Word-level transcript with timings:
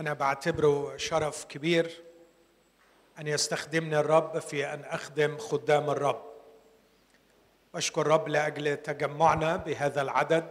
أنا 0.00 0.12
بعتبره 0.12 0.96
شرف 0.96 1.44
كبير 1.44 2.02
أن 3.18 3.26
يستخدمني 3.26 4.00
الرب 4.00 4.38
في 4.38 4.74
أن 4.74 4.84
أخدم 4.84 5.38
خدام 5.38 5.90
الرب. 5.90 6.22
واشكر 7.74 8.00
الرب 8.00 8.28
لأجل 8.28 8.76
تجمعنا 8.76 9.56
بهذا 9.56 10.02
العدد 10.02 10.50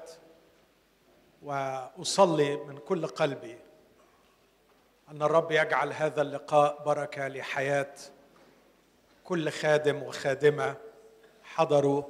وأصلي 1.42 2.56
من 2.56 2.77
كل 2.77 3.07
قلبي 3.07 3.57
أن 5.12 5.21
الرب 5.21 5.52
يجعل 5.52 5.93
هذا 5.93 6.21
اللقاء 6.21 6.84
بركة 6.84 7.27
لحياة 7.27 7.95
كل 9.23 9.50
خادم 9.50 10.04
وخادمة 10.04 10.75
حضروا 11.43 12.04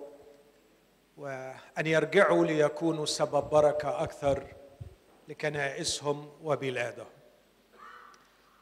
وأن 1.18 1.88
يرجعوا 1.88 2.46
ليكونوا 2.46 3.06
سبب 3.06 3.50
بركة 3.50 4.04
أكثر 4.04 4.48
لكنائسهم 5.28 6.32
وبلادهم. 6.44 7.19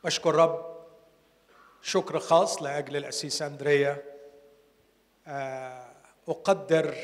بشكر 0.04 0.36
رب. 0.36 0.78
شكر 1.82 2.20
خاص 2.20 2.64
لأجل 2.64 2.98
الاسيس 2.98 3.42
أندريا. 3.42 4.04
آه، 5.28 5.88
أقدر 6.28 6.96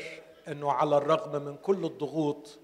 أنه 0.48 0.72
على 0.72 0.96
الرغم 0.96 1.42
من 1.42 1.56
كل 1.56 1.84
الضغوط 1.84 2.58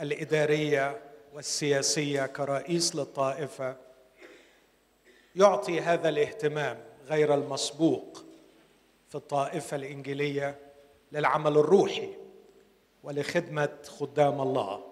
الإدارية 0.00 1.00
والسياسية 1.34 2.26
كرئيس 2.26 2.96
للطائفة 2.96 3.76
يعطي 5.36 5.80
هذا 5.80 6.08
الاهتمام 6.08 6.84
غير 7.06 7.34
المسبوق 7.34 8.24
في 9.08 9.14
الطائفة 9.14 9.76
الإنجيلية 9.76 10.58
للعمل 11.12 11.56
الروحي 11.58 12.08
ولخدمة 13.02 13.78
خدام 13.86 14.40
الله. 14.40 14.84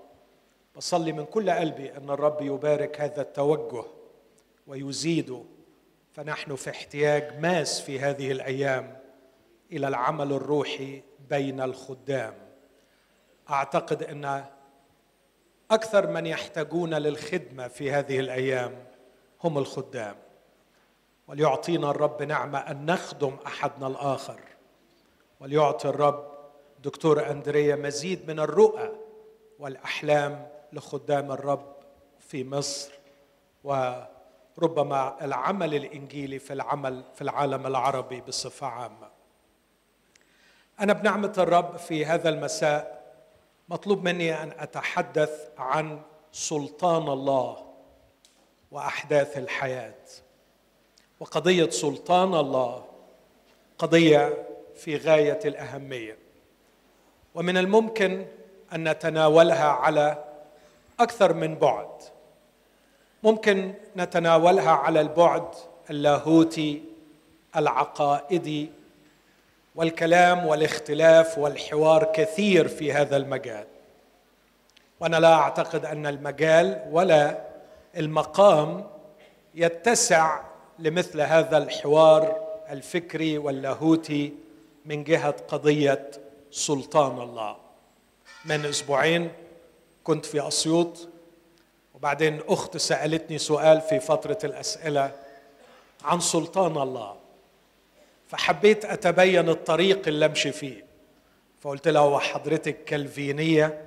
بصلي 0.77 1.13
من 1.13 1.25
كل 1.25 1.51
قلبي 1.51 1.97
أن 1.97 2.11
الرب 2.11 2.43
يبارك 2.43 3.01
هذا 3.01 3.23
التوجه 3.23 3.85
ويزيده 4.67 5.43
فنحن 6.13 6.57
في 6.57 6.71
احتياج 6.71 7.39
ماس 7.39 7.81
في 7.81 8.01
هذه 8.01 8.33
الأيام 8.33 8.99
إلى 9.73 9.89
العمل 9.89 10.33
الروحي 10.33 11.03
بين 11.31 11.61
الخدام. 11.61 12.35
أعتقد 13.51 14.03
أن 14.03 14.45
أكثر 15.71 16.07
من 16.07 16.27
يحتاجون 16.27 16.95
للخدمة 16.95 17.69
في 17.69 17.93
هذه 17.93 18.21
الأيام 18.21 18.85
هم 19.45 19.59
الخدام. 19.59 20.17
وليعطينا 21.29 21.91
الرب 21.91 22.23
نعمة 22.23 22.59
أن 22.59 22.87
نخدم 22.87 23.37
أحدنا 23.47 23.87
الآخر. 23.87 24.41
وليعطي 25.41 25.89
الرب 25.89 26.33
دكتور 26.85 27.31
أندريا 27.31 27.77
مزيد 27.77 28.31
من 28.31 28.41
الرؤى 28.41 28.93
والأحلام 29.59 30.49
لخدام 30.73 31.33
الرب 31.33 31.77
في 32.21 32.45
مصر 32.45 32.93
وربما 34.59 35.25
العمل 35.25 35.75
الإنجيلي 35.75 36.39
في 36.39 36.53
العمل 36.53 37.05
في 37.15 37.23
العالم 37.23 37.67
العربي 37.67 38.21
بصفة 38.21 38.67
عامة. 38.67 39.11
أنا 40.81 40.93
بنعمة 40.93 41.33
الرب 41.39 41.77
في 41.77 42.07
هذا 42.07 42.29
المساء 42.29 43.03
مطلوب 43.69 44.05
مني 44.05 44.43
أن 44.43 44.53
أتحدث 44.59 45.51
عن 45.59 46.01
سلطان 46.33 47.09
الله 47.09 47.67
وأحداث 48.71 49.39
الحياة. 49.39 50.05
وقضية 51.21 51.71
سلطان 51.71 52.35
الله 52.35 52.85
قضية 53.79 54.47
في 54.77 54.97
غاية 54.97 55.41
الأهمية. 55.45 56.19
ومن 57.35 57.57
الممكن 57.57 58.27
أن 58.73 58.89
نتناولها 58.89 59.69
على 59.69 60.25
أكثر 61.01 61.33
من 61.33 61.55
بعد. 61.55 61.89
ممكن 63.23 63.75
نتناولها 63.97 64.71
على 64.71 65.01
البعد 65.01 65.45
اللاهوتي 65.91 66.83
العقائدي 67.57 68.71
والكلام 69.75 70.47
والاختلاف 70.47 71.39
والحوار 71.39 72.13
كثير 72.15 72.69
في 72.69 72.93
هذا 72.93 73.17
المجال. 73.17 73.65
وأنا 75.01 75.17
لا 75.17 75.35
أعتقد 75.35 75.85
أن 75.85 76.07
المجال 76.07 76.83
ولا 76.91 77.39
المقام 77.97 78.87
يتسع 79.55 80.41
لمثل 80.79 81.21
هذا 81.21 81.59
الحوار 81.59 82.37
الفكري 82.71 83.39
واللاهوتي 83.39 84.33
من 84.87 85.05
جهة 85.05 85.35
قضية 85.49 86.11
سلطان 86.51 87.21
الله. 87.21 87.57
من 88.45 88.65
أسبوعين 88.65 89.31
كنت 90.05 90.27
في 90.27 90.49
أسيوط 90.49 91.09
وبعدين 92.03 92.41
أخت 92.49 92.77
سألتني 92.77 93.39
سؤال 93.39 93.81
في 93.81 94.01
فترة 94.01 94.39
الأسئلة 94.45 95.13
عن 96.05 96.21
سلطان 96.21 96.77
الله. 96.83 97.15
فحبيت 98.29 98.85
أتبين 98.85 99.49
الطريق 99.49 100.09
اللي 100.09 100.27
أمشي 100.27 100.53
فيه. 100.53 100.85
فقلت 101.61 101.89
لها 101.89 102.03
وحضرتك 102.03 102.85
كالفينية 102.85 103.85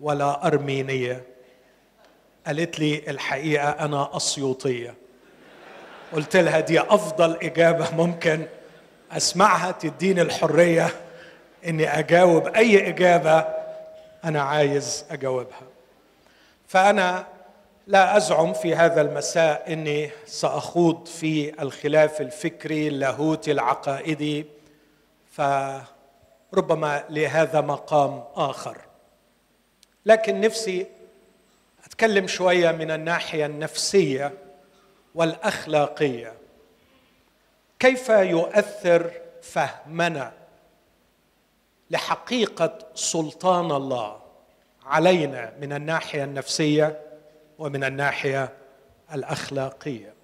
ولا 0.00 0.46
أرمينية؟ 0.46 1.22
قالت 2.46 2.78
لي 2.78 3.02
الحقيقة 3.08 3.68
أنا 3.68 4.16
أسيوطية. 4.16 4.94
قلت 6.12 6.36
لها 6.36 6.60
دي 6.60 6.80
أفضل 6.80 7.36
إجابة 7.42 7.94
ممكن 7.94 8.46
أسمعها 9.12 9.70
تديني 9.70 10.22
الحرية 10.22 10.88
إني 11.66 11.98
أجاوب 11.98 12.48
أي 12.48 12.88
إجابة 12.88 13.46
أنا 14.24 14.42
عايز 14.42 15.04
أجاوبها. 15.10 15.62
فأنا 16.68 17.33
لا 17.86 18.16
أزعم 18.16 18.52
في 18.52 18.74
هذا 18.74 19.00
المساء 19.00 19.72
إني 19.72 20.10
سأخوض 20.26 21.06
في 21.06 21.62
الخلاف 21.62 22.20
الفكري 22.20 22.88
اللاهوتي 22.88 23.52
العقائدي 23.52 24.46
فربما 25.32 27.04
لهذا 27.10 27.60
مقام 27.60 28.24
آخر. 28.34 28.78
لكن 30.06 30.40
نفسي 30.40 30.86
أتكلم 31.84 32.26
شوية 32.26 32.72
من 32.72 32.90
الناحية 32.90 33.46
النفسية 33.46 34.32
والأخلاقية. 35.14 36.32
كيف 37.78 38.08
يؤثر 38.08 39.10
فهمنا 39.42 40.32
لحقيقة 41.90 42.78
سلطان 42.94 43.72
الله 43.72 44.20
علينا 44.86 45.52
من 45.60 45.72
الناحية 45.72 46.24
النفسية؟ 46.24 47.00
ومن 47.64 47.84
الناحية 47.84 48.52
الأخلاقية. 49.12 50.14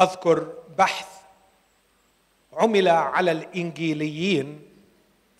أذكر 0.00 0.52
بحث 0.78 1.08
عمل 2.52 2.88
على 2.88 3.32
الإنجيليين 3.32 4.62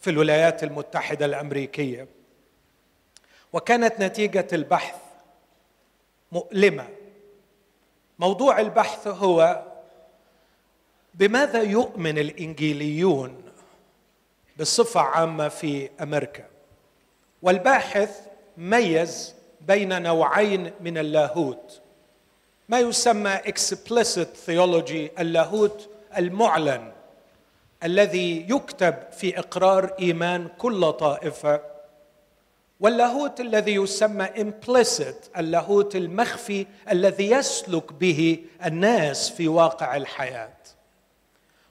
في 0.01 0.11
الولايات 0.11 0.65
المتحدة 0.65 1.27
الأمريكية 1.27 2.09
وكانت 3.53 4.01
نتيجة 4.01 4.47
البحث 4.53 4.97
مؤلمة. 6.33 6.89
موضوع 8.19 8.61
البحث 8.61 9.07
هو 9.07 9.63
بماذا 11.15 11.63
يؤمن 11.63 12.19
الإنجيليون 12.19 13.43
بصفة 14.61 15.01
عامة 15.01 15.49
في 15.49 15.91
أمريكا؟ 16.01 16.45
والباحث 17.43 18.21
ميز 18.57 19.36
بين 19.67 20.03
نوعين 20.03 20.73
من 20.81 20.99
اللاهوت. 20.99 21.81
ما 22.69 22.79
يسمى 22.79 23.37
explicit 23.37 24.29
theology 24.47 25.21
اللاهوت 25.21 25.89
المعلن 26.17 26.93
الذي 27.83 28.47
يكتب 28.51 28.95
في 29.13 29.39
إقرار 29.39 29.95
إيمان 30.01 30.49
كل 30.59 30.93
طائفة. 30.93 31.61
واللاهوت 32.81 33.41
الذي 33.41 33.75
يسمى 33.75 34.27
implicit 34.27 35.39
اللاهوت 35.39 35.97
المخفي 35.97 36.67
الذي 36.91 37.31
يسلك 37.31 37.93
به 37.93 38.45
الناس 38.67 39.31
في 39.31 39.49
واقع 39.49 39.97
الحياة. 39.97 40.57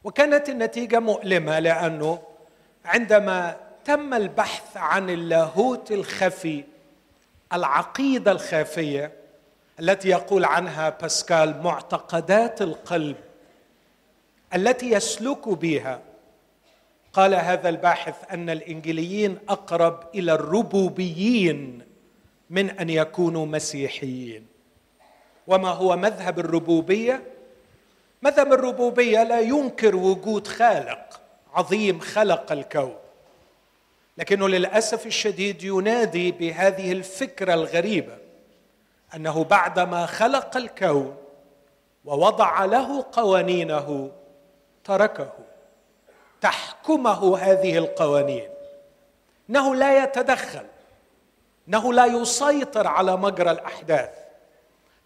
وكانت 0.03 0.50
النتيجة 0.50 1.00
مؤلمة 1.00 1.59
لأنه 1.59 2.19
عندما 2.86 3.57
تم 3.86 4.13
البحث 4.13 4.77
عن 4.77 5.09
اللاهوت 5.09 5.91
الخفي 5.91 6.63
العقيدة 7.55 8.31
الخافية 8.31 9.11
التي 9.79 10.09
يقول 10.09 10.45
عنها 10.45 10.89
باسكال 10.89 11.61
معتقدات 11.63 12.61
القلب 12.61 13.15
التي 14.55 14.91
يسلك 14.91 15.49
بها. 15.49 16.01
قال 17.13 17.35
هذا 17.35 17.69
الباحث 17.69 18.15
أن 18.31 18.49
الانجيليين 18.49 19.37
أقرب 19.49 20.03
إلى 20.15 20.33
الربوبيين 20.33 21.81
من 22.49 22.69
أن 22.69 22.89
يكونوا 22.89 23.45
مسيحيين. 23.45 24.47
وما 25.47 25.69
هو 25.69 25.97
مذهب 25.97 26.39
الربوبية؟ 26.39 27.23
مذهب 28.21 28.53
الربوبية 28.53 29.23
لا 29.23 29.39
ينكر 29.39 29.95
وجود 29.95 30.47
خالق 30.47 31.21
عظيم 31.53 31.99
خلق 31.99 32.51
الكون. 32.51 32.95
لكنه 34.17 34.47
للأسف 34.47 35.06
الشديد 35.06 35.63
ينادي 35.63 36.31
بهذه 36.31 36.91
الفكرة 36.91 37.53
الغريبة 37.53 38.17
أنه 39.15 39.44
بعدما 39.44 40.06
خلق 40.06 40.57
الكون 40.57 41.17
ووضع 42.06 42.65
له 42.65 43.06
قوانينه 43.12 44.12
تركه 44.83 45.33
تحكمه 46.41 47.38
هذه 47.38 47.77
القوانين. 47.77 48.50
إنه 49.50 49.75
لا 49.75 50.03
يتدخل 50.03 50.65
إنه 51.67 51.94
لا 51.94 52.06
يسيطر 52.06 52.88
على 52.88 53.17
مجرى 53.17 53.51
الأحداث 53.51 54.09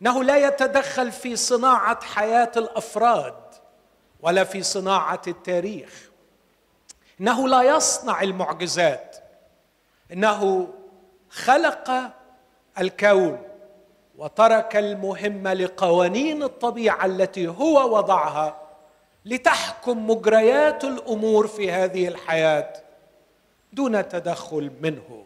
إنه 0.02 0.24
لا 0.24 0.48
يتدخل 0.48 1.12
في 1.12 1.36
صناعة 1.36 2.04
حياة 2.04 2.52
الأفراد 2.58 3.36
ولا 4.22 4.44
في 4.44 4.64
صناعة 4.64 5.22
التاريخ. 5.28 6.09
إنه 7.22 7.48
لا 7.48 7.62
يصنع 7.62 8.22
المعجزات. 8.22 9.18
إنه 10.14 10.68
خلق 11.30 11.92
الكون 12.80 13.42
وترك 14.18 14.76
المهم 14.76 15.48
لقوانين 15.48 16.44
الطبيعة 16.44 17.06
التي 17.06 17.48
هو 17.48 17.98
وضعها 17.98 18.62
لتحكم 19.26 20.10
مجريات 20.10 20.84
الأمور 20.84 21.48
في 21.48 21.72
هذه 21.72 22.08
الحياة 22.08 22.74
دون 23.74 24.10
تدخل 24.10 24.72
منه. 24.82 25.26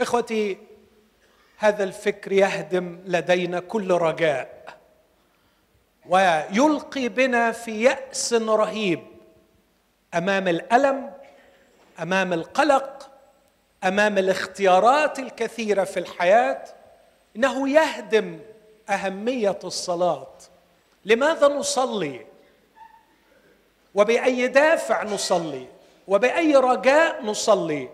إخوتي 0.00 0.58
هذا 1.58 1.84
الفكر 1.84 2.32
يهدم 2.32 2.98
لدينا 3.06 3.60
كل 3.60 3.90
رجاء 3.90 4.78
ويلقي 6.06 7.08
بنا 7.08 7.52
في 7.52 7.82
يأس 7.82 8.32
رهيب 8.32 9.17
أمام 10.14 10.48
الألم 10.48 11.12
أمام 12.02 12.32
القلق 12.32 13.10
أمام 13.84 14.18
الاختيارات 14.18 15.18
الكثيرة 15.18 15.84
في 15.84 16.00
الحياة 16.00 16.64
إنه 17.36 17.68
يهدم 17.68 18.40
أهمية 18.88 19.58
الصلاة. 19.64 20.32
لماذا 21.04 21.48
نصلي؟ 21.48 22.26
وبأي 23.94 24.48
دافع 24.48 25.02
نصلي؟ 25.02 25.66
وبأي 26.08 26.56
رجاء 26.56 27.24
نصلي؟ 27.24 27.88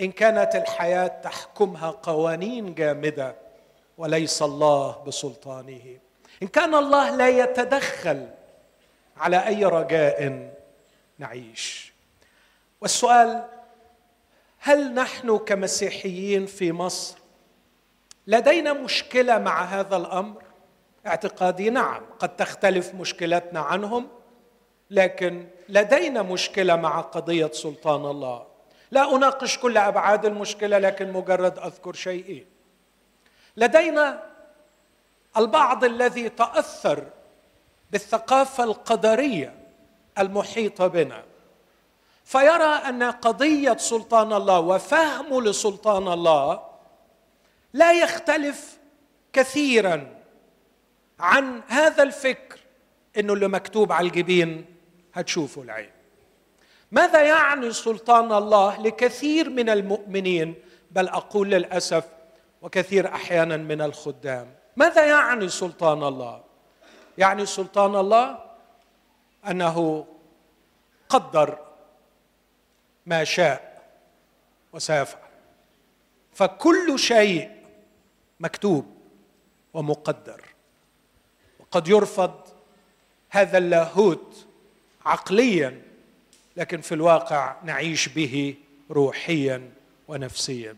إن 0.00 0.12
كانت 0.12 0.56
الحياة 0.56 1.06
تحكمها 1.06 1.90
قوانين 1.90 2.74
جامدة 2.74 3.34
وليس 3.98 4.42
الله 4.42 5.02
بسلطانه. 5.06 5.98
إن 6.42 6.48
كان 6.48 6.74
الله 6.74 7.16
لا 7.16 7.28
يتدخل 7.28 8.28
على 9.16 9.46
أي 9.46 9.64
رجاء 9.64 10.48
نعيش. 11.18 11.92
والسؤال 12.80 13.48
هل 14.58 14.94
نحن 14.94 15.38
كمسيحيين 15.38 16.46
في 16.46 16.72
مصر 16.72 17.18
لدينا 18.26 18.72
مشكلة 18.72 19.38
مع 19.38 19.64
هذا 19.64 19.96
الأمر؟ 19.96 20.42
اعتقادي 21.06 21.70
نعم 21.70 22.02
قد 22.18 22.36
تختلف 22.36 22.94
مشكلتنا 22.94 23.60
عنهم 23.60 24.08
لكن 24.90 25.46
لدينا 25.68 26.22
مشكلة 26.22 26.76
مع 26.76 27.00
قضية 27.00 27.50
سلطان 27.52 28.10
الله. 28.10 28.46
لا 28.90 29.16
أناقش 29.16 29.58
كل 29.58 29.78
أبعاد 29.78 30.26
المشكلة 30.26 30.78
لكن 30.78 31.12
مجرد 31.12 31.58
أذكر 31.58 31.92
شيئين. 31.92 32.46
لدينا 33.56 34.22
البعض 35.36 35.84
الذي 35.84 36.28
تأثر 36.28 37.04
بالثقافة 37.90 38.64
القدرية 38.64 39.63
المحيطه 40.18 40.86
بنا. 40.86 41.24
فيرى 42.24 42.64
أن 42.64 43.02
قضية 43.02 43.76
سلطان 43.76 44.32
الله 44.32 44.60
وفهمه 44.60 45.42
لسلطان 45.42 46.08
الله 46.08 46.60
لا 47.72 47.92
يختلف 47.92 48.78
كثيرا 49.32 50.14
عن 51.20 51.60
هذا 51.68 52.02
الفكر 52.02 52.58
إنه 53.18 53.32
اللي 53.32 53.48
مكتوب 53.48 53.92
على 53.92 54.06
الجبين 54.06 54.64
هتشوفه 55.14 55.62
العين. 55.62 55.90
ماذا 56.92 57.22
يعني 57.22 57.72
سلطان 57.72 58.32
الله 58.32 58.82
لكثير 58.82 59.50
من 59.50 59.68
المؤمنين؟ 59.68 60.54
بل 60.90 61.08
أقول 61.08 61.50
للأسف 61.50 62.04
وكثير 62.62 63.14
أحيانا 63.14 63.56
من 63.56 63.80
الخدام. 63.80 64.54
ماذا 64.76 65.06
يعني 65.06 65.48
سلطان 65.48 66.02
الله؟ 66.02 66.40
يعني 67.18 67.46
سلطان 67.46 67.96
الله 67.96 68.43
أنه 69.50 70.06
قدر 71.08 71.58
ما 73.06 73.24
شاء 73.24 73.82
وسيفعل. 74.72 75.20
فكل 76.32 76.98
شيء 76.98 77.50
مكتوب 78.40 78.86
ومقدر. 79.74 80.44
وقد 81.60 81.88
يرفض 81.88 82.34
هذا 83.30 83.58
اللاهوت 83.58 84.46
عقليا 85.06 85.82
لكن 86.56 86.80
في 86.80 86.94
الواقع 86.94 87.56
نعيش 87.64 88.08
به 88.08 88.54
روحيا 88.90 89.70
ونفسيا. 90.08 90.76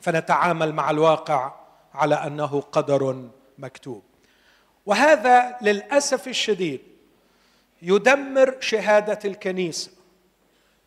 فنتعامل 0.00 0.72
مع 0.72 0.90
الواقع 0.90 1.52
على 1.94 2.14
أنه 2.14 2.60
قدر 2.60 3.28
مكتوب. 3.58 4.02
وهذا 4.86 5.58
للأسف 5.62 6.28
الشديد 6.28 6.93
يدمر 7.84 8.56
شهادة 8.60 9.18
الكنيسة 9.24 9.90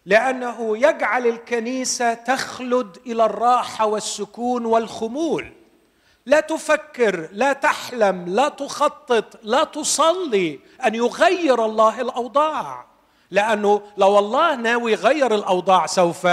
لأنه 0.06 0.78
يجعل 0.78 1.28
الكنيسة 1.28 2.14
تخلد 2.14 2.98
إلى 3.06 3.26
الراحة 3.26 3.86
والسكون 3.86 4.66
والخمول. 4.66 5.54
لا 6.26 6.40
تفكر 6.40 7.30
لا 7.32 7.54
تحلم 7.54 8.26
لا 8.28 8.50
تخطط 8.50 9.40
لا 9.44 9.64
تصلي 9.64 10.60
أن 10.86 10.96
يغير 10.96 11.66
الله 11.66 12.02
الأوضاع. 12.02 12.86
لأنه 13.32 13.82
لو 13.98 14.20
الله 14.20 14.56
ناوي 14.56 14.92
يغير 14.92 15.36
الأوضاع 15.36 15.86
سوف 15.86 16.28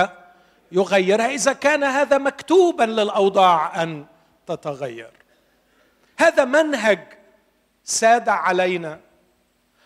يغيرها 0.73 1.29
إذا 1.29 1.53
كان 1.53 1.85
هذا 1.85 2.19
مكتوبا 2.19 2.85
للأوضاع 2.85 3.83
أن 3.83 4.05
تتغير. 4.47 5.11
هذا 6.19 6.45
منهج 6.45 7.01
ساد 7.85 8.29
علينا 8.29 9.01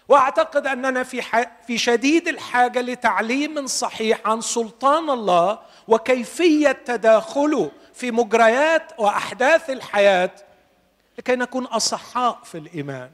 واعتقد 0.09 0.67
اننا 0.67 1.03
في 1.03 1.23
في 1.67 1.79
شديد 1.79 2.29
الحاجة 2.29 2.81
لتعليم 2.81 3.67
صحيح 3.67 4.21
عن 4.25 4.41
سلطان 4.41 5.11
الله 5.11 5.59
وكيفية 5.89 6.73
تداخله 6.73 7.71
في 7.95 8.11
مجريات 8.11 8.93
وأحداث 8.99 9.71
الحياة 9.71 10.31
لكي 11.19 11.37
نكون 11.37 11.65
أصحاء 11.65 12.39
في 12.45 12.59
الإيمان 12.59 13.11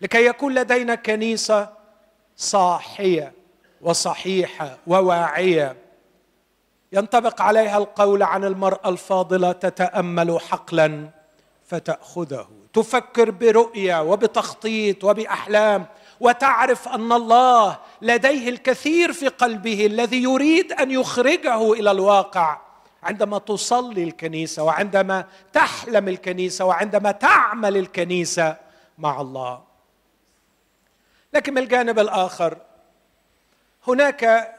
لكي 0.00 0.26
يكون 0.26 0.54
لدينا 0.54 0.94
كنيسة 0.94 1.68
صاحية 2.36 3.32
وصحيحة 3.80 4.78
وواعية. 4.86 5.76
ينطبق 6.92 7.42
عليها 7.42 7.78
القول 7.78 8.22
عن 8.22 8.44
المرأة 8.44 8.88
الفاضلة 8.88 9.52
تتأمل 9.52 10.40
حقلا 10.40 11.08
فتأخذه. 11.66 12.48
تفكر 12.72 13.30
برؤية 13.30 14.02
وبتخطيط 14.02 15.04
وبأحلام 15.04 15.86
وتعرف 16.20 16.88
أن 16.88 17.12
الله 17.12 17.78
لديه 18.02 18.48
الكثير 18.48 19.12
في 19.12 19.28
قلبه 19.28 19.86
الذي 19.86 20.22
يريد 20.22 20.72
أن 20.72 20.90
يخرجه 20.90 21.72
إلى 21.72 21.90
الواقع. 21.90 22.60
عندما 23.02 23.38
تصلي 23.38 24.04
الكنيسة 24.04 24.62
وعندما 24.62 25.24
تحلم 25.52 26.08
الكنيسة 26.08 26.64
وعندما 26.64 27.10
تعمل 27.12 27.76
الكنيسة 27.76 28.56
مع 28.98 29.20
الله. 29.20 29.62
لكن 31.34 31.54
من 31.54 31.62
الجانب 31.62 31.98
الآخر 31.98 32.58
هناك 33.88 34.54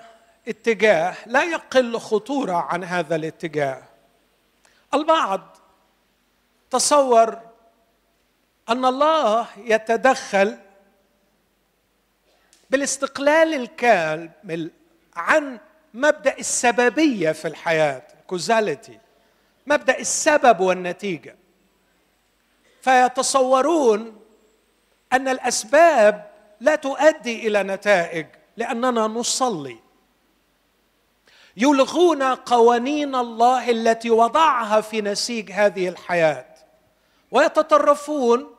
اتجاه 0.47 1.15
لا 1.25 1.43
يقل 1.43 1.99
خطورة 1.99 2.53
عن 2.53 2.83
هذا 2.83 3.15
الاتجاه. 3.15 3.83
البعض 4.93 5.57
تصور 6.69 7.39
أن 8.69 8.85
الله 8.85 9.47
يتدخل 9.57 10.57
بالاستقلال 12.69 13.53
الكامل 13.53 14.71
عن 15.15 15.59
مبدأ 15.93 16.37
السببية 16.39 17.31
في 17.31 17.47
الحياة 17.47 18.01
كوزاليتي 18.27 18.99
مبدأ 19.67 19.99
السبب 19.99 20.59
والنتيجة. 20.59 21.35
فيتصورون 22.81 24.19
أن 25.13 25.27
الأسباب 25.27 26.31
لا 26.59 26.75
تؤدي 26.75 27.47
إلى 27.47 27.63
نتائج 27.63 28.27
لأننا 28.57 29.07
نصلي. 29.07 29.77
يلغون 31.57 32.23
قوانين 32.23 33.15
الله 33.15 33.69
التي 33.69 34.09
وضعها 34.09 34.81
في 34.81 35.01
نسيج 35.01 35.51
هذه 35.51 35.89
الحياة. 35.89 36.45
ويتطرفون 37.31 38.56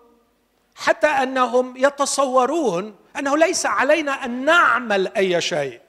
حتى 0.78 1.06
أنهم 1.06 1.76
يتصورون 1.76 2.96
أنه 3.18 3.36
ليس 3.36 3.66
علينا 3.66 4.24
أن 4.24 4.44
نعمل 4.44 5.08
أي 5.16 5.40
شيء. 5.40 5.80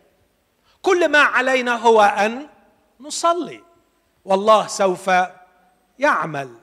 كل 0.82 1.10
ما 1.10 1.20
علينا 1.20 1.76
هو 1.76 2.02
أن 2.02 2.48
نصلي. 3.00 3.64
والله 4.26 4.68
سوف 4.68 5.12
يعمل 6.00 6.56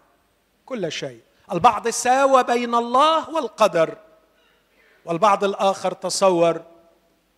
كل 0.67 0.93
شيء. 0.93 1.21
البعض 1.53 1.89
ساوى 1.89 2.43
بين 2.43 2.75
الله 2.75 3.31
والقدر. 3.31 3.97
والبعض 5.05 5.45
الآخر 5.45 5.93
تصور 5.93 6.63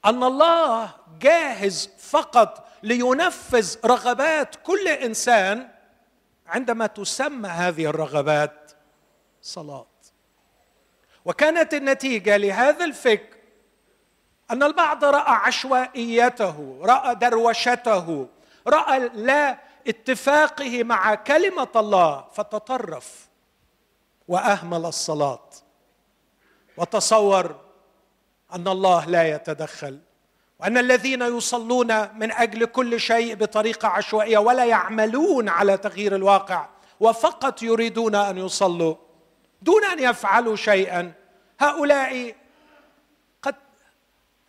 أن 0.05 0.25
الله 0.25 0.91
جاهز 1.21 1.91
فقط 1.99 2.69
لينفذ 2.83 3.77
رغبات 3.85 4.57
كل 4.57 4.89
إنسان 4.89 5.69
عندما 6.47 6.87
تسمى 6.87 7.49
هذه 7.49 7.87
الرغبات 7.87 8.73
صلاة. 9.43 9.87
وكانت 11.29 11.75
النتيجة 11.75 12.37
لهذا 12.37 12.85
الفكر 12.85 13.37
أن 14.51 14.63
البعض 14.63 15.05
رأى 15.05 15.33
عشوائيته 15.33 16.79
رأى 16.83 17.15
دروشته 17.15 18.29
رأى 18.67 19.09
لا 19.15 19.59
اتفاقه 19.89 20.85
مع 20.85 21.15
كلمة 21.15 21.69
الله 21.77 22.25
فتطرف 22.33 23.29
وأهمل 24.29 24.87
الصلاة 24.87 25.49
وتصور 26.77 27.57
أن 28.55 28.69
الله 28.69 29.05
لا 29.07 29.29
يتدخل 29.29 29.99
وأن 30.61 30.79
الذين 30.79 31.23
يصلون 31.23 32.19
من 32.19 32.33
أجل 32.33 32.65
كل 32.65 33.01
شيء 33.01 33.35
بطريقة 33.35 33.89
عشوائية 33.89 34.39
ولا 34.39 34.65
يعملون 34.65 35.49
على 35.49 35.77
تغيير 35.77 36.17
الواقع 36.17 36.69
وفقط 37.01 37.63
يريدون 37.63 38.15
أن 38.15 38.39
يصلوا. 38.39 39.08
دون 39.63 39.85
أن 39.85 39.99
يفعلوا 39.99 40.57
شيئا. 40.57 41.13
هؤلاء 41.61 42.35
قد 43.43 43.55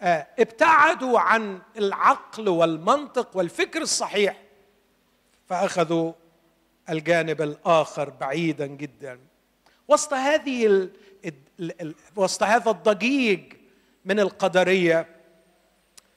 آه، 0.01 0.27
ابتعدوا 0.39 1.19
عن 1.19 1.61
العقل 1.77 2.49
والمنطق 2.49 3.37
والفكر 3.37 3.81
الصحيح 3.81 4.41
فأخذوا 5.47 6.13
الجانب 6.89 7.41
الآخر 7.41 8.09
بعيدا 8.09 8.65
جدا. 8.65 9.19
وسط 9.87 10.13
هذه 10.13 10.65
ال... 10.65 10.91
وسط 12.15 12.43
هذا 12.43 12.71
الضجيج 12.71 13.53
من 14.05 14.19
القدرية 14.19 15.07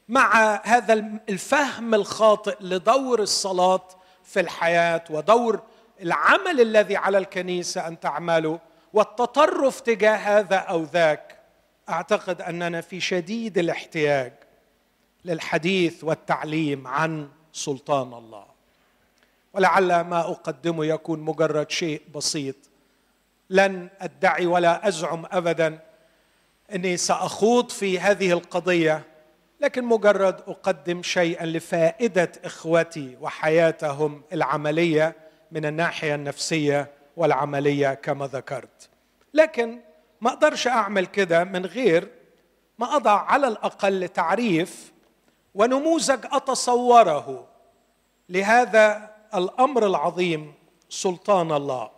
مع 0.08 0.61
هذا 0.64 0.92
الفهم 1.28 1.94
الخاطئ 1.94 2.56
لدور 2.61 3.20
الصلاة 3.20 3.88
في 4.25 4.40
الحياة 4.40 5.04
ودور 5.11 5.62
العمل 6.00 6.61
الذي 6.61 6.96
على 6.96 7.18
الكنيسة 7.18 7.87
أن 7.87 8.00
تعمله 8.00 8.61
والتطرف 8.92 9.80
تجاه 9.80 10.16
هذا 10.16 10.56
أو 10.56 10.82
ذاك 10.82 11.38
أعتقد 11.88 12.42
أننا 12.42 12.80
في 12.80 13.00
شديد 13.00 13.58
الاحتياج 13.58 14.32
للحديث 15.25 16.04
والتعليم 16.04 16.87
عن 16.87 17.28
سلطان 17.52 18.14
الله. 18.14 18.44
ولعل 19.52 20.00
ما 20.00 20.20
اقدمه 20.20 20.84
يكون 20.84 21.20
مجرد 21.20 21.70
شيء 21.70 22.02
بسيط. 22.14 22.56
لن 23.50 23.88
أدعي 24.00 24.46
ولا 24.46 24.88
أزعم 24.88 25.26
ابدا 25.32 25.78
أني 26.75 26.96
سأخوض 26.96 27.70
في 27.70 28.00
هذه 28.00 28.32
القضية 28.32 29.02
لكن 29.61 29.84
مجرد 29.84 30.40
أقدم 30.46 31.02
شيئا 31.02 31.46
لفائدة 31.46 32.32
إخوتي 32.44 33.16
وحياتهم 33.20 34.22
العملية 34.32 35.14
من 35.52 35.66
الناحية 35.66 36.14
النفسية 36.14 36.90
والعملية 37.16 37.95
كما 37.95 38.26
ذكرت. 38.26 38.88
لكن 39.35 39.81
ما 40.21 40.31
أقدرش 40.31 40.66
أعمل 40.66 41.07
كده 41.07 41.45
من 41.45 41.66
غير 41.66 42.09
ما 42.78 42.97
أضع 42.97 43.21
على 43.21 43.49
الأقل 43.49 44.09
تعريف 44.09 44.92
ونموذج 45.54 46.26
أتصوره. 46.33 47.49
لهذا 48.28 49.11
الأمر 49.35 49.87
العظيم 49.87 50.54
سلطان 50.88 51.52
الله. 51.52 51.90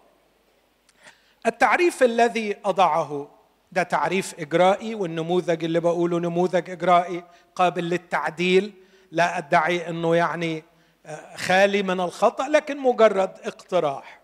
التعريف 1.47 2.03
الذي 2.03 2.57
أضعه 2.65 3.29
ده 3.73 3.83
تعريف 3.83 4.41
إجرائي 4.41 4.95
والنموذج 4.95 5.65
اللي 5.65 5.81
بقوله 5.81 6.19
نموذج 6.19 6.71
إجرائي 6.71 7.25
قابل 7.55 7.85
للتعديل. 7.85 8.73
لا 9.11 9.39
أدعي 9.39 9.89
إنه 9.89 10.17
يعني 10.17 10.65
آه، 11.07 11.37
خالي 11.37 11.83
من 11.83 12.01
الخطأ 12.01 12.49
لكن 12.49 12.79
مجرد 12.79 13.31
اقتراح. 13.45 14.24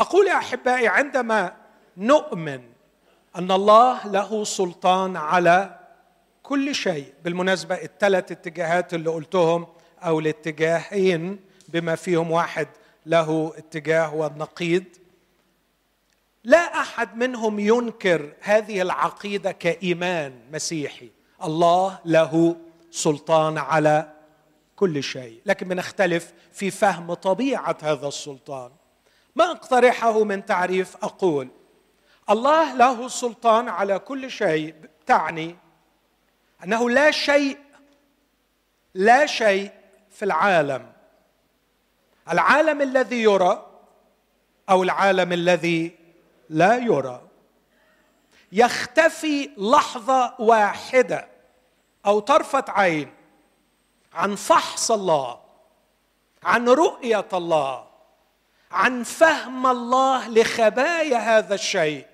أقول 0.00 0.26
يا 0.26 0.36
أحبائي 0.36 0.88
عندما 0.88 1.56
نؤمن 1.96 2.60
أن 3.36 3.50
الله 3.50 4.06
له 4.06 4.44
سلطان 4.44 5.16
على 5.16 5.78
كل 6.42 6.74
شيء 6.74 7.14
بالمناسبة 7.24 7.74
الثلاث 7.74 8.32
اتجاهات 8.32 8.94
اللي 8.94 9.10
قلتهم 9.10 9.66
أو 10.02 10.20
الاتجاهين 10.20 11.40
بما 11.68 11.94
فيهم 11.94 12.30
واحد 12.30 12.68
له 13.06 13.52
اتجاه 13.56 14.14
والنقيض 14.14 14.84
لا 16.44 16.80
أحد 16.80 17.16
منهم 17.16 17.58
ينكر 17.58 18.32
هذه 18.40 18.82
العقيدة 18.82 19.52
كإيمان 19.52 20.32
مسيحي. 20.52 21.10
الله 21.44 21.98
له 22.04 22.56
سلطان 22.90 23.58
على 23.58 24.12
كل 24.76 25.02
شيء. 25.02 25.40
لكن 25.46 25.68
بنختلف 25.68 26.32
في 26.52 26.70
فهم 26.70 27.14
طبيعة 27.14 27.76
هذا 27.82 28.08
السلطان. 28.08 28.70
ما 29.36 29.50
اقترحه 29.50 30.24
من 30.24 30.46
تعريف 30.46 30.96
أقول 30.96 31.48
الله 32.30 32.74
له 32.74 33.08
سلطان 33.08 33.68
على 33.68 33.98
كل 33.98 34.30
شيء 34.30 34.74
تعني 35.06 35.56
أنه 36.64 36.90
لا 36.90 37.10
شيء 37.10 37.58
لا 38.94 39.26
شيء 39.26 39.70
في 40.10 40.24
العالم. 40.24 40.92
العالم 42.30 42.82
الذي 42.82 43.22
يرى 43.22 43.66
أو 44.70 44.82
العالم 44.82 45.32
الذي 45.32 45.98
لا 46.48 46.76
يرى. 46.76 47.22
يختفي 48.52 49.50
لحظة 49.56 50.34
واحدة 50.38 51.28
أو 52.06 52.20
طرفة 52.20 52.64
عين 52.68 53.14
عن 54.12 54.34
فحص 54.34 54.90
الله 54.90 55.40
عن 56.42 56.68
رؤية 56.68 57.28
الله. 57.32 57.89
عن 58.70 59.02
فهم 59.02 59.66
الله 59.66 60.28
لخبايا 60.28 61.18
هذا 61.18 61.54
الشيء. 61.54 62.06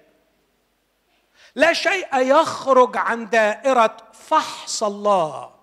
لا 1.54 1.72
شيء 1.72 2.16
يخرج 2.16 2.96
عن 2.96 3.30
دائرة 3.30 3.96
فحص 4.12 4.82
الله. 4.82 5.54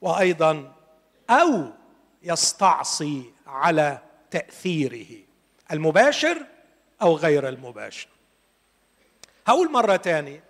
وأيضا 0.00 0.72
أو 1.30 1.72
يستعصي 2.22 3.32
على 3.46 3.98
تأثيره 4.30 5.22
المباشر 5.72 6.46
أو 7.02 7.16
غير 7.16 7.48
المباشر. 7.48 8.08
هقول 9.46 9.72
مرة 9.72 9.96
ثانية 9.96 10.44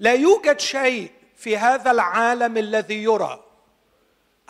لا 0.00 0.12
يوجد 0.12 0.60
شيء 0.60 1.12
في 1.36 1.56
هذا 1.56 1.90
العالم 1.90 2.56
الذي 2.56 3.02
يرى 3.02 3.44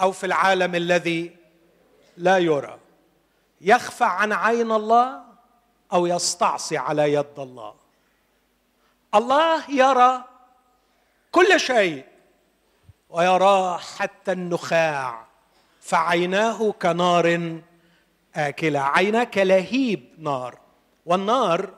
أو 0.00 0.12
في 0.12 0.26
العالم 0.26 0.74
الذي 0.74 1.36
لا 2.16 2.38
يرى. 2.38 2.78
يخفى 3.60 4.04
عن 4.04 4.32
عين 4.32 4.72
الله 4.72 5.22
أو 5.92 6.06
يستعصي 6.06 6.76
على 6.76 7.12
يد 7.12 7.38
الله. 7.38 7.74
الله 9.14 9.70
يرى 9.70 10.24
كل 11.32 11.60
شيء 11.60 12.04
ويراه 13.10 13.78
حتى 13.78 14.32
النخاع 14.32 15.26
فعيناه 15.80 16.72
كنار 16.82 17.58
آكلة 18.36 18.80
عيناك 18.80 19.38
لهيب 19.38 20.14
نار. 20.18 20.58
والنار 21.06 21.70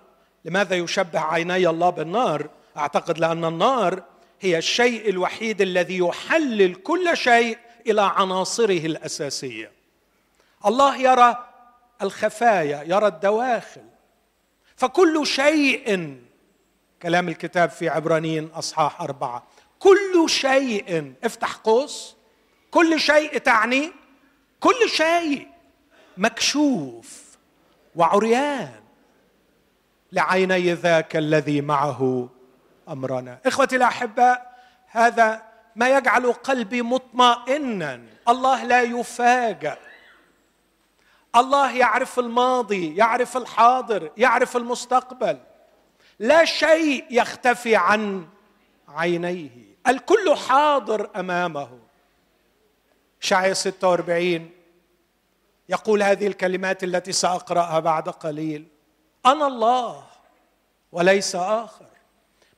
لماذا 0.45 0.77
يشبه 0.77 1.21
عيني 1.21 1.69
الله 1.69 1.91
بالنار؟ 1.91 2.51
أعتقد 2.77 3.19
لأن 3.19 3.45
النار 3.45 4.03
هي 4.41 4.59
الشيء 4.59 5.09
الوحيد 5.09 5.61
الذي 5.61 5.99
يحلل 5.99 6.75
كل 6.75 7.17
شيء 7.17 7.59
إلى 7.87 8.03
عناصره 8.03 8.87
الأساسية. 8.87 9.73
الله 10.67 10.97
يرى 10.97 11.50
الخفايا 12.03 12.83
يرى 12.87 13.07
الدواخل. 13.07 13.85
فكل 14.77 15.27
شيء 15.27 16.17
كلام 17.03 17.29
الكتاب 17.29 17.71
في 17.71 17.89
عبرانيين 17.89 18.47
أصحاح 18.55 19.01
أربعة. 19.01 19.47
كل 19.79 20.25
شيء 20.27 21.15
افتح 21.25 21.53
قوس. 21.53 22.17
كل 22.71 23.01
شيء 23.01 23.39
تعني 23.39 23.93
كل 24.61 24.89
شيء 24.89 25.49
مكشوف 26.17 27.39
وعريان. 27.97 28.81
لعيني 30.13 30.73
ذاك 30.73 31.17
الذي 31.17 31.61
معه 31.61 32.29
أمرنا. 32.89 33.39
إخوتي 33.47 33.77
الأحباء 33.77 34.57
هذا 34.87 35.43
ما 35.77 35.89
يجعل 35.89 36.33
قلبي 36.33 36.83
مطمئنا. 36.83 38.01
الله 38.29 38.65
لا 38.65 38.83
يفاجأ. 38.83 39.79
الله 41.37 41.77
يعرف 41.77 42.19
الماضي 42.19 42.97
يعرف 42.97 43.37
الحاضر 43.37 44.11
يعرف 44.17 44.57
المستقبل. 44.57 45.39
لا 46.19 46.45
شيء 46.45 47.05
يختفي 47.11 47.77
عن 47.77 48.29
عينيه. 48.89 49.51
الكل 49.87 50.37
حاضر 50.37 51.11
أمامه. 51.17 51.79
شعية 53.21 53.53
46 53.53 54.51
يقول 55.69 56.03
هذه 56.03 56.27
الكلمات 56.27 56.85
التي 56.85 57.13
سأقرأها 57.13 57.81
بعد 57.81 58.09
قليل. 58.09 58.67
أنا 59.27 59.47
الله 59.47 60.05
وليس 60.93 61.37
آخر. 61.37 61.87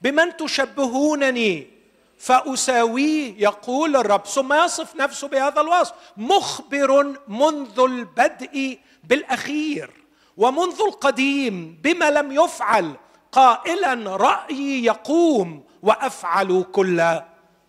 بمن 0.00 0.36
تشبهونني؟ 0.36 1.81
فأساويه 2.22 3.34
يقول 3.38 3.96
الرب 3.96 4.26
ثم 4.26 4.52
يصف 4.52 4.96
نفسه 4.96 5.28
بهذا 5.28 5.60
الوصف 5.60 5.94
مخبر 6.16 7.18
منذ 7.28 7.80
البدء 7.80 8.78
بالأخير 9.04 9.90
ومنذ 10.36 10.80
القديم 10.86 11.78
بما 11.82 12.10
لم 12.10 12.32
يفعل 12.32 12.94
قائلا 13.32 14.16
رأيي 14.16 14.84
يقوم 14.84 15.64
وأفعل 15.82 16.64
كل 16.72 17.20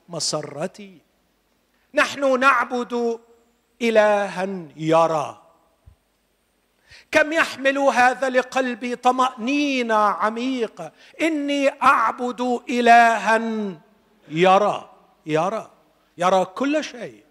مسرتي. 0.10 0.98
نحن 1.93 2.39
نعبد 2.39 3.19
الها 3.81 4.67
يرى. 4.75 5.41
كم 7.12 7.33
يحمل 7.33 7.77
هذا 7.77 8.29
لقلبي 8.29 8.95
طمأنينة 8.95 9.95
عميقة 9.95 10.91
إني 11.22 11.69
أعبد 11.83 12.62
الها 12.69 13.63
يرى 14.27 14.89
يرى 15.25 15.71
يرى 16.17 16.45
كل 16.45 16.83
شيء 16.83 17.23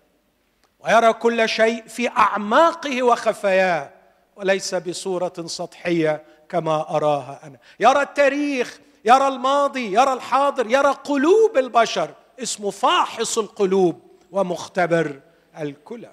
ويرى 0.80 1.12
كل 1.12 1.48
شيء 1.48 1.86
في 1.88 2.08
أعماقه 2.08 3.02
وخفاياه 3.02 3.90
وليس 4.36 4.74
بصورة 4.74 5.46
سطحية 5.46 6.24
كما 6.48 6.96
أراها 6.96 7.40
أنا. 7.42 7.58
يرى 7.80 8.02
التاريخ 8.02 8.80
يرى 9.04 9.28
الماضي 9.28 9.92
يرى 9.92 10.12
الحاضر 10.12 10.66
يرى 10.66 10.90
قلوب 10.90 11.58
البشر 11.58 12.10
اسمه 12.42 12.70
فاحص 12.70 13.38
القلوب 13.38 14.00
ومختبر 14.30 15.20
الكلى. 15.58 16.10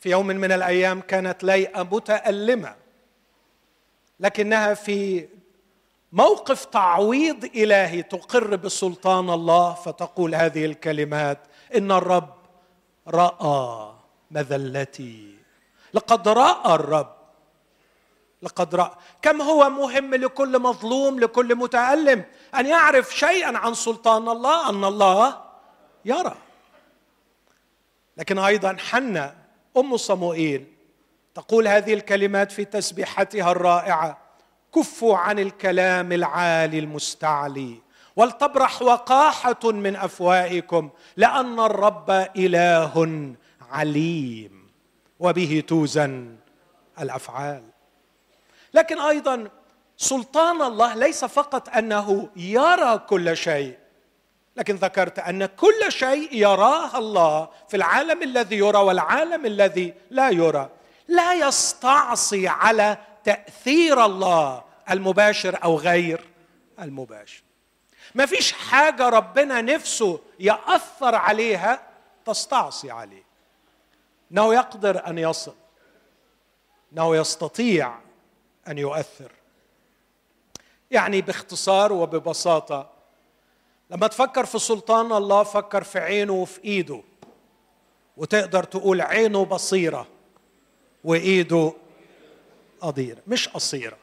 في 0.00 0.10
يوم 0.10 0.26
من 0.26 0.52
الأيام 0.52 1.00
كانت 1.00 1.44
ليئة 1.44 1.82
متألمة 1.82 2.74
لكنها 4.20 4.74
في 4.74 5.28
موقف 6.12 6.64
تعويض 6.64 7.44
إلهي 7.44 8.02
تقر 8.02 8.56
بسلطان 8.56 9.30
الله 9.30 9.74
فتقول 9.74 10.34
هذه 10.34 10.64
الكلمات 10.64 11.38
إن 11.76 11.92
الرب 11.92 12.34
رأى 13.08 13.92
مذلتي. 14.30 15.34
لقد 15.94 16.28
رأى 16.28 16.74
الرب. 16.74 17.14
لقد 18.42 18.74
رأى. 18.74 18.94
كم 19.22 19.42
هو 19.42 19.70
مهم 19.70 20.14
لكل 20.14 20.58
مظلوم 20.58 21.20
لكل 21.20 21.54
متألم 21.54 22.24
أن 22.54 22.66
يعرف 22.66 23.16
شيئا 23.16 23.58
عن 23.58 23.74
سلطان 23.74 24.28
الله؟ 24.28 24.70
أن 24.70 24.84
الله 24.84 25.40
يرى. 26.04 26.34
لكن 28.16 28.38
أيضا 28.38 28.76
حنا 28.78 29.34
أم 29.76 29.96
صموئيل 29.96 30.66
تقول 31.34 31.68
هذه 31.68 31.94
الكلمات 31.94 32.52
في 32.52 32.64
تسبيحتها 32.64 33.52
الرائعة 33.52 34.21
كفوا 34.74 35.16
عن 35.16 35.38
الكلام 35.38 36.12
العالي 36.12 36.78
المستعلي 36.78 37.80
ولتبرح 38.16 38.82
وقاحة 38.82 39.60
من 39.64 39.96
أفواهكم 39.96 40.90
لأن 41.16 41.60
الرب 41.60 42.10
إله 42.36 43.34
عليم 43.70 44.68
وبه 45.20 45.62
توزن 45.68 46.36
الأفعال. 47.00 47.62
لكن 48.74 49.00
أيضا 49.00 49.48
سلطان 49.96 50.62
الله 50.62 50.94
ليس 50.94 51.24
فقط 51.24 51.68
أنه 51.68 52.28
يرى 52.36 52.98
كل 52.98 53.36
شيء 53.36 53.78
لكن 54.56 54.74
ذكرت 54.74 55.18
أن 55.18 55.46
كل 55.46 55.92
شيء 55.92 56.28
يراه 56.32 56.98
الله 56.98 57.48
في 57.68 57.76
العالم 57.76 58.22
الذي 58.22 58.56
يرى 58.56 58.78
والعالم 58.78 59.46
الذي 59.46 59.94
لا 60.10 60.30
يرى. 60.30 60.68
لا 61.08 61.34
يستعصي 61.34 62.48
على 62.48 62.98
تأثير 63.24 64.04
الله 64.04 64.62
المباشر 64.90 65.64
أو 65.64 65.78
غير 65.78 66.24
المباشر. 66.78 67.42
ما 68.14 68.26
فيش 68.26 68.52
حاجة 68.52 69.08
ربنا 69.08 69.60
نفسه 69.60 70.20
يأثر 70.40 71.14
عليها 71.14 71.82
تستعصي 72.24 72.90
عليه. 72.90 73.22
إنه 74.32 74.54
يقدر 74.54 75.06
أن 75.06 75.18
يصل. 75.18 75.54
إنه 76.92 77.16
يستطيع 77.16 77.94
أن 78.68 78.78
يؤثر. 78.78 79.32
يعني 80.90 81.20
باختصار 81.20 81.92
وببساطة 81.92 82.90
لما 83.90 84.06
تفكر 84.06 84.46
في 84.46 84.58
سلطان 84.58 85.12
الله 85.12 85.42
فكر 85.42 85.84
في 85.84 85.98
عينه 85.98 86.32
وفي 86.32 86.64
إيده. 86.64 87.02
وتقدر 88.16 88.64
تقول 88.64 89.00
عينه 89.00 89.44
بصيرة 89.44 90.06
وإيده 91.04 91.72
قديرة. 92.80 93.22
مش 93.26 93.48
قصيرة. 93.48 94.01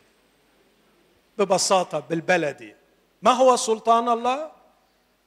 ببساطة 1.39 1.99
بالبلدي. 1.99 2.75
ما 3.21 3.32
هو 3.32 3.56
سلطان 3.56 4.10
الله؟ 4.10 4.52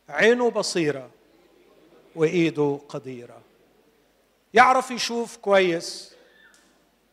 عينه 0.09 0.51
بصيرة 0.51 1.11
وإيده 2.17 2.81
قديرة. 2.89 3.41
يعرف 4.55 4.91
يشوف 4.91 5.37
كويس 5.37 6.15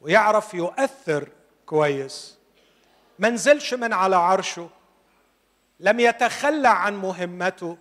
ويعرف 0.02 0.54
يؤثر 0.54 1.30
كويس. 1.66 2.38
ما 3.20 3.30
نزلش 3.30 3.74
من 3.74 3.94
على 3.94 4.16
عرشه. 4.16 4.70
لم 5.80 6.00
يتخلى 6.00 6.68
عن 6.68 6.96
مهمته. 6.96 7.78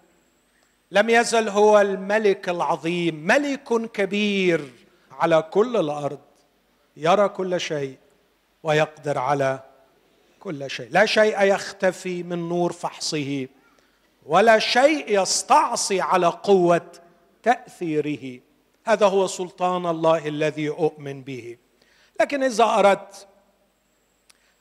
لم 0.91 1.11
يزل 1.11 1.49
هو 1.49 1.81
الملك 1.81 2.49
العظيم 2.49 3.15
ملك 3.15 3.91
كبير 3.93 4.73
على 5.13 5.43
كل 5.43 5.77
الأرض. 5.77 6.19
يرى 6.97 7.29
كل 7.29 7.61
شيء 7.61 7.97
ويقدر 8.63 9.19
على 9.19 9.61
كل 10.41 10.71
شيء. 10.71 10.89
لا 10.91 11.07
شيء 11.07 11.43
يختفي 11.43 12.23
من 12.23 12.49
نور 12.49 12.73
فحصه 12.73 13.47
ولا 14.27 14.59
شيء 14.59 15.23
يستعصي 15.23 16.01
على 16.01 16.27
قوة 16.27 16.93
تأثيره. 17.43 18.41
هذا 18.85 19.07
هو 19.07 19.27
سلطان 19.27 19.87
الله 19.87 20.29
الذي 20.29 20.69
أؤمن 20.69 21.23
به. 21.23 21.57
لكن 22.21 22.43
إذا 22.43 22.65
أردت 22.65 23.29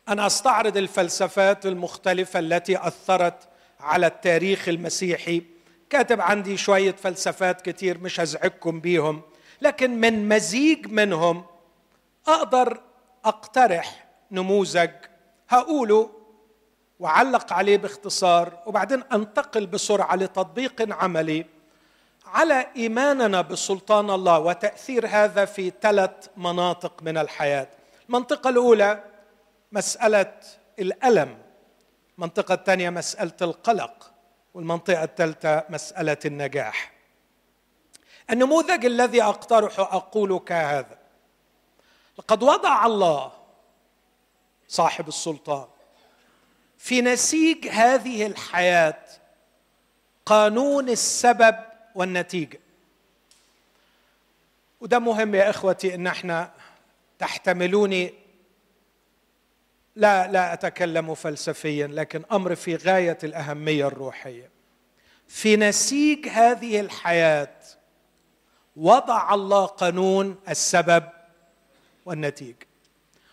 أن 0.10 0.20
أستعرض 0.20 0.78
الفلسفات 0.78 1.66
المختلفة 1.66 2.40
التي 2.40 2.88
أثرت 2.88 3.48
على 3.80 4.08
التاريخ 4.08 4.70
المسيحي 4.70 5.44
كاتب 5.90 6.22
عندي 6.22 6.58
شوية 6.58 6.92
فلسفات 6.92 7.70
كتير 7.70 7.98
مش 7.98 8.20
هزعجكم 8.20 8.80
بيهم 8.80 9.22
لكن 9.62 9.92
من 10.00 10.30
مزيج 10.30 10.88
منهم 10.88 11.46
أقدر 12.28 12.82
أقترح 13.26 14.08
نموذج 14.32 14.90
هقوله 15.50 16.10
وعلق 17.00 17.54
عليه 17.54 17.78
باختصار 17.78 18.64
وبعدين 18.66 19.04
أنتقل 19.04 19.68
بسرعة 19.68 20.16
لتطبيق 20.16 20.94
عملي. 21.04 21.46
على 22.26 22.68
إيماننا 22.76 23.42
بسلطان 23.42 24.10
الله 24.10 24.40
وتأثير 24.40 25.08
هذا 25.08 25.46
في 25.46 25.72
ثلاث 25.82 26.28
مناطق 26.38 27.04
من 27.04 27.18
الحياة. 27.18 27.68
المنطقة 28.10 28.50
الأولى 28.50 29.04
مسألة 29.72 30.34
الألم 30.80 31.38
المنطقة 32.18 32.54
الثانية 32.54 32.90
مسألة 32.90 33.34
القلق 33.42 34.12
والمنطقة 34.54 35.04
الثالثة 35.04 35.64
مسألة 35.70 36.18
النجاح. 36.26 36.92
النموذج 38.30 38.86
الذي 38.86 39.24
اقترح 39.24 39.80
أقول 39.80 40.40
كهذا 40.40 40.98
لقد 42.20 42.44
وضع 42.44 42.86
الله 42.86 43.32
صاحب 44.68 45.08
السلطان. 45.08 45.68
في 46.78 47.02
نسيج 47.02 47.68
هذه 47.68 48.26
الحياة 48.26 49.04
قانون 50.26 50.90
السبب 50.90 51.56
والنتيجة. 51.96 52.60
وده 54.82 55.00
مهم 55.00 55.36
يا 55.36 55.50
إخوتي 55.50 55.96
إن 55.96 56.08
إحنا 56.08 56.54
تحتملوني. 57.20 58.14
لا 59.96 60.32
لا 60.32 60.54
أتكلم 60.54 61.16
فلسفيا 61.16 61.88
لكن 61.88 62.24
أمر 62.32 62.56
في 62.56 62.76
غاية 62.76 63.18
الأهمية 63.24 63.88
الروحية. 63.88 64.50
في 65.28 65.56
نسيج 65.56 66.28
هذه 66.28 66.80
الحياة 66.80 67.56
وضع 68.76 69.34
الله 69.34 69.66
قانون 69.66 70.40
السبب 70.50 71.04
والنتيجة. 72.06 72.68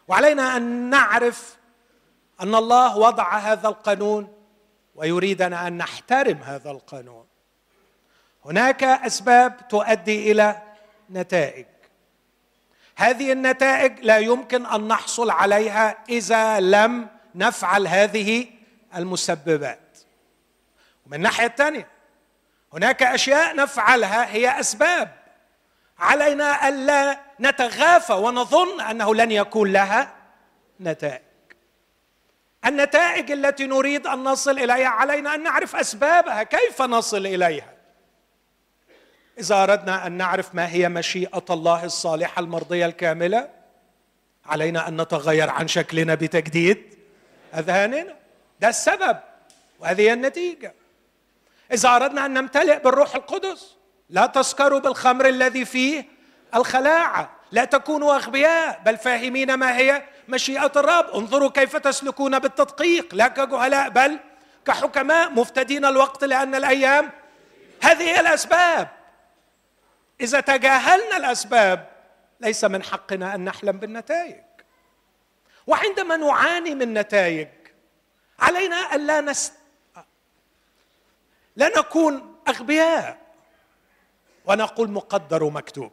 وعلينا 0.09 0.57
أن 0.57 0.91
نعرف 0.91 1.57
أن 2.41 2.55
الله 2.55 2.97
وضع 2.97 3.39
هذا 3.39 3.69
القانون 3.69 4.35
ويريدنا 4.95 5.67
أن 5.67 5.77
نحترم 5.77 6.39
هذا 6.43 6.71
القانون. 6.71 7.27
هناك 8.45 8.85
أسباب 8.85 9.69
تؤدي 9.69 10.33
إلى 10.33 10.63
نتائج. 11.11 11.67
هذه 12.97 13.33
النتائج 13.33 14.01
لا 14.01 14.19
يمكن 14.19 14.67
أن 14.67 14.89
نحصل 14.89 15.31
عليها 15.31 15.99
إذا 16.09 16.61
لم 16.61 17.09
نفعل 17.35 17.87
هذه 17.87 18.47
المسببات. 18.97 19.99
ومن 21.07 21.15
الناحيه 21.15 21.47
الثانية 21.47 21.89
هناك 22.73 23.03
أشياء 23.03 23.57
نفعلها 23.57 24.33
هي 24.33 24.61
أسباب. 24.61 25.24
علينا 26.05 26.69
ألا 26.69 27.21
نتغافى 27.41 28.13
ونظن 28.13 28.81
أنه 28.81 29.15
لن 29.15 29.31
يكون 29.31 29.73
لها 29.73 30.15
نتائج. 30.81 31.23
النتائج 32.67 33.31
التي 33.31 33.67
نريد 33.67 34.07
أن 34.07 34.25
نصل 34.25 34.59
إليها 34.59 34.89
علينا 34.89 35.35
أن 35.35 35.43
نعرف 35.43 35.77
أسبابها 35.77 36.43
كيف 36.43 36.83
نصل 36.83 37.27
إليها؟ 37.27 37.75
إذا 39.39 39.63
أردنا 39.63 40.07
أن 40.07 40.13
نعرف 40.13 40.55
ما 40.55 40.69
هي 40.69 40.89
مشيئة 40.89 41.45
الله 41.51 41.85
الصالحة 41.85 42.41
المرضية 42.41 42.87
الكاملة 42.87 43.51
علينا 44.47 44.89
أن 44.89 45.01
نتغير 45.01 45.51
عن 45.51 45.69
شكلنا 45.69 46.15
بتجديد 46.15 46.99
أذهاننا. 47.55 48.17
ده 48.61 48.69
السبب 48.69 49.17
وهذه 49.81 50.13
النتيجة. 50.13 50.75
إذا 51.73 51.97
أردنا 51.97 52.27
أن 52.27 52.35
نمتلئ 52.35 52.79
بالروح 52.79 53.15
القدس 53.15 53.77
لا 54.15 54.27
تسكروا 54.27 54.79
بالخمر 54.81 55.27
الذي 55.29 55.65
فيه 55.65 56.05
الخلاعه 56.55 57.31
لا 57.53 57.65
تكونوا 57.65 58.15
أغبياء 58.15 58.81
بل 58.85 58.97
فاهمين 58.97 59.55
ما 59.55 59.77
هي 59.77 60.03
مشيئة 60.29 60.73
الرب. 60.77 61.11
انظروا 61.15 61.51
كيف 61.51 61.77
تسلكون 61.77 62.39
بالتدقيق. 62.39 63.15
لا 63.15 63.29
كجهلاء 63.29 63.89
بل 63.89 64.19
كحكماء 64.67 65.31
مفتدين 65.31 65.85
الوقت 65.85 66.25
لأن 66.25 66.55
الأيام 66.55 67.11
هذه 67.83 68.03
هي 68.03 68.21
الأسباب. 68.21 68.89
إذا 70.21 70.41
تجاهلنا 70.41 71.17
الأسباب 71.17 71.89
ليس 72.41 72.65
من 72.65 72.83
حقنا 72.83 73.35
أن 73.35 73.45
نحلم 73.45 73.79
بالنتائج. 73.79 74.45
وعندما 75.67 76.17
نعاني 76.17 76.75
من 76.75 76.95
نتائج 76.95 77.49
علينا 78.39 78.95
الا 78.95 79.21
نست 79.21 79.53
لا 81.57 81.79
نكون 81.79 82.37
أغبياء. 82.49 83.24
ونقول 84.45 84.91
مقدر 84.91 85.45
ومكتوب 85.45 85.93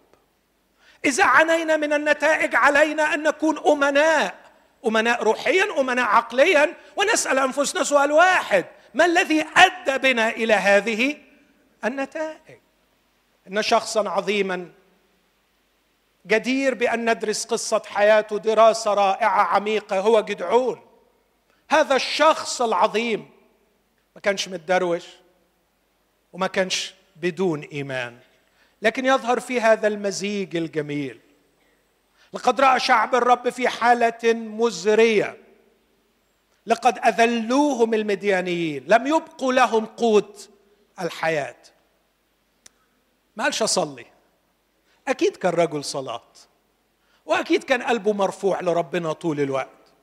إذا 1.05 1.23
عانينا 1.23 1.77
من 1.77 1.93
النتائج 1.93 2.55
علينا 2.55 3.13
أن 3.13 3.23
نكون 3.23 3.57
أمناء 3.67 4.41
أمناء 4.85 5.23
روحيا 5.23 5.79
أمناء 5.79 6.05
عقليا 6.05 6.73
ونسأل 6.95 7.39
أنفسنا 7.39 7.83
سؤال 7.83 8.11
واحد 8.11 8.65
ما 8.93 9.05
الذي 9.05 9.45
أدى 9.55 9.97
بنا 9.97 10.29
إلى 10.29 10.53
هذه 10.53 11.17
النتائج؟ 11.85 12.57
إن 13.47 13.61
شخصا 13.61 14.09
عظيما 14.09 14.69
جدير 16.27 16.73
بأن 16.73 17.09
ندرس 17.09 17.45
قصة 17.45 17.81
حياته 17.85 18.39
دراسة 18.39 18.93
رائعة 18.93 19.41
عميقة 19.41 19.99
هو 19.99 20.21
جدعون. 20.21 20.81
هذا 21.69 21.95
الشخص 21.95 22.61
العظيم 22.61 23.29
ما 24.15 24.21
كانش 24.21 24.47
متدروش 24.47 25.05
وما 26.33 26.47
كانش 26.47 26.93
بدون 27.15 27.61
إيمان. 27.61 28.19
لكن 28.81 29.05
يظهر 29.05 29.39
في 29.39 29.61
هذا 29.61 29.87
المزيج 29.87 30.55
الجميل. 30.55 31.19
لقد 32.33 32.61
رأى 32.61 32.79
شعب 32.79 33.15
الرب 33.15 33.49
في 33.49 33.69
حالة 33.69 34.33
مزرية. 34.33 35.37
لقد 36.65 36.97
أذلوهم 36.97 37.93
المديانيين. 37.93 38.85
لم 38.87 39.07
يبقوا 39.07 39.53
لهم 39.53 39.85
قوت 39.85 40.49
الحياة. 41.01 41.57
ما 43.35 43.43
قالش 43.43 43.61
أصلي. 43.61 44.05
أكيد 45.07 45.37
كان 45.37 45.53
رجل 45.53 45.83
صلاه 45.83 46.23
وأكيد 47.25 47.63
كان 47.63 47.81
قلبه 47.83 48.13
مرفوع 48.13 48.61
لربنا 48.61 49.13
طول 49.13 49.39
الوقت. 49.39 49.93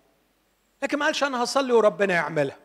لكن 0.82 0.98
ما 0.98 1.06
قالش 1.06 1.24
أنا 1.24 1.44
هصلي 1.44 1.72
وربنا 1.72 2.14
يعملها. 2.14 2.58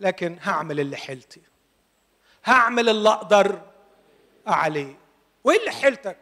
لكن 0.00 0.38
هعمل 0.42 0.80
اللي 0.80 0.96
حيلتي 0.96 1.40
هعمل 2.44 2.88
اللي 2.88 3.08
أقدر 3.08 3.60
عليه. 4.54 4.96
وإيه 5.44 5.58
اللي 5.60 5.70
حيلتك؟ 5.70 6.16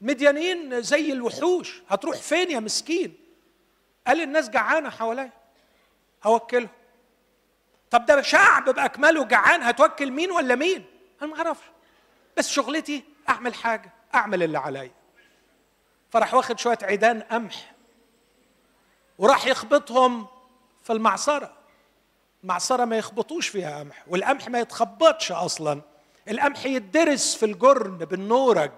مديانين 0.00 0.82
زي 0.82 1.12
الوحوش. 1.12 1.82
هتروح 1.88 2.16
فين 2.16 2.50
يا 2.50 2.60
مسكين؟ 2.60 3.16
قال 4.06 4.20
الناس 4.20 4.50
جعانة 4.50 4.90
حواليا. 4.90 5.30
هوكلهم. 6.24 6.68
طب 7.90 8.06
ده 8.06 8.22
شعب 8.22 8.64
بأكمله 8.70 9.24
جعان. 9.24 9.62
هتوكل 9.62 10.10
مين 10.10 10.30
ولا 10.30 10.54
مين؟ 10.54 10.84
أنا 11.22 11.30
ما 11.30 11.36
أعرفش. 11.36 11.64
بس 12.36 12.48
شغلتي 12.48 13.04
أعمل 13.28 13.54
حاجة. 13.54 13.92
أعمل 14.14 14.42
اللي 14.42 14.58
عليا. 14.58 14.90
فراح 16.10 16.34
واخد 16.34 16.58
شوية 16.58 16.78
عيدان 16.82 17.20
قمح. 17.22 17.72
وراح 19.18 19.46
يخبطهم 19.46 20.26
في 20.82 20.92
المعصرة. 20.92 21.52
المعصرة 22.44 22.84
ما 22.84 22.98
يخبطوش 22.98 23.48
فيها 23.48 23.78
قمح. 23.78 24.04
والقمح 24.08 24.48
ما 24.48 24.60
يتخبطش 24.60 25.32
أصلا. 25.32 25.80
القمح 26.30 26.66
يدرس 26.66 27.34
في 27.34 27.46
الجرن 27.46 27.98
بالنورج. 27.98 28.70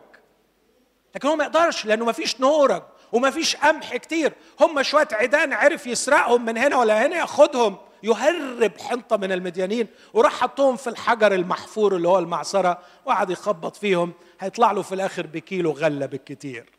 لكن 1.14 1.28
هو 1.28 1.36
ما 1.36 1.44
يقدرش 1.44 1.86
لأنه 1.86 2.04
ما 2.04 2.12
فيش 2.12 2.40
نورج 2.40 2.82
وما 3.12 3.30
فيش 3.30 3.56
قمح 3.56 3.96
كتير. 3.96 4.32
هم 4.60 4.82
شوية 4.82 5.08
عيدان 5.12 5.52
عرف 5.52 5.86
يسرقهم 5.86 6.44
من 6.44 6.58
هنا 6.58 6.76
ولا 6.76 7.06
هنا 7.06 7.16
ياخدهم 7.16 7.76
يهرب 8.02 8.72
حنطة 8.80 9.16
من 9.16 9.32
المديانين 9.32 9.86
وراح 10.14 10.32
حطهم 10.32 10.76
في 10.76 10.90
الحجر 10.90 11.34
المحفور 11.34 11.96
اللي 11.96 12.08
هو 12.08 12.18
المعصرة 12.18 12.78
وقعد 13.04 13.30
يخبط 13.30 13.76
فيهم. 13.76 14.12
هيطلع 14.40 14.72
له 14.72 14.82
في 14.82 14.94
الآخر 14.94 15.26
بكيلو 15.26 15.70
غلة 15.70 16.06
بالكتير. 16.06 16.70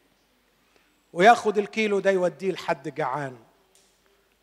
وياخد 1.14 1.58
الكيلو 1.58 2.00
ده 2.00 2.12
يوديه 2.12 2.52
لحد 2.52 2.96
جعان. 2.96 3.38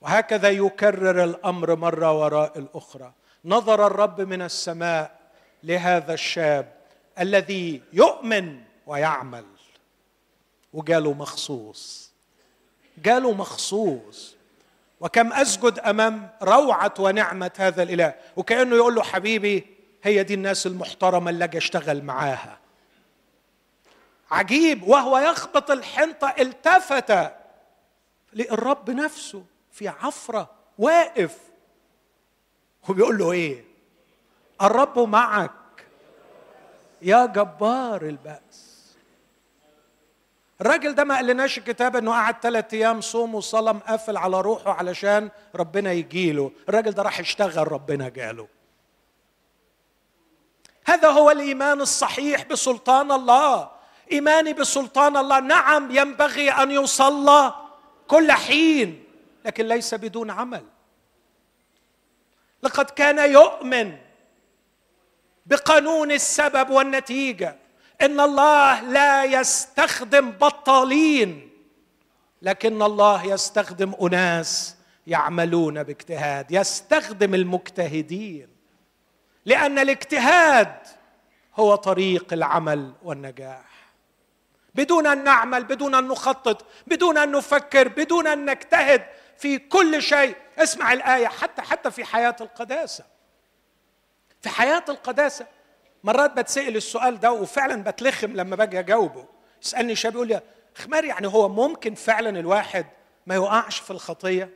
وهكذا 0.01 0.49
يكرر 0.49 1.25
الأمر 1.25 1.77
مرة 1.77 2.13
وراء 2.13 2.59
الأخرى. 2.59 3.13
نظر 3.45 3.87
الرب 3.87 4.21
من 4.21 4.43
السماء 4.43 5.18
لهذا 5.63 6.15
الشاب 6.15 6.73
الذي 7.19 7.83
يؤمن 7.93 8.61
ويعمل. 8.87 9.45
وجاله 10.73 11.13
مخصوص. 11.13 12.13
جاله 13.05 13.33
مخصوص. 13.33 14.37
وكم 15.01 15.33
أسجد 15.33 15.79
أمام 15.79 16.31
روعة 16.43 16.95
ونعمة 16.99 17.51
هذا 17.57 17.83
الإله. 17.83 18.15
وكأنه 18.37 18.77
يقول 18.77 18.95
له 18.95 19.03
حبيبي 19.03 19.67
هي 20.03 20.23
دي 20.23 20.35
الناس 20.35 20.67
المحترمة 20.67 21.31
اللي 21.31 21.45
أجي 21.45 21.59
أشتغل 21.59 22.03
معاها. 22.03 22.59
عجيب. 24.31 24.83
وهو 24.83 25.19
يخبط 25.19 25.71
الحنطة 25.71 26.35
التفت 26.39 27.33
للرب 28.33 28.91
نفسه 28.91 29.45
في 29.73 29.89
عفرة 29.89 30.51
واقف. 30.79 31.39
وبيقول 32.89 33.19
له 33.19 33.33
إيه؟ 33.33 33.68
الرب 34.63 34.99
معك. 34.99 35.51
يا 37.03 37.27
جبار 37.27 38.03
البأس. 38.03 38.69
الراجل 40.61 40.95
ده 40.95 41.05
ما 41.05 41.17
قالناش 41.17 41.59
الكتاب 41.59 41.97
إنه 41.97 42.13
قعد 42.13 42.37
ثلاث 42.43 42.75
أيام 42.75 43.01
صوم 43.01 43.35
وصلاه 43.35 43.73
مقفل 43.73 44.17
على 44.17 44.41
روحه 44.41 44.73
علشان 44.73 45.31
ربنا 45.55 45.93
يجيله 45.93 46.53
الراجل 46.69 46.91
ده 46.91 47.03
راح 47.03 47.21
يشتغل 47.21 47.73
ربنا 47.73 48.09
جاله. 48.09 48.49
هذا 50.85 51.09
هو 51.09 51.31
الإيمان 51.31 51.81
الصحيح 51.81 52.45
بسلطان 52.45 53.13
الله. 53.13 53.71
إيماني 54.13 54.53
بسلطان 54.53 55.17
الله. 55.17 55.41
نعم 55.41 55.91
ينبغي 55.91 56.51
أن 56.51 56.71
يصلى 56.71 57.55
كل 58.09 58.33
حين 58.33 59.05
لكن 59.45 59.67
ليس 59.69 59.95
بدون 59.95 60.31
عمل. 60.31 60.65
لقد 62.63 62.91
كان 62.91 63.31
يؤمن 63.33 64.08
بقانون 65.49 66.13
السبب 66.13 66.71
والنتيجة. 66.71 67.57
إن 68.03 68.21
الله 68.21 68.81
لا 68.81 69.25
يستخدم 69.25 70.31
بطالين 70.31 71.51
لكن 72.43 72.83
الله 72.83 73.25
يستخدم 73.25 73.95
أناس 74.03 74.77
يعملون 75.07 75.83
باجتهاد 75.83 76.53
يستخدم 76.53 77.35
المجتهدين 77.35 78.49
لأن 79.45 79.79
الاجتهاد 79.79 80.75
هو 81.57 81.75
طريق 81.75 82.33
العمل 82.33 82.93
والنجاح. 83.03 83.69
بدون 84.75 85.07
أن 85.07 85.25
نعمل 85.25 85.65
بدون 85.65 85.95
أن 85.95 86.09
نخطط 86.09 86.67
بدون 86.87 87.19
أن 87.19 87.33
نفكر 87.33 87.89
بدون 87.89 88.27
أن 88.27 88.51
نجتهد 88.51 89.05
في 89.39 89.59
كل 89.59 90.03
شيء. 90.03 90.37
اسمع 90.59 90.93
الآية 90.93 91.27
حتى 91.27 91.63
حتى 91.63 91.91
في 91.91 92.05
حياة 92.05 92.37
القداسة. 92.41 93.05
في 94.41 94.49
حياة 94.49 94.85
القداسة. 94.89 95.47
مرات 96.05 96.33
بتسأل 96.33 96.77
السؤال 96.77 97.21
ده 97.21 97.33
وفعلا 97.33 97.83
بتلخم 97.83 98.33
لما 98.33 98.57
باجي 98.57 98.79
أجاوبه. 98.79 99.25
يسألني 99.63 99.95
شاب 99.95 100.15
يقول 100.15 100.29
لي 100.29 100.41
خمار 100.75 101.05
يعني 101.05 101.27
هو 101.27 101.49
ممكن 101.49 101.95
فعلا 101.95 102.41
الواحد 102.41 102.87
ما 103.27 103.35
يقعش 103.35 103.81
في 103.81 103.91
الخطية؟ 103.91 104.51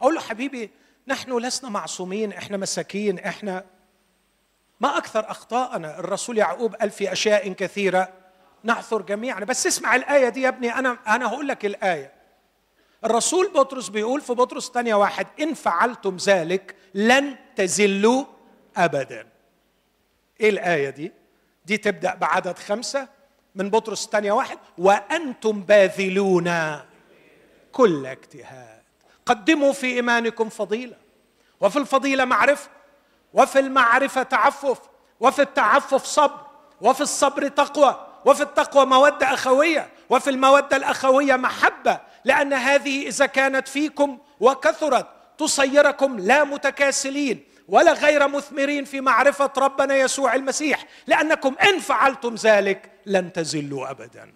أقول 0.00 0.14
له 0.14 0.20
حبيبي 0.20 0.70
نحن 1.06 1.38
لسنا 1.38 1.70
معصومين 1.70 2.32
إحنا 2.32 2.56
مساكين 2.56 3.18
إحنا 3.18 3.64
ما 4.80 4.98
أكثر 4.98 5.30
أخطاءنا. 5.30 5.98
الرسول 5.98 6.38
يعقوب 6.38 6.74
قال 6.74 6.90
في 6.90 7.12
أشياء 7.12 7.52
كثيرة. 7.52 8.08
نعثر 8.62 9.02
جميعا. 9.02 9.40
بس 9.40 9.66
اسمع 9.66 9.96
الآية 9.96 10.28
دي 10.28 10.42
يا 10.42 10.48
ابني 10.48 10.78
أنا 10.78 10.98
أنا 11.06 11.28
هقول 11.28 11.48
لك 11.48 11.66
الآية. 11.66 12.12
الرسول 13.04 13.52
بطرس 13.54 13.88
بيقول 13.88 14.20
في 14.20 14.32
بطرس 14.32 14.70
ثانية 14.70 14.94
واحد 14.94 15.26
إن 15.40 15.54
فعلتم 15.54 16.16
ذلك 16.16 16.74
لن 16.94 17.36
تزلوا 17.56 18.24
أبدا. 18.76 19.26
إيه 20.40 20.50
الآية 20.50 20.90
دي؟ 20.90 21.12
دي 21.64 21.76
تبدأ 21.76 22.14
بعدد 22.14 22.58
خمسة 22.58 23.08
من 23.54 23.70
بطرس 23.70 24.04
الثانية 24.04 24.32
واحد 24.32 24.58
وأنتم 24.78 25.60
باذلون 25.60 26.78
كل 27.72 28.06
اجتهاد. 28.06 28.82
قدموا 29.26 29.72
في 29.72 29.86
إيمانكم 29.86 30.48
فضيلة. 30.48 30.96
وفي 31.60 31.78
الفضيلة 31.78 32.24
معرفة 32.24 32.68
وفي 33.34 33.58
المعرفة 33.58 34.22
تعفف 34.22 34.78
وفي 35.20 35.42
التعفف 35.42 36.04
صبر 36.04 36.40
وفي 36.80 37.00
الصبر 37.00 37.48
تقوى 37.48 38.06
وفي 38.24 38.42
التقوى 38.42 38.86
مودة 38.86 39.34
أخوية 39.34 39.88
وفي 40.10 40.30
المودة 40.30 40.76
الأخوية 40.76 41.36
محبة 41.36 42.00
لأن 42.24 42.52
هذه 42.52 43.06
إذا 43.08 43.26
كانت 43.26 43.68
فيكم 43.68 44.18
وكثرت 44.40 45.06
تصيركم 45.38 46.18
لا 46.18 46.44
متكاسلين. 46.44 47.44
ولا 47.68 47.92
غير 47.92 48.28
مثمرين 48.28 48.84
في 48.84 49.00
معرفة 49.00 49.52
ربنا 49.56 49.96
يسوع 49.96 50.34
المسيح. 50.34 50.84
لأنكم 51.06 51.56
إن 51.62 51.78
فعلتم 51.78 52.34
ذلك 52.34 52.90
لن 53.06 53.32
تزلوا 53.32 53.90
أبدا. 53.90 54.34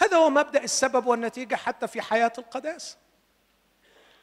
هذا 0.00 0.16
هو 0.16 0.30
مبدأ 0.30 0.64
السبب 0.64 1.06
والنتيجة 1.06 1.54
حتى 1.54 1.86
في 1.88 2.02
حياة 2.02 2.32
القداسة 2.38 2.96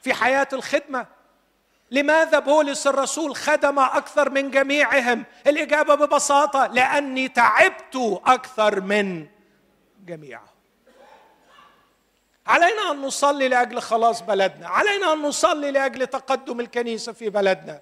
في 0.01 0.13
حياة 0.13 0.47
الخدمة. 0.53 1.05
لماذا 1.91 2.39
بولس 2.39 2.87
الرسول 2.87 3.35
خدم 3.35 3.79
أكثر 3.79 4.29
من 4.29 4.51
جميعهم؟ 4.51 5.25
الإجابة 5.47 5.95
ببساطة 5.95 6.67
لأني 6.67 7.27
تعبت 7.27 8.19
أكثر 8.25 8.81
من 8.81 9.27
جميعهم. 10.05 10.55
علينا 12.47 12.91
أن 12.91 13.01
نصلي 13.01 13.47
لأجل 13.47 13.81
خلاص 13.81 14.21
بلدنا. 14.21 14.67
علينا 14.67 15.13
أن 15.13 15.21
نصلي 15.21 15.71
لأجل 15.71 16.07
تقدم 16.07 16.59
الكنيسة 16.59 17.11
في 17.11 17.29
بلدنا. 17.29 17.81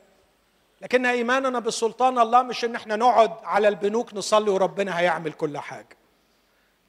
لكن 0.84 1.06
إيماننا 1.06 1.60
بسلطان 1.60 2.20
الله 2.20 2.42
مش 2.42 2.66
إن 2.66 2.76
إحنا 2.76 2.96
نقعد 2.96 3.32
على 3.44 3.68
البنوك 3.68 4.14
نصلي 4.14 4.50
وربنا 4.52 5.00
هيعمل 5.00 5.34
كل 5.34 5.58
حاجة. 5.58 5.98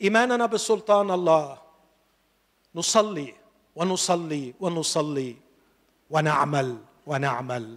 إيماننا 0.02 0.46
بسلطان 0.46 1.10
الله 1.10 1.58
نصلي 2.74 3.34
ونصلي 3.76 4.54
ونصلي 4.60 5.36
ونعمل 6.10 6.78
ونعمل 7.06 7.76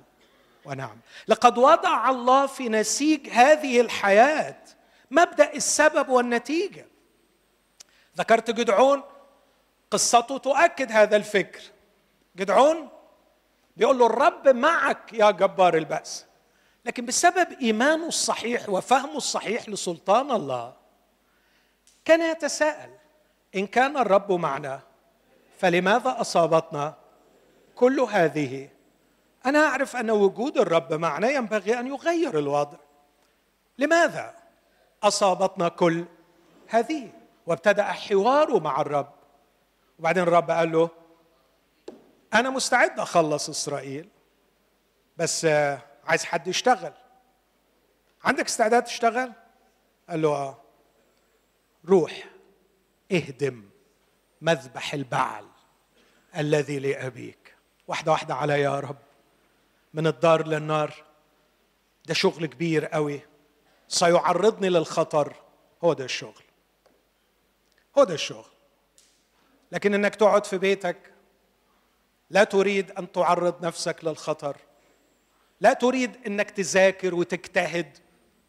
ونعمل. 0.65 0.99
لقد 1.27 1.57
وضع 1.57 2.09
الله 2.09 2.45
في 2.45 2.69
نسيج 2.69 3.29
هذه 3.29 3.81
الحياة 3.81 4.57
مبدأ 5.11 5.53
السبب 5.53 6.09
والنتيجة. 6.09 6.85
ذكرت 8.17 8.51
جدعون؟ 8.51 9.03
قصته 9.91 10.37
تؤكد 10.37 10.91
هذا 10.91 11.15
الفكر. 11.15 11.61
جدعون؟ 12.35 12.89
بيقول 13.77 13.99
له 13.99 14.05
الرب 14.05 14.47
معك 14.47 15.13
يا 15.13 15.31
جبار 15.31 15.77
البأس. 15.77 16.25
لكن 16.85 17.05
بسبب 17.05 17.51
إيمانه 17.61 18.07
الصحيح 18.07 18.69
وفهمه 18.69 19.17
الصحيح 19.17 19.69
لسلطان 19.69 20.31
الله 20.31 20.73
كان 22.05 22.21
يتساءل 22.21 22.89
إن 23.55 23.67
كان 23.67 23.97
الرب 23.97 24.31
معنا 24.31 24.79
فلماذا 25.57 26.21
أصابتنا 26.21 26.95
كل 27.75 27.99
هذه؟ 27.99 28.69
أنا 29.45 29.59
أعرف 29.65 29.95
أن 29.95 30.11
وجود 30.11 30.57
الرب 30.57 30.93
معنا 30.93 31.29
ينبغي 31.29 31.79
أن 31.79 31.87
يغير 31.87 32.39
الوضع. 32.39 32.77
لماذا 33.77 34.33
أصابتنا 35.03 35.69
كل 35.69 36.05
هذه؟ 36.67 37.09
وابتدأ 37.47 37.83
حواره 37.83 38.59
مع 38.59 38.81
الرب. 38.81 39.13
وبعدين 39.99 40.23
الرب 40.23 40.51
قال 40.51 40.71
له 40.71 40.89
أنا 42.33 42.49
مستعد 42.49 42.99
أخلص 42.99 43.49
إسرائيل 43.49 44.09
بس 45.17 45.45
عايز 46.05 46.23
حد 46.25 46.47
يشتغل. 46.47 46.93
عندك 48.23 48.45
استعداد 48.45 48.83
تشتغل؟ 48.83 49.33
قال 50.09 50.21
له 50.21 50.29
آه. 50.29 50.61
روح 51.85 52.27
اهدم 53.11 53.69
مذبح 54.41 54.93
البعل 54.93 55.45
الذي 56.37 56.79
لأبيك. 56.79 57.55
واحدة 57.87 58.11
واحدة 58.11 58.35
على 58.35 58.61
يا 58.61 58.79
رب. 58.79 58.97
من 59.93 60.07
الدار 60.07 60.47
للنار 60.47 61.03
ده 62.05 62.13
شغل 62.13 62.45
كبير 62.45 62.85
قوي 62.85 63.21
سيعرضني 63.87 64.69
للخطر. 64.69 65.35
هو 65.83 65.93
ده 65.93 66.05
الشغل. 66.05 66.43
هو 67.97 68.03
ده 68.03 68.13
الشغل. 68.13 68.51
لكن 69.71 69.93
إنك 69.93 70.15
تقعد 70.15 70.45
في 70.45 70.57
بيتك 70.57 71.13
لا 72.29 72.43
تريد 72.43 72.91
أن 72.91 73.11
تعرض 73.11 73.65
نفسك 73.65 74.05
للخطر. 74.05 74.57
لا 75.61 75.73
تريد 75.73 76.27
إنك 76.27 76.51
تذاكر 76.51 77.15
وتجتهد 77.15 77.97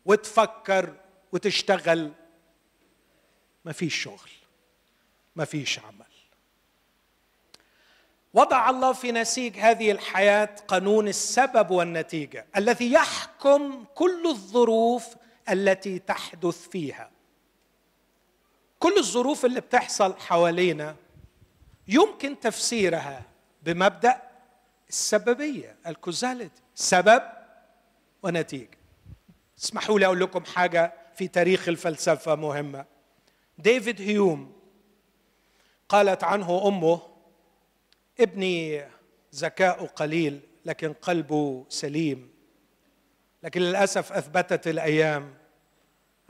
وتفكر 0.04 0.94
وتشتغل. 1.32 2.12
ما 3.64 3.72
فيش 3.72 4.02
شغل. 4.02 4.30
ما 5.36 5.44
فيش 5.44 5.78
عمل. 5.78 6.06
وضع 8.34 8.70
الله 8.70 8.92
في 8.92 9.12
نسيج 9.12 9.58
هذه 9.58 9.90
الحياة 9.90 10.56
قانون 10.68 11.08
السبب 11.08 11.70
والنتيجة 11.70 12.46
الذي 12.56 12.92
يحكم 12.92 13.84
كل 13.94 14.26
الظروف 14.26 15.06
التي 15.50 15.98
تحدث 15.98 16.68
فيها. 16.68 17.10
كل 18.78 18.98
الظروف 18.98 19.44
اللي 19.44 19.60
بتحصل 19.60 20.14
حوالينا 20.18 20.96
يمكن 21.88 22.40
تفسيرها. 22.40 23.22
بمبدأ 23.62 24.22
السببية 24.88 25.76
الكوزاليتي 25.86 26.62
سبب 26.74 27.22
ونتيجة. 28.22 28.78
اسمحوا 29.58 29.98
لي 29.98 30.06
أقول 30.06 30.20
لكم 30.20 30.44
حاجة 30.44 30.92
في 31.14 31.28
تاريخ 31.28 31.68
الفلسفة 31.68 32.34
مهمة. 32.34 32.84
ديفيد 33.58 34.00
هيوم 34.00 34.52
قالت 35.88 36.24
عنه 36.24 36.68
أمه 36.68 37.00
ابني 38.20 38.84
ذكاؤه 39.34 39.86
قليل 39.86 40.40
لكن 40.64 40.92
قلبه 40.92 41.66
سليم. 41.68 42.30
لكن 43.42 43.60
للأسف 43.60 44.12
أثبتت 44.12 44.68
الأيام 44.68 45.34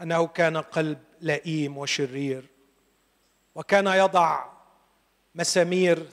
أنه 0.02 0.26
كان 0.26 0.56
قلب 0.56 0.98
لئيم 1.20 1.78
وشرير 1.78 2.44
وكان 3.54 3.86
يضع 3.86 4.44
مسامير 5.34 6.06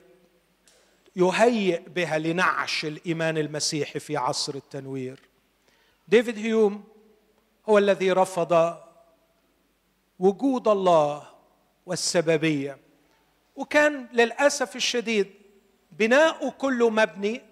يهيئ 1.16 1.80
بها 1.88 2.18
لنعش 2.18 2.84
الإيمان 2.84 3.38
المسيحي 3.38 3.98
في 3.98 4.16
عصر 4.16 4.54
التنوير. 4.54 5.20
ديفيد 6.08 6.38
هيوم 6.38 6.84
هو 7.68 7.78
الذي 7.78 8.12
رفض 8.12 8.76
وجود 10.18 10.68
الله 10.68 11.28
والسببية 11.86 12.78
وكان 13.56 14.06
للأسف 14.12 14.76
الشديد 14.76 15.32
بناؤه 15.92 16.50
كله 16.50 16.90
مبني 16.90 17.42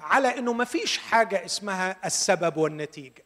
على 0.00 0.38
إنه 0.38 0.52
ما 0.52 0.64
فيش 0.64 0.98
حاجة 0.98 1.44
اسمها 1.44 1.96
السبب 2.06 2.56
والنتيجة. 2.56 3.24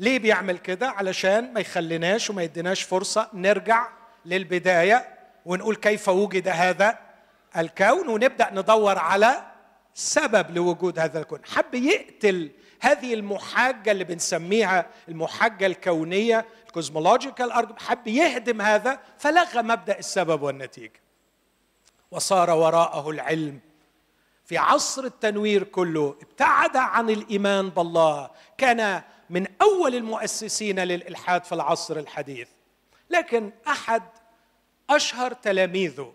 ليه 0.00 0.18
بيعمل 0.18 0.58
كده؟ 0.58 0.88
علشان 0.90 1.52
ما 1.52 1.60
يخليناش 1.60 2.30
وما 2.30 2.42
يديناش 2.42 2.82
فرصة 2.82 3.30
نرجع 3.34 3.88
للبداية 4.26 5.18
ونقول 5.46 5.76
كيف 5.76 6.08
وجد 6.08 6.48
هذا 6.48 6.98
الكون 7.56 8.08
ونبدأ 8.08 8.50
ندور 8.52 8.98
على 8.98 9.42
سبب 9.94 10.50
لوجود 10.50 10.98
هذا 10.98 11.18
الكون. 11.18 11.40
حب 11.44 11.74
يقتل 11.74 12.50
هذه 12.80 13.14
المحاجة 13.14 13.90
اللي 13.90 14.04
بنسميها 14.04 14.86
المحاجة 15.08 15.66
الكونية 15.66 16.46
الكوزمولوجيكال 16.66 17.78
حب 17.78 18.06
يهدم 18.06 18.60
هذا 18.60 19.00
فلغى 19.18 19.62
مبدأ 19.62 19.98
السبب 19.98 20.42
والنتيجة. 20.42 21.00
وصار 22.10 22.50
وراءه 22.50 23.10
العلم. 23.10 23.60
في 24.44 24.58
عصر 24.58 25.04
التنوير 25.04 25.62
كله 25.62 26.16
ابتعد 26.22 26.76
عن 26.76 27.10
الإيمان 27.10 27.68
بالله. 27.68 28.30
كان 28.58 29.02
من 29.30 29.46
أول 29.62 29.94
المؤسسين 29.94 30.80
للإلحاد 30.80 31.44
في 31.44 31.52
العصر 31.52 31.96
الحديث. 31.96 32.48
لكن 33.10 33.52
أحد 33.68 34.02
أشهر 34.90 35.32
تلاميذه 35.32 36.12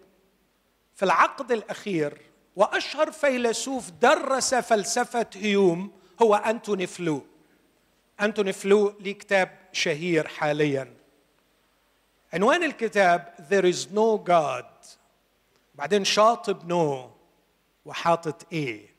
في 0.97 1.05
العقد 1.05 1.51
الأخير 1.51 2.21
وأشهر 2.55 3.11
فيلسوف 3.11 3.91
درس 3.91 4.55
فلسفة 4.55 5.25
هيوم 5.35 5.91
هو 6.21 6.35
أنتوني 6.35 6.87
فلو. 6.87 7.21
أنتوني 8.21 8.53
فلو 8.53 8.93
ليه 8.99 9.13
كتاب 9.13 9.57
شهير 9.71 10.27
حاليا. 10.27 10.93
عنوان 12.33 12.63
الكتاب 12.63 13.33
There 13.49 13.65
is 13.75 13.87
no 13.95 14.29
God. 14.29 14.97
بعدين 15.75 16.05
شاطب 16.05 16.67
نو 16.67 17.09
وحاطط 17.85 18.45
إيه 18.51 18.95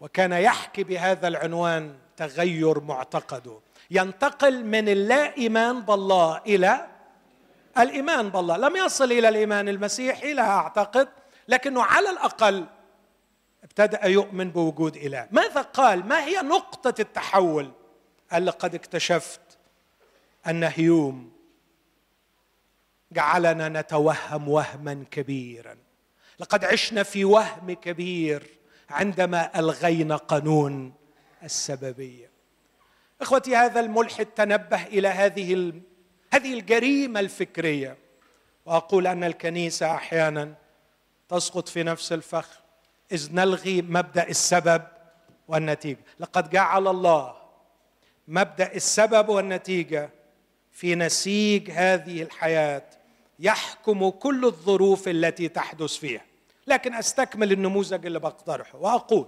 وكان 0.00 0.32
يحكي 0.32 0.84
بهذا 0.84 1.28
العنوان 1.28 1.98
تغير 2.16 2.80
معتقده. 2.80 3.60
ينتقل 3.90 4.64
من 4.64 4.88
اللا 4.88 5.36
إيمان 5.36 5.80
بالله 5.80 6.38
إلى 6.46 6.86
الإيمان 7.78 8.28
بالله. 8.28 8.56
لم 8.56 8.76
يصل 8.76 9.12
إلى 9.12 9.28
الإيمان 9.28 9.68
المسيحي 9.68 10.32
لا 10.32 10.42
أعتقد 10.42 11.08
لكنه 11.48 11.82
على 11.82 12.10
الأقل 12.10 12.66
ابتدأ 13.64 14.06
يؤمن 14.06 14.50
بوجود 14.50 14.96
إله. 14.96 15.28
ماذا 15.30 15.60
قال؟ 15.60 16.06
ما 16.06 16.24
هي 16.24 16.42
نقطة 16.42 16.94
التحول؟ 17.00 17.70
قال 18.32 18.46
لقد 18.46 18.74
اكتشفت 18.74 19.40
أن 20.46 20.64
هيوم 20.64 21.32
جعلنا 23.12 23.68
نتوهم 23.68 24.48
وهما 24.48 25.04
كبيرا. 25.10 25.76
لقد 26.38 26.64
عشنا 26.64 27.02
في 27.02 27.24
وهم 27.24 27.72
كبير 27.72 28.46
عندما 28.90 29.58
ألغينا 29.58 30.16
قانون 30.16 30.94
السببية. 31.42 32.30
إخوتي 33.20 33.56
هذا 33.56 33.80
الملحد 33.80 34.26
تنبه 34.26 34.82
إلى 34.82 35.08
هذه 35.08 35.72
هذه 36.36 36.54
الجريمة 36.54 37.20
الفكرية. 37.20 37.96
وأقول 38.66 39.06
أن 39.06 39.24
الكنيسة 39.24 39.94
أحيانا 39.94 40.54
تسقط 41.28 41.68
في 41.68 41.82
نفس 41.82 42.12
الفخ 42.12 42.60
إذ 43.12 43.34
نلغي 43.34 43.82
مبدأ 43.82 44.28
السبب 44.28 44.82
والنتيجة. 45.48 46.00
لقد 46.20 46.50
جعل 46.50 46.88
الله 46.88 47.36
مبدأ 48.28 48.74
السبب 48.74 49.28
والنتيجة 49.28 50.10
في 50.72 50.94
نسيج 50.94 51.70
هذه 51.70 52.22
الحياة 52.22 52.82
يحكم 53.38 54.08
كل 54.08 54.44
الظروف 54.44 55.08
التي 55.08 55.48
تحدث 55.48 55.96
فيها. 55.96 56.24
لكن 56.66 56.94
أستكمل 56.94 57.52
النموذج 57.52 58.06
اللي 58.06 58.18
بقترحه 58.18 58.78
وأقول 58.78 59.26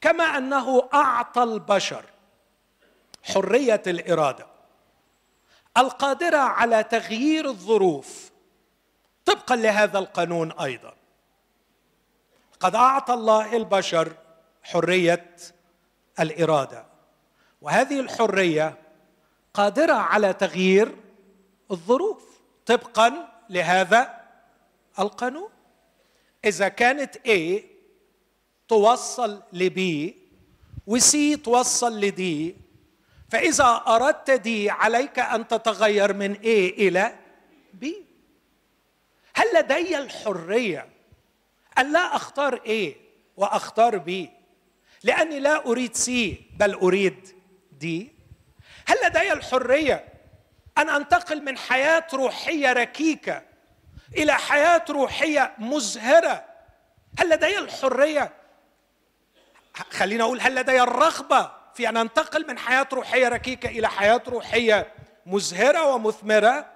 كما 0.00 0.24
أنه 0.24 0.88
أعطى 0.94 1.42
البشر 1.42 2.04
حرية 3.22 3.82
الإرادة. 3.86 4.49
القادرة 5.76 6.36
على 6.36 6.82
تغيير 6.82 7.48
الظروف. 7.48 8.30
طبقا 9.24 9.56
لهذا 9.56 9.98
القانون 9.98 10.52
أيضا. 10.52 10.94
قد 12.60 12.74
أعطى 12.74 13.14
الله 13.14 13.56
البشر 13.56 14.16
حرية 14.62 15.36
الإرادة. 16.20 16.86
وهذه 17.62 18.00
الحرية 18.00 18.78
قادرة 19.54 19.92
على 19.92 20.32
تغيير 20.32 20.96
الظروف. 21.70 22.40
طبقا 22.66 23.28
لهذا 23.50 24.20
القانون. 24.98 25.48
إذا 26.44 26.68
كانت 26.68 27.16
A 27.16 27.62
توصل 28.68 29.42
ل 29.52 29.68
B 29.70 30.10
وC 30.90 31.42
توصل 31.44 32.00
ل 32.00 32.12
D 32.12 32.54
فإذا 33.30 33.82
أردت 33.86 34.30
دي 34.30 34.70
عليك 34.70 35.18
أن 35.18 35.48
تتغير 35.48 36.12
من 36.12 36.34
A 36.34 36.44
إلى 36.44 37.14
B. 37.82 37.86
هل 39.34 39.46
لدي 39.54 39.98
الحرية 39.98 40.88
أن 41.78 41.92
لا 41.92 42.16
أختار 42.16 42.56
A 42.56 42.96
وأختار 43.36 43.98
B 43.98 44.28
لأني 45.04 45.40
لا 45.40 45.66
أريد 45.66 45.96
C 45.96 46.10
بل 46.56 46.74
أريد 46.74 47.28
D. 47.80 47.86
هل 48.86 48.96
لدي 49.04 49.32
الحرية 49.32 50.04
أن 50.78 50.88
أنتقل 50.88 51.44
من 51.44 51.58
حياة 51.58 52.06
روحية 52.14 52.72
ركيكة 52.72 53.42
إلى 54.16 54.32
حياة 54.32 54.84
روحية 54.90 55.54
مزهرة؟ 55.58 56.44
هل 57.18 57.30
لدي 57.30 57.58
الحرية؟ 57.58 58.32
خلينا 59.90 60.24
أقول 60.24 60.40
هل 60.40 60.54
لدي 60.54 60.82
الرغبة 60.82 61.59
في 61.74 61.88
أن 61.88 61.96
انتقل 61.96 62.46
من 62.46 62.58
حياة 62.58 62.88
روحية 62.92 63.28
ركيكة 63.28 63.68
إلى 63.68 63.88
حياة 63.88 64.22
روحية 64.28 64.92
مزهرة 65.26 65.94
ومثمرة 65.94 66.66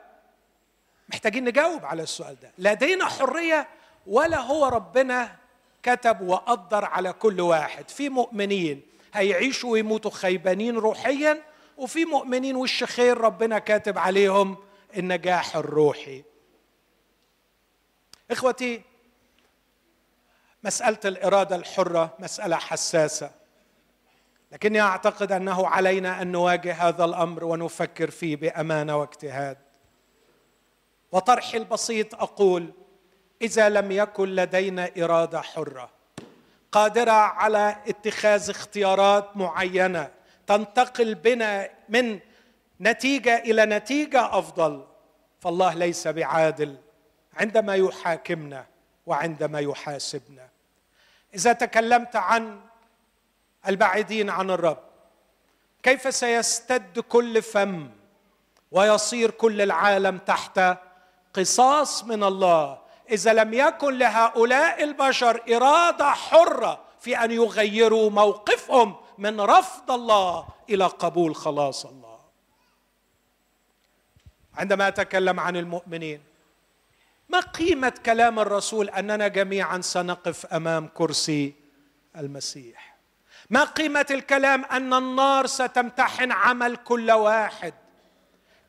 محتاجين 1.09 1.45
نجاوب 1.45 1.85
على 1.85 2.03
السؤال 2.03 2.41
ده. 2.41 2.51
لدينا 2.59 3.05
حرية 3.07 3.69
ولا 4.07 4.41
هو 4.41 4.67
ربنا 4.67 5.37
كتب 5.83 6.21
وقدر 6.21 6.85
على 6.85 7.13
كل 7.13 7.41
واحد. 7.41 7.89
في 7.89 8.09
مؤمنين 8.09 8.83
هيعيشوا 9.15 9.73
ويموتوا 9.73 10.11
خيبانين 10.11 10.77
روحيا 10.77 11.43
وفي 11.77 12.05
مؤمنين 12.05 12.57
وش 12.57 12.85
خير 12.85 13.19
ربنا 13.19 13.59
كاتب 13.59 13.99
عليهم؟ 13.99 14.57
النجاح 14.97 15.57
الروحي. 15.57 16.23
إخوتي 18.31 18.83
مسألة 20.65 20.99
الإرادة 21.05 21.57
الحرة 21.57 22.15
مسألة 22.19 22.57
حساسة. 22.57 23.31
لكني 24.55 24.81
أعتقد 24.81 25.33
أنه 25.33 25.67
علينا 25.67 26.23
أن 26.23 26.33
نواجه 26.33 26.73
هذا 26.73 27.05
الأمر 27.05 27.45
ونفكر 27.45 28.11
فيه 28.11 28.37
بأمانة 28.37 28.97
واجتهاد. 28.97 29.59
وطرحي 31.13 31.59
البسيط 31.59 32.15
أقول 32.15 32.73
إذا 33.43 33.69
لم 33.69 33.93
يكن 33.93 34.29
لدينا 34.29 34.91
إرادة 34.99 35.41
حرة 35.41 35.91
قادرة 36.73 37.13
على 37.13 37.77
اتخاذ 37.89 38.51
اختيارات 38.51 39.37
معينة 39.37 40.11
تنتقل 40.47 41.15
بنا 41.15 41.71
من 41.89 42.21
نتيجة 42.81 43.39
إلى 43.39 43.67
نتيجة 43.67 44.39
أفضل 44.39 44.85
فالله 45.41 45.75
ليس 45.75 46.09
بعادل 46.09 46.77
عندما 47.37 47.75
يحاكمنا 47.75 48.67
وعندما 49.07 49.61
يحاسبنا. 49.61 50.49
إذا 51.35 51.53
تكلمت 51.53 52.17
عن 52.17 52.61
البعيدين 53.69 54.31
عن 54.31 54.51
الرب. 54.51 54.79
كيف 55.83 56.15
سيستد 56.15 56.99
كل 56.99 57.43
فم 57.43 57.91
ويصير 58.71 59.31
كل 59.31 59.63
العالم 59.63 60.19
تحت 60.19 60.61
قصاص 61.35 62.05
من 62.05 62.25
الله؟ 62.25 62.79
إذا 63.11 63.33
لم 63.33 63.55
يكن 63.55 63.99
لهؤلاء 63.99 64.85
البشر 64.85 65.57
إرادة 65.57 66.11
حرة 66.11 66.81
في 67.01 67.17
أن 67.25 67.31
يغيروا 67.31 68.11
موقفهم 68.11 68.97
من 69.19 69.41
رفض 69.41 69.91
الله 69.91 70.47
إلى 70.71 70.85
قبول 70.87 71.37
خلاص 71.37 71.87
الله. 71.87 72.21
عندما 74.55 74.89
أتكلم 74.89 75.41
عن 75.41 75.57
المؤمنين 75.57 76.23
ما 77.29 77.41
قيمة 77.41 77.93
كلام 78.07 78.39
الرسول 78.39 78.89
أننا 78.89 79.29
جميعا 79.29 79.81
سنقف 79.81 80.47
أمام 80.47 80.89
كرسي 80.95 81.55
المسيح؟ 82.17 82.94
ما 83.51 83.65
قيمة 83.65 84.07
الكلام 84.11 84.65
أن 84.65 84.95
النار 84.95 85.47
ستمتحن 85.47 86.33
عمل 86.33 86.77
كل 86.77 87.11
واحد. 87.11 87.75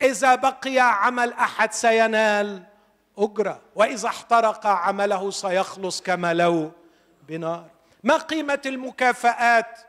إذا 0.01 0.35
بقي 0.35 0.79
عمل 0.79 1.33
أحد 1.33 1.73
سينال 1.73 2.63
أجرة 3.17 3.61
وإذا 3.75 4.07
احترق 4.07 4.67
عمله 4.67 5.31
سيخلص 5.31 6.01
كما 6.01 6.33
لو 6.33 6.71
بنار. 7.27 7.65
ما 8.03 8.17
قيمة 8.17 8.61
المكافآت؟ 8.65 9.79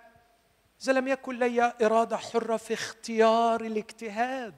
إذا 0.82 0.92
لم 0.92 1.08
يكن 1.08 1.38
لي 1.38 1.72
إرادة 1.82 2.16
حرة 2.16 2.56
في 2.56 2.74
اختيار 2.74 3.60
الاجتهاد. 3.60 4.54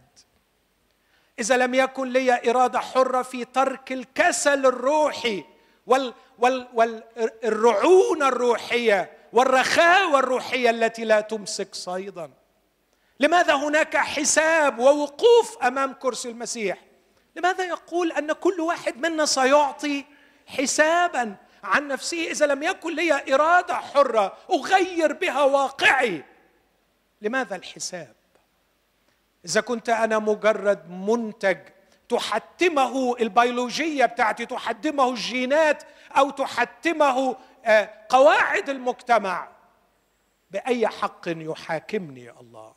إذا 1.38 1.56
لم 1.56 1.74
يكن 1.74 2.08
لي 2.08 2.50
إرادة 2.50 2.80
حرة 2.80 3.22
في 3.22 3.44
ترك 3.44 3.92
الكسل 3.92 4.66
الروحي 4.66 5.44
وال 5.86 6.14
وال 6.38 6.68
والرعونه 6.74 8.28
الروحية 8.28 9.17
والرخاوه 9.32 10.18
الروحيه 10.18 10.70
التي 10.70 11.04
لا 11.04 11.20
تمسك 11.20 11.74
صيدا. 11.74 12.30
لماذا 13.20 13.54
هناك 13.54 13.96
حساب 13.96 14.78
ووقوف 14.78 15.58
أمام 15.62 15.92
كرسي 15.92 16.28
المسيح؟ 16.28 16.78
لماذا 17.36 17.64
يقول 17.64 18.12
أن 18.12 18.32
كل 18.32 18.60
واحد 18.60 18.96
منا 18.96 19.26
سيعطي 19.26 20.04
حسابا 20.46 21.36
عن 21.64 21.88
نفسه 21.88 22.30
إذا 22.30 22.46
لم 22.46 22.62
يكن 22.62 22.94
لي 22.94 23.34
إرادة 23.34 23.74
حرة 23.74 24.36
أغير 24.50 25.12
بها 25.12 25.42
واقعي؟ 25.42 26.24
لماذا 27.22 27.56
الحساب؟ 27.56 28.14
إذا 29.44 29.60
كنت 29.60 29.88
أنا 29.88 30.18
مجرد 30.18 30.90
منتج 30.90 31.58
تحتمه 32.08 33.16
البيولوجية 33.20 34.06
بتاعتي 34.06 34.46
تحتمه 34.46 35.10
الجينات 35.10 35.82
أو 36.16 36.30
تحتمه 36.30 37.36
قواعد 38.08 38.68
المجتمع 38.68 39.48
بأي 40.50 40.88
حق 40.88 41.22
يحاكمني 41.26 42.30
الله. 42.30 42.74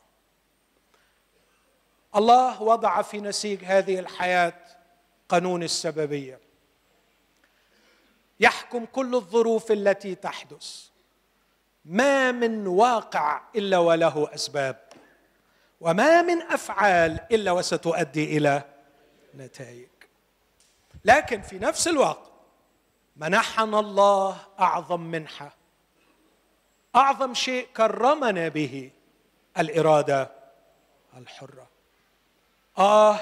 الله 2.16 2.62
وضع 2.62 3.02
في 3.02 3.22
نسيج 3.22 3.64
هذه 3.64 4.00
الحياة 4.00 4.54
قانون 5.30 5.64
السببية. 5.64 6.40
يحكم 8.40 8.86
كل 8.86 9.16
الظروف 9.16 9.72
التي 9.72 10.16
تحدث. 10.16 10.88
ما 11.86 12.32
من 12.32 12.68
واقع 12.68 13.42
إلا 13.56 13.78
وله 13.78 14.34
أسباب 14.36 14.90
وما 15.82 16.22
من 16.22 16.42
أفعال 16.42 17.20
إلا 17.32 17.52
وستؤدي 17.52 18.38
إلى 18.38 18.64
نتائج. 19.36 19.90
لكن 21.06 21.42
في 21.42 21.60
نفس 21.60 21.88
الوقت 21.88 22.31
منحنا 23.16 23.80
الله 23.80 24.38
أعظم 24.60 25.02
منحة. 25.02 25.56
أعظم 26.96 27.34
شيء 27.34 27.68
كرمنا 27.78 28.48
به 28.48 28.92
الإرادة 29.58 30.32
الحرة. 31.18 31.68
آه 32.78 33.20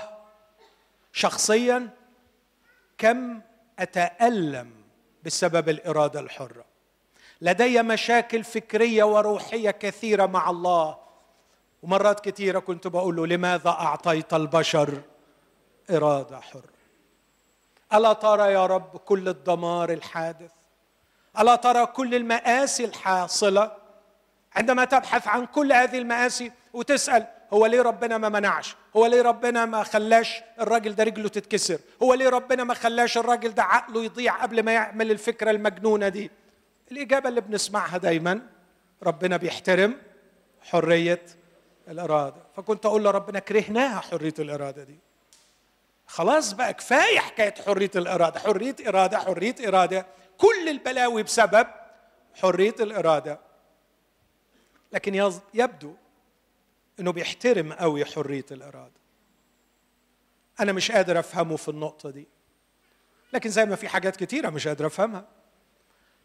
شخصيا 1.13 1.89
كم 2.97 3.41
أتألم 3.79 4.71
بسبب 5.23 5.69
الإرادة 5.69 6.19
الحرة. 6.19 6.65
لدي 7.41 7.81
مشاكل 7.83 8.43
فكرية 8.43 9.03
وروحية 9.03 9.71
كثيرة 9.71 10.25
مع 10.25 10.49
الله. 10.49 10.97
ومرات 11.83 12.19
كثيرة 12.19 12.59
كنت 12.59 12.87
بقول 12.87 13.15
له 13.15 13.27
لماذا 13.27 13.69
أعطيت 13.69 14.33
البشر 14.33 15.01
إرادة 15.89 16.39
حرة؟ 16.39 16.78
ألا 17.93 18.13
ترى 18.13 18.53
يا 18.53 18.65
رب 18.65 18.97
كل 18.97 19.29
الدمار 19.29 19.93
الحادث؟ 19.93 20.51
ألا 21.39 21.55
ترى 21.55 21.85
كل 21.85 22.15
المآسي 22.15 22.85
الحاصلة؟ 22.85 23.71
عندما 24.55 24.85
تبحث 24.85 25.27
عن 25.27 25.45
كل 25.45 25.73
هذه 25.73 25.97
المآسي 25.97 26.51
وتسأل 26.73 27.27
هو 27.53 27.65
ليه 27.65 27.81
ربنا 27.81 28.17
ما 28.17 28.29
منعش؟ 28.29 28.75
هو 28.95 29.05
ليه 29.05 29.21
ربنا 29.21 29.65
ما 29.65 29.83
خلاش 29.83 30.41
الراجل 30.59 30.95
ده 30.95 31.03
رجله 31.03 31.29
تتكسر؟ 31.29 31.79
هو 32.03 32.13
ليه 32.13 32.29
ربنا 32.29 32.63
ما 32.63 32.73
خلاش 32.73 33.17
الراجل 33.17 33.53
ده 33.53 33.63
عقله 33.63 34.03
يضيع 34.03 34.41
قبل 34.41 34.63
ما 34.63 34.71
يعمل 34.73 35.11
الفكرة 35.11 35.51
المجنونة 35.51 36.07
دي؟ 36.09 36.31
الإجابة 36.91 37.29
اللي 37.29 37.41
بنسمعها 37.41 37.97
دايما 37.97 38.41
ربنا 39.03 39.37
بيحترم 39.37 39.95
حرية 40.61 41.21
الإرادة. 41.87 42.41
فكنت 42.55 42.85
أقول 42.85 43.03
لربنا 43.03 43.39
كرهناها 43.39 43.99
حرية 43.99 44.33
الإرادة 44.39 44.83
دي. 44.83 44.99
خلاص 46.09 46.53
بقى 46.53 46.73
كفاية 46.73 47.19
حكاية 47.19 47.53
حرية 47.65 47.91
الإرادة. 47.95 48.39
حرية 48.39 48.75
إرادة 48.87 49.19
حرية 49.19 49.55
إرادة. 49.67 50.05
كل 50.37 50.69
البلاوي 50.69 51.23
بسبب 51.23 51.67
حرية 52.33 52.75
الإرادة. 52.79 53.39
لكن 54.91 55.31
يبدو 55.53 55.93
إنه 56.99 57.11
بيحترم 57.11 57.73
قوي 57.73 58.05
حرية 58.05 58.45
الإرادة. 58.51 58.99
أنا 60.59 60.71
مش 60.71 60.91
قادر 60.91 61.19
أفهمه 61.19 61.55
في 61.55 61.69
النقطة 61.69 62.09
دي. 62.09 62.27
لكن 63.33 63.49
زي 63.49 63.65
ما 63.65 63.75
في 63.75 63.87
حاجات 63.87 64.15
كتيرة 64.15 64.49
مش 64.49 64.67
قادر 64.67 64.87
أفهمها. 64.87 65.25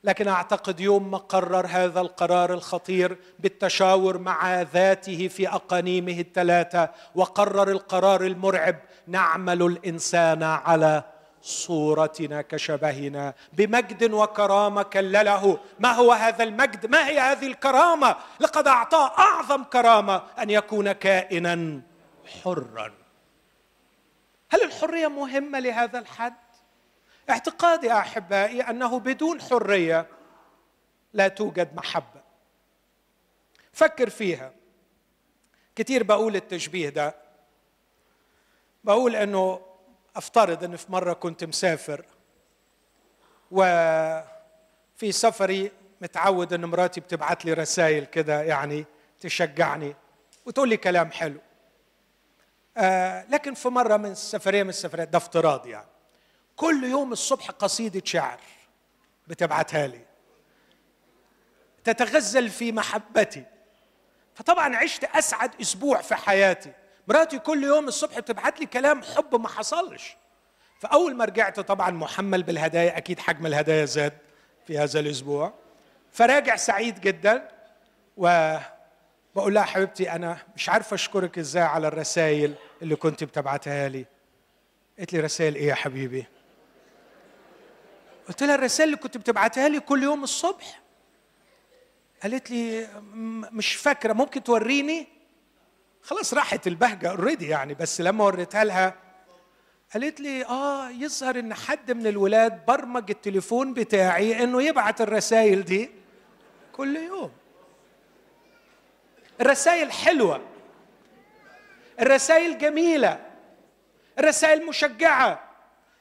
لكن 0.04 0.28
أعتقد 0.28 0.80
يوم 0.80 1.10
ما 1.10 1.18
قرر 1.18 1.66
هذا 1.66 2.00
القرار 2.00 2.52
الخطير 2.54 3.18
بالتشاور 3.38 4.18
مع 4.18 4.62
ذاته 4.62 5.28
في 5.28 5.48
أقانيمه 5.48 6.20
الثلاثة 6.20 6.90
وقرر 7.14 7.70
القرار 7.70 8.24
المرعب 8.24 8.76
نعمل 9.06 9.62
الإنسان 9.62 10.42
على 10.42 11.02
صورتنا 11.42 12.42
كشبهنا 12.42 13.34
بمجد 13.52 14.12
وكرامة 14.12 14.82
كلله 14.82 15.58
ما 15.78 15.92
هو 15.92 16.12
هذا 16.12 16.44
المجد؟ 16.44 16.86
ما 16.86 17.08
هي 17.08 17.20
هذه 17.20 17.46
الكرامة؟ 17.46 18.16
لقد 18.40 18.68
اعطاه 18.68 19.18
أعظم 19.18 19.64
كرامة 19.64 20.22
أن 20.38 20.50
يكون 20.50 20.92
كائنا 20.92 21.80
حرا. 22.44 22.92
هل 24.50 24.62
الحرية 24.62 25.08
مهمة 25.08 25.58
لهذا 25.58 25.98
الحد؟ 25.98 26.43
اعتقادي 27.30 27.92
أحبائي 27.92 28.60
أنه 28.62 28.98
بدون 28.98 29.40
حرية 29.40 30.06
لا 31.12 31.28
توجد 31.28 31.74
محبة. 31.76 32.22
فكر 33.72 34.10
فيها. 34.10 34.52
كثير 35.76 36.02
بقول 36.02 36.36
التشبيه 36.36 36.88
ده. 36.88 37.14
بقول 38.84 39.16
إنه 39.16 39.60
أفترض 40.16 40.64
إن 40.64 40.76
في 40.76 40.92
مرة 40.92 41.12
كنت 41.12 41.44
مسافر 41.44 42.04
وفي 43.50 45.12
سفري 45.12 45.72
متعود 46.00 46.52
إن 46.52 46.64
مراتي 46.64 47.00
بتبعت 47.00 47.44
لي 47.44 47.52
رسائل 47.52 48.04
كده 48.04 48.42
يعني 48.42 48.84
تشجعني 49.20 49.96
وتقول 50.46 50.68
لي 50.68 50.76
كلام 50.76 51.10
حلو. 51.10 51.40
آه 52.76 53.24
لكن 53.28 53.54
في 53.54 53.68
مرة 53.68 53.96
من 53.96 54.10
السفرية 54.10 54.62
من 54.62 54.68
السفريات 54.68 55.08
ده 55.08 55.18
افتراض 55.18 55.66
يعني. 55.66 55.86
كل 56.56 56.84
يوم 56.84 57.12
الصبح 57.12 57.50
قصيدة 57.50 58.02
شعر 58.04 58.40
بتبعتها 59.26 59.86
لي. 59.86 60.00
تتغزل 61.84 62.48
في 62.48 62.72
محبتي. 62.72 63.44
فطبعا 64.34 64.76
عشت 64.76 65.04
أسعد 65.04 65.60
أسبوع 65.60 66.00
في 66.00 66.14
حياتي. 66.14 66.72
مراتي 67.08 67.38
كل 67.38 67.64
يوم 67.64 67.88
الصبح 67.88 68.18
بتبعت 68.18 68.60
لي 68.60 68.66
كلام 68.66 69.02
حب 69.02 69.40
ما 69.40 69.48
حصلش. 69.48 70.16
فأول 70.80 71.16
ما 71.16 71.24
رجعت 71.24 71.60
طبعا 71.60 71.90
محمل 71.90 72.42
بالهدايا 72.42 72.96
أكيد 72.96 73.18
حجم 73.18 73.46
الهدايا 73.46 73.84
زاد 73.84 74.12
في 74.66 74.78
هذا 74.78 75.00
الأسبوع. 75.00 75.52
فراجع 76.12 76.56
سعيد 76.56 77.00
جدا 77.00 77.48
و 78.16 78.56
بقول 79.36 79.54
لها 79.54 79.62
حبيبتي 79.62 80.12
أنا 80.12 80.38
مش 80.56 80.68
عارفة 80.68 80.94
أشكرك 80.94 81.38
إزاي 81.38 81.62
على 81.62 81.88
الرسائل 81.88 82.54
اللي 82.82 82.96
كنت 82.96 83.24
بتبعتها 83.24 83.88
لي. 83.88 84.04
قالت 84.98 85.12
لي 85.12 85.20
رسائل 85.20 85.54
إيه 85.54 85.68
يا 85.68 85.74
حبيبي؟ 85.74 86.26
قلت 88.28 88.42
لها 88.42 88.54
الرسائل 88.54 88.88
اللي 88.88 89.00
كنت 89.00 89.16
بتبعتها 89.16 89.68
لي 89.68 89.80
كل 89.80 90.02
يوم 90.02 90.22
الصبح. 90.24 90.80
قالت 92.22 92.50
لي 92.50 92.88
مش 93.52 93.74
فاكرة 93.74 94.12
ممكن 94.12 94.42
توريني؟ 94.42 95.08
خلاص 96.02 96.34
راحت 96.34 96.66
البهجة 96.66 97.10
اوريدي 97.10 97.48
يعني 97.48 97.74
بس 97.74 98.00
لما 98.00 98.24
وريتها 98.24 98.64
لها 98.64 98.94
قالت 99.92 100.20
لي 100.20 100.44
آه 100.44 100.90
يظهر 100.90 101.38
إن 101.38 101.54
حد 101.54 101.92
من 101.92 102.06
الولاد 102.06 102.66
برمج 102.66 103.10
التليفون 103.10 103.74
بتاعي 103.74 104.44
إنه 104.44 104.62
يبعت 104.62 105.00
الرسائل 105.00 105.64
دي 105.64 105.90
كل 106.72 106.96
يوم. 106.96 107.32
الرسائل 109.40 109.92
حلوة 109.92 110.40
الرسائل 112.00 112.58
جميلة 112.58 113.26
الرسائل 114.18 114.66
مشجعة. 114.66 115.43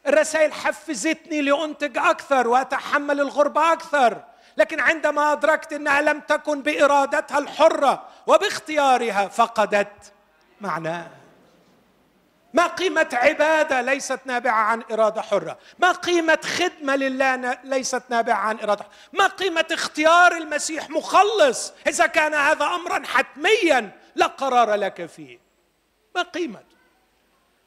الرسائل 0.08 0.54
حفزتني 0.54 1.42
لأنتج 1.42 1.98
أكثر 1.98 2.48
وأتحمل 2.48 3.22
الغربة 3.22 3.74
أكثر. 3.74 4.24
لكن 4.58 4.80
عندما 4.80 5.32
أدركت 5.32 5.74
أنها 5.74 6.02
لم 6.02 6.20
تكن 6.20 6.62
بإرادتها 6.62 7.38
الحرة 7.38 8.08
وباختيارها 8.28 9.28
فقدت 9.28 10.14
معناها 10.62 11.12
ما 12.54 12.68
قيمة 12.68 13.10
عبادة 13.14 13.82
ليست 13.82 14.20
نابعة 14.26 14.64
عن 14.64 14.84
إرادة 14.92 15.22
حرة. 15.22 15.58
ما 15.80 15.92
قيمة 15.92 16.40
خدمة 16.44 16.96
لله 16.96 17.58
ليست 17.64 18.04
نابعة 18.10 18.36
عن 18.36 18.60
إرادة 18.60 18.84
حرة. 18.84 18.92
ما 19.14 19.28
قيمة 19.28 19.66
اختيار 19.72 20.38
المسيح 20.38 20.90
مخلص. 20.90 21.74
إذا 21.88 22.06
كان 22.06 22.34
هذا 22.34 22.66
أمرا 22.66 23.04
حتميا 23.06 23.92
لا 24.16 24.26
قرار 24.26 24.74
لك 24.74 25.06
فيه. 25.06 25.40
ما 26.16 26.22
قيمة؟ 26.22 26.60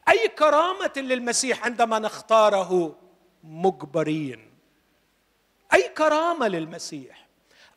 أي 0.09 0.29
كرامة 0.29 0.93
للمسيح 0.97 1.65
عندما 1.65 1.99
نختاره 1.99 2.97
مجبرين. 3.45 4.53
أي 5.75 5.89
كرامة 5.89 6.49
للمسيح. 6.49 7.27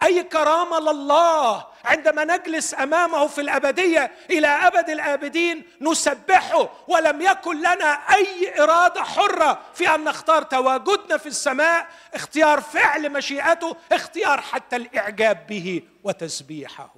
أي 0.04 0.24
كرامة 0.24 0.80
لله 0.80 1.68
عندما 1.86 2.24
نجلس 2.24 2.74
أمامه 2.74 3.28
في 3.28 3.42
الأبدية 3.42 4.12
إلى 4.30 4.48
أبد 4.48 4.90
الآبدين 4.90 5.64
نسبحه 5.82 6.70
ولم 6.88 7.22
يكن 7.22 7.58
لنا 7.60 7.92
أي 7.92 8.62
إرادة 8.64 9.04
حرة 9.04 9.62
في 9.74 9.96
أن 9.96 10.04
نختار 10.04 10.44
تواجدنا 10.44 11.18
في 11.18 11.26
السماء 11.26 11.88
اختيار 12.14 12.62
فعل 12.62 13.12
مشيئته 13.12 13.76
اختيار 13.92 14.42
حتى 14.42 14.76
الإعجاب 14.76 15.48
به 15.48 15.82
وتسبيحه. 16.04 16.96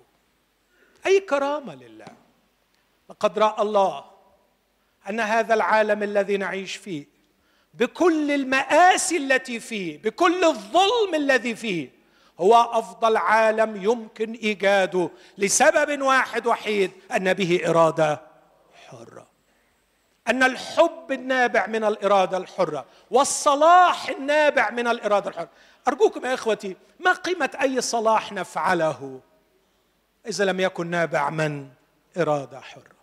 أي 1.05 1.19
كرامة 1.19 1.75
لله. 1.75 2.15
لقد 3.09 3.39
رأى 3.39 3.61
الله 3.61 4.10
أن 5.09 5.19
هذا 5.19 5.53
العالم 5.53 6.03
الذي 6.03 6.37
نعيش 6.37 6.75
فيه 6.75 7.05
بكل 7.73 8.31
المآسي 8.31 9.17
التي 9.17 9.59
فيه 9.59 10.01
بكل 10.01 10.43
الظلم 10.43 11.15
الذي 11.15 11.55
فيه 11.55 11.89
هو 12.39 12.55
أفضل 12.55 13.17
عالم 13.17 13.83
يمكن 13.83 14.33
إيجاده 14.33 15.09
لسبب 15.37 16.01
واحد 16.01 16.47
وحيد 16.47 16.91
أن 17.15 17.33
به 17.33 17.61
إرادة 17.67 18.21
حرة. 18.87 19.27
أن 20.27 20.43
الحب 20.43 21.11
النابع 21.11 21.67
من 21.67 21.83
الإرادة 21.83 22.37
الحرة 22.37 22.85
والصلاح 23.11 24.09
النابع 24.09 24.69
من 24.69 24.87
الإرادة 24.87 25.29
الحرة. 25.29 25.49
أرجوكم 25.87 26.25
يا 26.25 26.33
إخوتي 26.33 26.75
ما 26.99 27.13
قيمة 27.13 27.49
أي 27.61 27.81
صلاح 27.81 28.31
نفعله 28.31 29.21
إذا 30.27 30.45
لم 30.45 30.59
يكن 30.59 30.87
نابع 30.87 31.29
من 31.29 31.67
إرادة 32.17 32.59
حرة؟ 32.59 33.00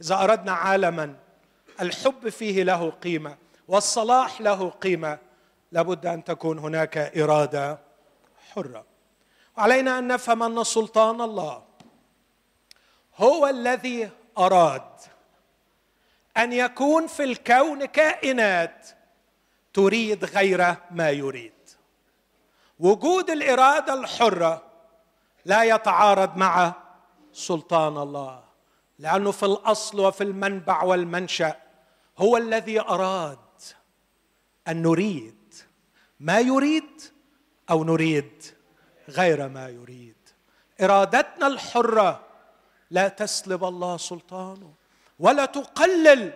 إذا 0.00 0.14
أردنا 0.14 0.52
عالما 0.52 1.16
الحب 1.80 2.28
فيه 2.28 2.62
له 2.62 2.90
قيمة 2.90 3.36
والصلاح 3.68 4.40
له 4.40 4.70
قيمة 4.70 5.18
لابد 5.72 6.06
أن 6.06 6.24
تكون 6.24 6.58
هناك 6.58 6.98
إرادة 6.98 7.78
حرة. 8.52 8.84
وعلينا 9.56 9.98
أن 9.98 10.08
نفهم 10.08 10.42
أن 10.42 10.64
سلطان 10.64 11.20
الله 11.20 11.64
هو 13.16 13.46
الذي 13.46 14.10
أراد 14.38 14.90
أن 16.36 16.52
يكون 16.52 17.06
في 17.06 17.24
الكون 17.24 17.84
كائنات 17.84 18.88
تريد 19.72 20.24
غير 20.24 20.74
ما 20.90 21.10
يريد. 21.10 21.52
وجود 22.78 23.30
الإرادة 23.30 23.94
الحرة 23.94 24.62
لا 25.44 25.64
يتعارض 25.64 26.36
مع 26.36 26.72
سلطان 27.32 27.96
الله. 27.98 28.43
لأنه 28.98 29.30
في 29.30 29.42
الأصل 29.46 30.00
وفي 30.00 30.24
المنبع 30.24 30.82
والمنشأ 30.82 31.56
هو 32.18 32.36
الذي 32.36 32.80
أراد 32.80 33.38
أن 34.68 34.82
نريد 34.82 35.54
ما 36.20 36.40
يريد 36.40 37.02
أو 37.70 37.84
نريد 37.84 38.44
غير 39.08 39.48
ما 39.48 39.68
يريد. 39.68 40.14
إرادتنا 40.80 41.46
الحرة 41.46 42.20
لا 42.90 43.08
تسلب 43.08 43.64
الله 43.64 43.96
سلطانه 43.96 44.72
ولا 45.18 45.44
تقلل 45.44 46.32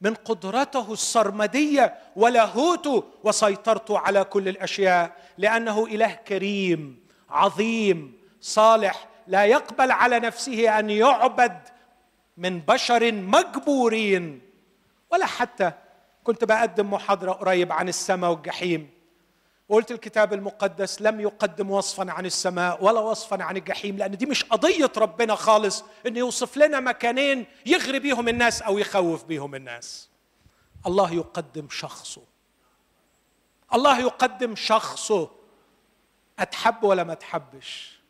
من 0.00 0.14
قدرته 0.14 0.92
السرمدية 0.92 1.98
ولاهوته 2.16 3.04
وسيطرته 3.24 3.98
على 3.98 4.24
كل 4.24 4.48
الأشياء 4.48 5.16
لأنه 5.38 5.86
إله 5.86 6.12
كريم 6.12 7.04
عظيم 7.30 8.20
صالح 8.40 9.08
لا 9.26 9.44
يقبل 9.44 9.90
على 9.90 10.20
نفسه 10.20 10.78
أن 10.78 10.90
يعبد 10.90 11.58
من 12.40 12.60
بشر 12.60 13.12
مجبورين. 13.12 14.40
ولا 15.10 15.26
حتى 15.26 15.72
كنت 16.24 16.44
بقدم 16.44 16.90
محاضرة 16.90 17.32
قريب 17.32 17.72
عن 17.72 17.88
السماء 17.88 18.30
والجحيم. 18.30 18.90
وقلت 19.68 19.90
الكتاب 19.90 20.32
المقدس 20.32 21.02
لم 21.02 21.20
يقدم 21.20 21.70
وصفا 21.70 22.12
عن 22.12 22.26
السماء 22.26 22.84
ولا 22.84 23.00
وصفا 23.00 23.42
عن 23.42 23.56
الجحيم 23.56 23.96
لأن 23.96 24.16
دي 24.16 24.26
مش 24.26 24.44
قضية 24.44 24.92
ربنا 24.96 25.34
خالص 25.34 25.84
إنه 26.06 26.18
يوصف 26.18 26.56
لنا 26.56 26.80
مكانين 26.80 27.46
يغري 27.66 27.98
بيهم 27.98 28.28
الناس 28.28 28.62
أو 28.62 28.78
يخوف 28.78 29.24
بيهم 29.24 29.54
الناس. 29.54 30.08
الله 30.86 31.12
يقدم 31.12 31.68
شخصه. 31.70 32.22
الله 33.74 34.00
يقدم 34.00 34.56
شخصه. 34.56 35.30
أتحب 36.38 36.84
ولا 36.84 37.04
ما 37.04 37.12
اتحبش 37.12 38.00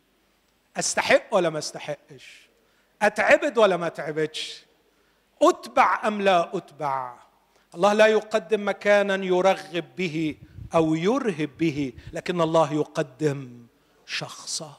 أستحق 0.77 1.35
ولا 1.35 1.49
ما 1.49 1.59
أستحقش؟ 1.59 2.50
أتعبد 3.01 3.57
ولا 3.57 3.77
ما 3.77 3.87
أتعبدش؟ 3.87 4.65
أتبع 5.41 6.07
أم 6.07 6.21
لا 6.21 6.57
أتبع؟ 6.57 7.13
الله 7.75 7.93
لا 7.93 8.07
يقدم 8.07 8.69
مكانا 8.69 9.25
يرغب 9.25 9.85
به 9.97 10.35
أو 10.75 10.95
يرهب 10.95 11.49
به 11.57 11.93
لكن 12.13 12.41
الله 12.41 12.73
يقدم 12.73 13.65
شخصه. 14.05 14.77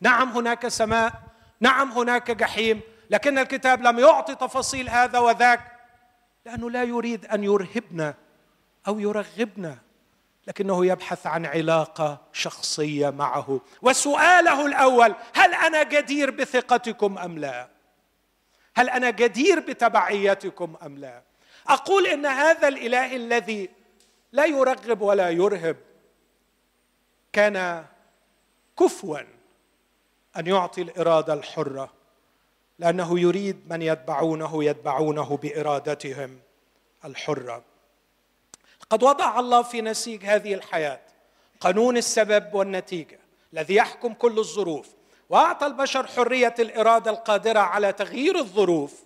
نعم 0.00 0.28
هناك 0.28 0.68
سماء 0.68 1.12
نعم 1.60 1.92
هناك 1.92 2.30
جحيم 2.30 2.80
لكن 3.10 3.38
الكتاب 3.38 3.82
لم 3.82 3.98
يعطي 3.98 4.34
تفاصيل 4.34 4.88
هذا 4.88 5.18
وذاك 5.18 5.72
لأنه 6.46 6.70
لا 6.70 6.82
يريد 6.82 7.26
أن 7.26 7.44
يرهبنا 7.44 8.14
أو 8.88 9.00
يرغبنا. 9.00 9.78
لكنه 10.46 10.86
يبحث 10.86 11.26
عن 11.26 11.46
علاقة 11.46 12.20
شخصية 12.32 13.10
معه. 13.10 13.60
وسؤاله 13.82 14.66
الأول 14.66 15.14
هل 15.34 15.54
أنا 15.54 15.82
جدير 15.82 16.30
بثقتكم 16.30 17.18
أم 17.18 17.38
لا؟ 17.38 17.68
هل 18.74 18.90
أنا 18.90 19.10
جدير 19.10 19.60
بتبعيتكم 19.60 20.76
أم 20.86 20.98
لا؟ 20.98 21.22
أقول 21.68 22.06
إن 22.06 22.26
هذا 22.26 22.68
الإله 22.68 23.16
الذي 23.16 23.70
لا 24.32 24.44
يرغب 24.44 25.00
ولا 25.02 25.30
يرهب 25.30 25.76
كان 27.32 27.84
كفوا 28.78 29.18
أن 30.36 30.46
يعطي 30.46 30.82
الإرادة 30.82 31.34
الحرة 31.34 31.92
لأنه 32.78 33.20
يريد 33.20 33.72
من 33.72 33.82
يتبعونه 33.82 34.64
يتبعونه 34.64 35.36
بإرادتهم 35.36 36.40
الحرة. 37.04 37.64
قد 38.92 39.02
وضع 39.02 39.40
الله 39.40 39.62
في 39.62 39.80
نسيج 39.80 40.24
هذه 40.24 40.54
الحياة. 40.54 41.00
قانون 41.60 41.96
السبب 41.96 42.54
والنتيجة 42.54 43.18
الذي 43.52 43.74
يحكم 43.74 44.14
كل 44.14 44.38
الظروف. 44.38 44.88
وأعطى 45.28 45.66
البشر 45.66 46.06
حرية 46.06 46.54
الإرادة 46.58 47.10
القادرة 47.10 47.58
على 47.60 47.92
تغيير 47.92 48.38
الظروف 48.38 49.02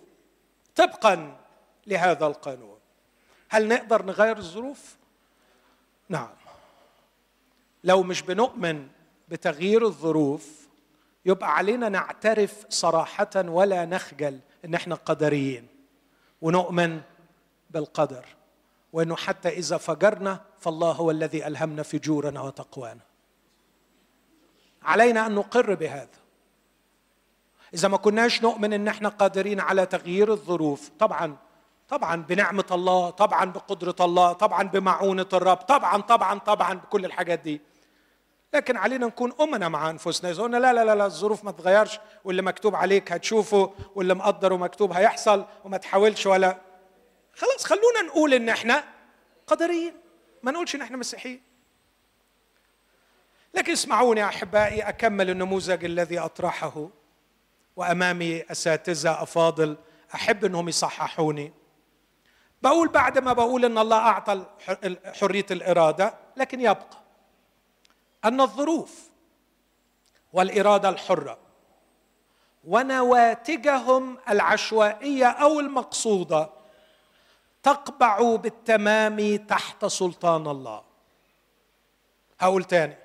طبقا 0.75 1.37
لهذا 1.87 2.25
القانون. 2.27 2.77
هل 3.49 3.67
نقدر 3.67 4.05
نغير 4.05 4.37
الظروف؟ 4.37 4.95
نعم. 6.09 6.33
لو 7.83 8.03
مش 8.03 8.21
بنؤمن 8.21 8.87
بتغيير 9.29 9.85
الظروف 9.85 10.67
يبقى 11.25 11.55
علينا 11.55 11.89
نعترف 11.89 12.65
صراحة 12.69 13.29
ولا 13.35 13.85
نخجل 13.85 14.39
إن 14.65 14.73
إحنا 14.73 14.95
قدريين 14.95 15.67
ونؤمن 16.41 17.01
بالقدر. 17.69 18.36
وإنه 18.97 19.15
حتى 19.15 19.49
إذا 19.49 19.77
فجرنا 19.77 20.39
فالله 20.59 20.91
هو 20.91 21.11
الذي 21.11 21.47
ألهمنا 21.47 21.83
فجورنا 21.83 22.41
وتقوانا. 22.41 23.01
علينا 24.83 25.25
أن 25.27 25.35
نقر 25.35 25.73
بهذا. 25.73 26.17
إذا 27.73 27.87
ما 27.87 27.97
كناش 27.97 28.43
نؤمن 28.43 28.73
إن 28.73 28.87
إحنا 28.87 29.09
قادرين 29.09 29.59
على 29.59 29.85
تغيير 29.85 30.31
الظروف 30.31 30.89
طبعا 30.99 31.37
طبعا 31.89 32.23
بنعمة 32.23 32.65
الله 32.71 33.09
طبعا 33.09 33.45
بقدرة 33.45 33.95
الله 34.05 34.33
طبعا 34.33 34.63
بمعونة 34.63 35.27
الرب 35.33 35.57
طبعا 35.57 36.01
طبعا 36.01 36.39
طبعا 36.39 36.73
بكل 36.73 37.05
الحاجات 37.05 37.39
دي. 37.39 37.61
لكن 38.53 38.77
علينا 38.77 39.07
نكون 39.07 39.33
أمنا 39.41 39.69
مع 39.69 39.89
أنفسنا. 39.89 40.31
إذا 40.31 40.43
قلنا 40.43 40.57
لا 40.57 40.73
لا 40.73 40.95
لا, 40.95 41.05
الظروف 41.05 41.43
ما 41.43 41.51
تغيرش 41.51 41.99
واللي 42.23 42.41
مكتوب 42.41 42.75
عليك 42.75 43.11
هتشوفه 43.11 43.73
واللي 43.95 44.13
مقدر 44.13 44.53
ومكتوب 44.53 44.91
هيحصل 44.91 45.45
وما 45.65 45.77
تحاولش 45.77 46.25
ولا 46.25 46.66
خلاص 47.37 47.65
خلونا 47.65 48.01
نقول 48.01 48.33
إن 48.33 48.49
إحنا 48.49 48.83
قدريين. 49.47 49.93
ما 50.43 50.51
نقولش 50.51 50.75
إن 50.75 50.81
إحنا 50.81 50.97
مسيحيين. 50.97 51.41
لكن 53.53 53.71
اسمعوني 53.71 54.19
يا 54.19 54.25
أحبائي 54.25 54.81
أكمل 54.81 55.29
النموذج 55.29 55.85
الذي 55.85 56.19
أطرحه. 56.19 56.89
وأمامي 57.75 58.43
أساتذة 58.51 59.23
أفاضل 59.23 59.77
أحب 60.15 60.45
أنهم 60.45 60.69
يصححوني. 60.69 61.53
بقول 62.61 62.87
بعد 62.87 63.17
ما 63.17 63.33
بقول 63.33 63.65
إن 63.65 63.77
الله 63.77 63.97
أعطى 63.97 64.45
حرية 65.05 65.45
الإرادة 65.51 66.13
لكن 66.37 66.61
يبقى. 66.61 66.97
أن 68.25 68.41
الظروف 68.41 69.09
والإرادة 70.33 70.89
الحرة 70.89 71.37
ونواتجهم 72.63 74.17
العشوائية 74.29 75.25
أو 75.25 75.59
المقصودة 75.59 76.56
تقبع 77.63 78.35
بالتمام 78.35 79.35
تحت 79.35 79.85
سلطان 79.85 80.47
الله. 80.47 80.83
هقول 82.39 82.63
تاني. 82.63 82.97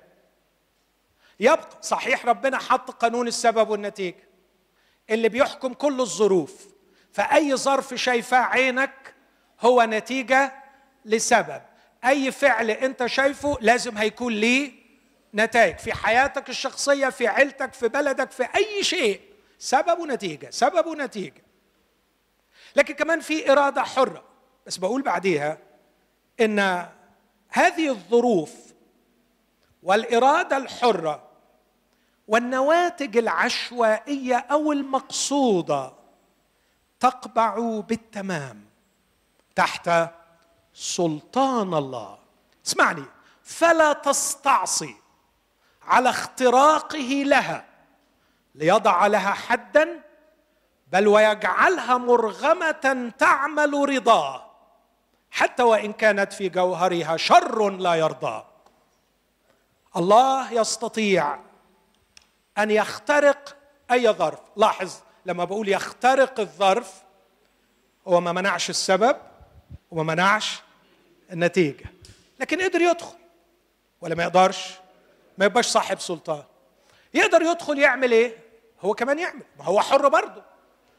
يبقى 1.39 1.69
صحيح 1.81 2.25
ربنا 2.25 2.57
حط 2.57 2.91
قانون 2.91 3.27
السبب 3.27 3.69
والنتيجة. 3.69 4.23
اللي 5.09 5.29
بيحكم 5.29 5.73
كل 5.73 6.01
الظروف. 6.01 6.67
فأي 7.11 7.55
ظرف 7.55 7.93
شايفاه 7.93 8.39
عينك 8.39 9.15
هو 9.61 9.83
نتيجة 9.83 10.53
لسبب. 11.05 11.61
أي 12.05 12.31
فعل 12.31 12.71
أنت 12.71 13.05
شايفه 13.05 13.57
لازم 13.61 13.97
هيكون 13.97 14.33
ليه 14.33 14.71
نتائج. 15.33 15.77
في 15.77 15.93
حياتك 15.93 16.49
الشخصية 16.49 17.09
في 17.09 17.27
عيلتك 17.27 17.73
في 17.73 17.87
بلدك 17.87 18.31
في 18.31 18.43
أي 18.55 18.83
شيء. 18.83 19.21
سبب 19.59 19.99
ونتيجة 19.99 20.49
سبب 20.49 20.85
ونتيجة. 20.85 21.43
لكن 22.75 22.93
كمان 22.93 23.19
في 23.19 23.51
إرادة 23.51 23.83
حرة. 23.83 24.32
بس 24.67 24.77
بقول 24.77 25.01
بعديها 25.01 25.57
إن 26.41 26.59
هذه 27.49 27.89
الظروف 27.89 28.51
والإرادة 29.83 30.57
الحرة 30.57 31.23
والنواتج 32.27 33.17
العشوائية 33.17 34.35
أو 34.35 34.71
المقصودة 34.71 35.93
تقبع 36.99 37.79
بالتمام 37.79 38.65
تحت 39.55 39.89
سلطان 40.73 41.73
الله. 41.73 42.17
اسمعني 42.65 43.03
فلا 43.43 43.93
تستعصي 43.93 44.95
على 45.83 46.09
اختراقه 46.09 47.23
لها 47.25 47.65
ليضع 48.55 49.07
لها 49.07 49.33
حدا 49.33 50.03
بل 50.91 51.07
ويجعلها 51.07 51.97
مرغمة 51.97 53.11
تعمل 53.17 53.73
رضاه. 53.89 54.42
حتى 55.33 55.63
وإن 55.63 55.93
كانت 55.93 56.33
في 56.33 56.49
جوهرها 56.49 57.17
شر 57.17 57.69
لا 57.69 57.95
يرضى. 57.95 58.45
الله 59.95 60.53
يستطيع 60.53 61.39
أن 62.57 62.71
يخترق 62.71 63.55
أي 63.91 64.09
ظرف. 64.09 64.39
لاحظ 64.55 64.93
لما 65.25 65.43
بقول 65.43 65.69
يخترق 65.69 66.39
الظرف 66.39 66.93
هو 68.07 68.21
ما 68.21 68.31
منعش 68.31 68.69
السبب 68.69 69.17
وما 69.91 70.13
منعش 70.13 70.61
النتيجة. 71.31 71.85
لكن 72.39 72.61
قدر 72.61 72.81
يدخل 72.81 73.17
ولا 74.01 74.15
ما 74.15 74.23
يقدرش؟ 74.23 74.73
ما 75.37 75.45
يبقاش 75.45 75.65
صاحب 75.67 75.99
سلطان. 75.99 76.43
يقدر 77.13 77.41
يدخل 77.41 77.79
يعمل 77.79 78.11
إيه؟ 78.11 78.37
هو 78.81 78.93
كمان 78.93 79.19
يعمل. 79.19 79.43
ما 79.59 79.65
هو 79.65 79.81
حر 79.81 80.07
برضه. 80.07 80.43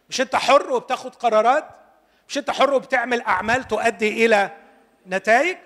مش 0.09 0.21
أنت 0.21 0.37
حر 0.37 0.73
وبتاخد 0.73 1.15
قرارات؟ 1.15 1.84
مش 2.29 2.39
انت 2.39 2.51
حر 2.51 2.75
وبتعمل 2.75 3.23
أعمال 3.23 3.69
تؤدي 3.69 4.27
إلى 4.27 4.57
نتائج؟ 5.07 5.57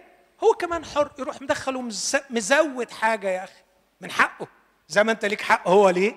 هو 0.44 0.52
كمان 0.52 0.84
حر 0.84 1.10
يروح 1.18 1.42
مدخل 1.42 1.90
مزود 2.30 2.90
حاجة 2.90 3.28
يا 3.28 3.44
أخي 3.44 3.62
من 4.00 4.10
حقه. 4.10 4.46
زي 4.88 5.04
ما 5.04 5.12
انت 5.12 5.24
ليك 5.24 5.40
حق 5.40 5.68
هو 5.68 5.90
ليه 5.90 6.16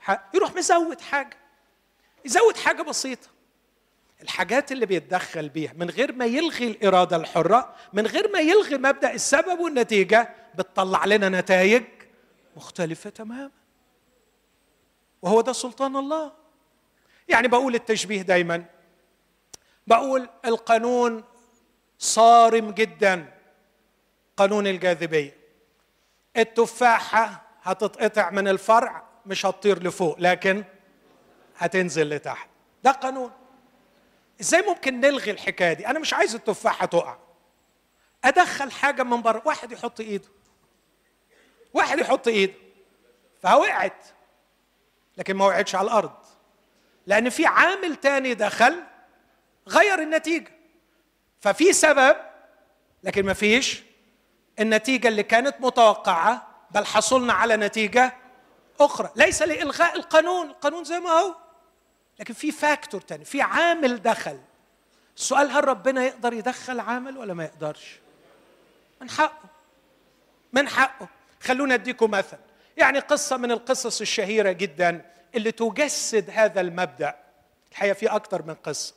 حق. 0.00 0.30
يروح 0.34 0.54
مزود 0.54 1.00
حاجة. 1.00 1.36
يزود 2.24 2.56
حاجة 2.56 2.82
بسيطة. 2.82 3.28
الحاجات 4.22 4.72
اللي 4.72 4.86
بيتدخل 4.86 5.48
بيها 5.48 5.72
من 5.76 5.90
غير 5.90 6.12
ما 6.12 6.24
يلغي 6.24 6.66
الإرادة 6.66 7.16
الحرة 7.16 7.74
من 7.92 8.06
غير 8.06 8.32
ما 8.32 8.40
يلغي 8.40 8.76
مبدأ 8.76 9.14
السبب 9.14 9.60
والنتيجة 9.60 10.34
بتطلع 10.54 11.04
لنا 11.04 11.28
نتائج 11.40 11.84
مختلفة 12.56 13.10
تماما. 13.10 13.50
وهو 15.22 15.40
ده 15.40 15.52
سلطان 15.52 15.96
الله. 15.96 16.32
يعني 17.28 17.48
بقول 17.48 17.74
التشبيه 17.74 18.22
دايما. 18.22 18.64
بقول 19.86 20.28
القانون 20.44 21.24
صارم 21.98 22.70
جدا 22.70 23.32
قانون 24.36 24.66
الجاذبية. 24.66 25.36
التفاحة 26.36 27.42
هتتقطع 27.62 28.30
من 28.30 28.48
الفرع 28.48 29.02
مش 29.26 29.46
هتطير 29.46 29.82
لفوق 29.82 30.16
لكن 30.18 30.64
هتنزل 31.56 32.08
لتحت. 32.08 32.48
ده 32.84 32.90
قانون. 32.90 33.30
إزاي 34.40 34.62
ممكن 34.62 35.00
نلغي 35.00 35.30
الحكاية 35.30 35.72
دي؟ 35.72 35.86
أنا 35.86 35.98
مش 35.98 36.14
عايز 36.14 36.34
التفاحة 36.34 36.86
تقع. 36.86 37.16
أدخل 38.24 38.70
حاجة 38.70 39.02
من 39.02 39.22
بره 39.22 39.42
واحد 39.44 39.72
يحط 39.72 40.00
إيده. 40.00 40.28
واحد 41.74 41.98
يحط 41.98 42.28
إيده. 42.28 42.54
فوقعت 43.42 44.06
لكن 45.16 45.36
ما 45.36 45.46
وقعتش 45.46 45.74
على 45.74 45.84
الأرض. 45.84 46.12
لأن 47.06 47.30
في 47.30 47.46
عامل 47.46 47.96
تاني 47.96 48.34
دخل 48.34 48.82
غير 49.68 50.02
النتيجة. 50.02 50.52
ففي 51.40 51.72
سبب 51.72 52.16
لكن 53.02 53.26
ما 53.26 53.32
فيش 53.32 53.82
النتيجة 54.60 55.08
اللي 55.08 55.22
كانت 55.22 55.56
متوقعة 55.60 56.48
بل 56.70 56.86
حصلنا 56.86 57.32
على 57.32 57.56
نتيجة 57.56 58.12
أخرى. 58.80 59.10
ليس 59.16 59.42
لإلغاء 59.42 59.96
القانون 59.96 60.46
القانون 60.46 60.84
زي 60.84 61.00
ما 61.00 61.10
هو. 61.10 61.34
لكن 62.18 62.34
في 62.34 62.52
فاكتور 62.52 63.00
تاني 63.00 63.24
في 63.24 63.40
عامل 63.40 64.02
دخل. 64.02 64.40
السؤال 65.16 65.50
هل 65.50 65.68
ربنا 65.68 66.04
يقدر 66.04 66.32
يدخل 66.32 66.80
عامل 66.80 67.18
ولا 67.18 67.34
ما 67.34 67.44
يقدرش؟ 67.44 67.98
من 69.00 69.10
حقه. 69.10 69.48
من 70.52 70.68
حقه. 70.68 71.08
خلونا 71.40 71.74
أديكم 71.74 72.10
مثل. 72.10 72.36
يعني 72.76 72.98
قصة 72.98 73.36
من 73.36 73.50
القصص 73.50 74.00
الشهيرة 74.00 74.52
جدا 74.52 75.10
اللي 75.34 75.52
تجسد 75.52 76.30
هذا 76.30 76.60
المبدأ. 76.60 77.16
الحقيقة 77.72 77.94
في 77.94 78.06
أكثر 78.06 78.42
من 78.42 78.54
قصة. 78.54 78.94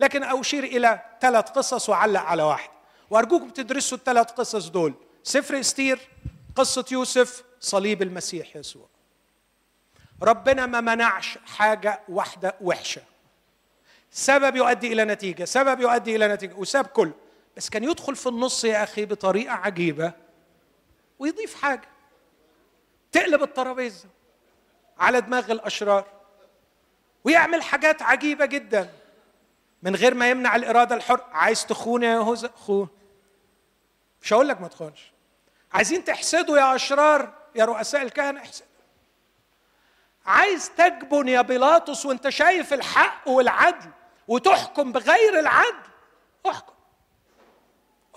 لكن 0.00 0.24
أشير 0.24 0.64
إلى 0.64 1.00
ثلاث 1.20 1.50
قصص 1.50 1.88
واعلق 1.88 2.20
على 2.20 2.42
واحد. 2.42 2.70
وارجوكم 3.10 3.50
تدرسوا 3.50 3.98
الثلاث 3.98 4.30
قصص 4.30 4.68
دول. 4.68 4.94
سفر 5.22 5.60
إستير 5.60 6.08
قصة 6.56 6.84
يوسف 6.92 7.44
صليب 7.60 8.02
المسيح 8.02 8.56
يسوع. 8.56 8.88
ربنا 10.22 10.66
ما 10.66 10.80
منعش 10.80 11.38
حاجة 11.46 12.00
واحدة 12.08 12.54
وحشة. 12.60 13.02
سبب 14.10 14.56
يؤدي 14.56 14.92
إلى 14.92 15.04
نتيجة 15.04 15.44
سبب 15.44 15.80
يؤدي 15.80 16.16
إلى 16.16 16.28
نتيجة 16.28 16.54
وساب 16.54 16.86
كله 16.86 17.12
بس 17.56 17.70
كان 17.70 17.84
يدخل 17.84 18.16
في 18.16 18.28
النص 18.28 18.64
يا 18.64 18.82
أخي 18.82 19.04
بطريقة 19.04 19.52
عجيبة 19.52 20.12
ويضيف 21.18 21.62
حاجة. 21.62 21.88
تقلب 23.12 23.42
الترابيزة 23.42 24.08
على 24.98 25.20
دماغ 25.20 25.52
الأشرار 25.52 26.06
ويعمل 27.24 27.62
حاجات 27.62 28.02
عجيبة 28.02 28.46
جدا. 28.46 28.92
من 29.84 29.96
غير 29.96 30.14
ما 30.14 30.30
يمنع 30.30 30.56
الإرادة 30.56 30.94
الحره 30.94 31.24
عايز 31.32 31.66
تخون 31.66 32.02
يا 32.02 32.14
يهوذا 32.14 32.50
خون 32.66 32.88
مش 34.22 34.32
هقول 34.32 34.48
لك 34.48 34.60
ما 34.60 34.68
تخونش. 34.68 35.12
عايزين 35.72 36.04
تحسدوا 36.04 36.58
يا 36.58 36.74
أشرار 36.74 37.32
يا 37.54 37.64
رؤساء 37.64 38.02
الكهنة 38.02 38.40
احسدوا. 38.40 38.68
عايز 40.26 40.70
تجبن 40.70 41.28
يا 41.28 41.42
بيلاطس 41.42 42.06
وانت 42.06 42.28
شايف 42.28 42.72
الحق 42.72 43.28
والعدل 43.28 43.90
وتحكم 44.28 44.92
بغير 44.92 45.38
العدل. 45.38 45.90
احكم. 46.48 46.72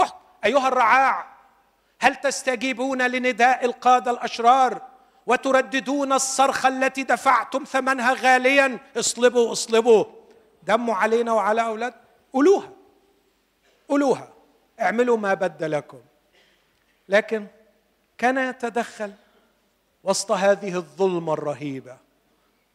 احكم. 0.01 0.17
أيها 0.45 0.67
الرعاع 0.67 1.27
هل 1.99 2.15
تستجيبون 2.15 3.01
لنداء 3.01 3.65
القادة 3.65 4.11
الأشرار 4.11 4.81
وترددون 5.25 6.13
الصرخه 6.13 6.69
التي 6.69 7.03
دفعتم 7.03 7.63
ثمنها 7.63 8.13
غاليا؟ 8.13 8.79
اصلبوا 8.97 9.51
اصلبوا. 9.51 10.16
دموا 10.67 10.95
علينا 10.95 11.33
وعلى 11.33 11.65
أولاد. 11.65 11.93
قولوها. 12.33 12.69
قولوها. 13.89 14.29
اعملوا 14.81 15.17
ما 15.17 15.33
بد 15.33 15.63
لكم 15.63 15.99
لكن 17.09 17.47
كان 18.17 18.37
يتدخل 18.37 19.11
وسط 20.03 20.31
هذه 20.31 20.75
الظلمة 20.75 21.33
الرهيبة 21.33 21.97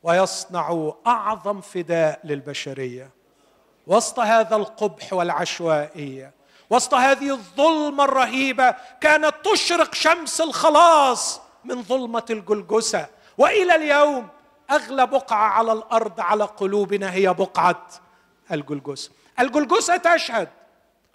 ويصنع 0.02 0.92
أعظم 1.06 1.60
فداء 1.60 2.20
للبشرية. 2.24 3.10
وسط 3.86 4.18
هذا 4.20 4.56
القبح 4.56 5.12
والعشوائية. 5.12 6.32
وسط 6.70 6.94
هذه 6.94 7.30
الظلمة 7.30 8.04
الرهيبة 8.04 8.74
كانت 9.00 9.34
تشرق 9.44 9.94
شمس 9.94 10.40
الخلاص 10.40 11.40
من 11.64 11.82
ظلمة 11.82 12.24
الجلجسه 12.30 13.06
وإلى 13.38 13.74
اليوم 13.74 14.28
أغلى 14.70 15.06
بقعة 15.06 15.48
على 15.48 15.72
الأرض 15.72 16.20
على 16.20 16.44
قلوبنا 16.44 17.12
هي 17.12 17.34
بقعة 17.34 17.86
الجلجسه 18.52 19.10
الجلجسه 19.40 19.96
تشهد 19.96 20.48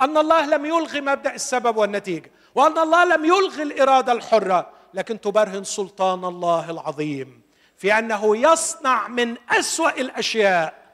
أن 0.02 0.18
الله 0.18 0.46
لم 0.46 0.66
يلغي 0.66 1.02
مبدأ 1.02 1.36
السبب 1.36 1.78
والنتيجة 1.78 2.32
وأن 2.56 2.78
الله 2.78 3.06
لم 3.06 3.26
يلغي 3.26 3.64
الإرادة 3.64 4.12
الحرة 4.12 4.70
لكن 4.94 5.22
تبرهن 5.22 5.64
سلطان 5.64 6.26
الله 6.26 6.72
العظيم 6.72 7.42
في 7.78 8.00
أنه 8.00 8.38
يصنع 8.38 9.08
من 9.08 9.36
أسوأ 9.50 9.90
الأشياء 9.90 10.88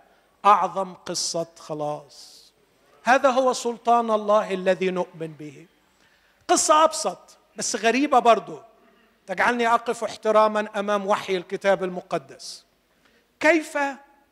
أعظم 0.45 0.93
قصة 0.93 1.47
خلاص. 1.59 2.33
هذا 3.03 3.29
هو 3.29 3.53
سلطان 3.53 4.11
الله 4.11 4.53
الذي 4.53 4.89
نؤمن 4.89 5.33
به. 5.39 5.65
قصة 6.47 6.83
أبسط 6.83 7.37
بس 7.57 7.75
غريبة 7.75 8.19
برضو. 8.19 8.59
تجعلني 9.27 9.67
أقف 9.67 10.03
احتراما 10.03 10.79
أمام 10.79 11.07
وحي 11.07 11.37
الكتاب 11.37 11.83
المقدس. 11.83 12.65
كيف 13.39 13.77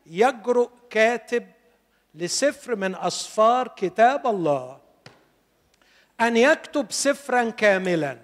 يجرؤ 0.06 0.70
كاتب 0.90 1.48
لسفر 2.14 2.76
من 2.76 2.94
اسفار 2.94 3.68
كتاب 3.68 4.26
الله 4.26 4.78
أن 6.20 6.36
يكتب 6.36 6.92
سفرا 6.92 7.50
كاملا 7.50 8.18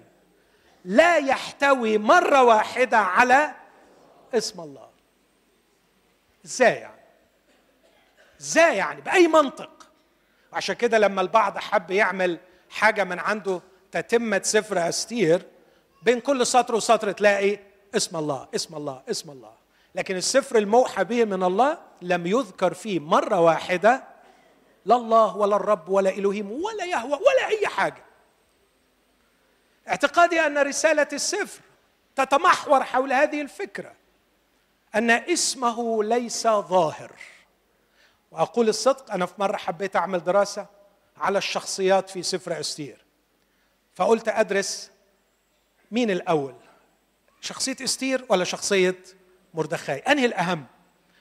لا 0.85 1.17
يحتوي 1.17 1.97
مرة 1.97 2.43
واحدة 2.43 2.97
على 2.97 3.55
اسم 4.33 4.61
الله؟ 4.61 4.89
إزاي 6.45 6.75
يعني؟ 6.75 7.01
إزاي 8.41 8.77
يعني؟ 8.77 9.01
بأي 9.01 9.27
منطق؟ 9.27 9.89
وعشان 10.53 10.75
كده 10.75 10.97
لما 10.97 11.21
البعض 11.21 11.57
حب 11.57 11.91
يعمل 11.91 12.39
حاجة 12.69 13.03
من 13.03 13.19
عنده 13.19 13.61
تتمه 13.91 14.41
سفر 14.43 14.89
أستير 14.89 15.47
بين 16.01 16.19
كل 16.19 16.47
سطر 16.47 16.75
وسطر 16.75 17.11
تلاقي 17.11 17.59
اسم 17.95 18.17
الله 18.17 18.47
اسم 18.55 18.75
الله 18.75 19.03
اسم 19.09 19.31
الله. 19.31 19.53
لكن 19.95 20.15
السفر 20.15 20.57
الموحى 20.57 21.03
به 21.03 21.25
من 21.25 21.43
الله 21.43 21.77
لم 22.01 22.27
يذكر 22.27 22.73
فيه 22.73 22.99
مرة 22.99 23.39
واحدة 23.39 24.03
لا 24.85 24.95
الله 24.95 25.37
ولا 25.37 25.55
الرب 25.55 25.89
ولا 25.89 26.09
إلهيم 26.09 26.51
ولا 26.51 26.85
يهوى 26.85 27.11
ولا 27.13 27.47
أي 27.47 27.67
حاجة. 27.67 28.05
اعتقادي 29.87 30.39
أن 30.39 30.57
رسالة 30.57 31.07
السفر 31.13 31.61
تتمحور 32.15 32.83
حول 32.83 33.13
هذه 33.13 33.41
الفكرة 33.41 33.93
أن 34.95 35.11
اسمه 35.11 36.03
ليس 36.03 36.47
ظاهر. 36.47 37.11
وأقول 38.31 38.69
الصدق 38.69 39.11
أنا 39.11 39.25
في 39.25 39.33
مرة 39.37 39.57
حبيت 39.57 39.95
أعمل 39.95 40.23
دراسة 40.23 40.65
على 41.17 41.37
الشخصيات 41.37 42.09
في 42.09 42.23
سفر 42.23 42.59
أستير. 42.59 43.05
فقلت 43.95 44.27
أدرس 44.27 44.91
مين 45.91 46.11
الأول؟ 46.11 46.53
شخصية 47.41 47.75
إستير 47.83 48.25
ولا 48.29 48.43
شخصية 48.43 48.95
مردخاي؟ 49.53 49.99
أنهي 49.99 50.25
الأهم؟ 50.25 50.65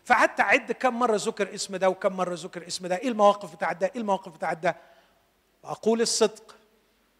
فقعدت 0.04 0.40
أعد 0.40 0.72
كم 0.72 0.98
مرة 0.98 1.16
ذكر 1.16 1.54
اسم 1.54 1.76
ده 1.76 1.88
وكم 1.88 2.12
مرة 2.12 2.34
ذكر 2.34 2.66
اسم 2.66 2.86
ده. 2.86 2.96
إيه 2.96 3.08
المواقف 3.08 3.54
بتاع 3.54 3.72
ده؟ 3.72 3.90
إيه 3.94 4.00
المواقف 4.00 4.32
بتاع 4.32 4.52
ده؟ 4.52 4.76
وأقول 5.62 6.00
الصدق 6.00 6.54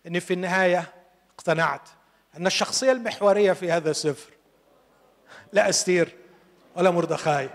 إن 0.06 0.20
في 0.20 0.32
النهاية 0.34 0.92
اقتنعت 1.34 1.88
أن 2.36 2.46
الشخصية 2.46 2.92
المحورية 2.92 3.52
في 3.52 3.72
هذا 3.72 3.90
السفر 3.90 4.32
لا 5.52 5.68
إستير 5.68 6.16
ولا 6.76 6.90
مردخاي 6.90 7.50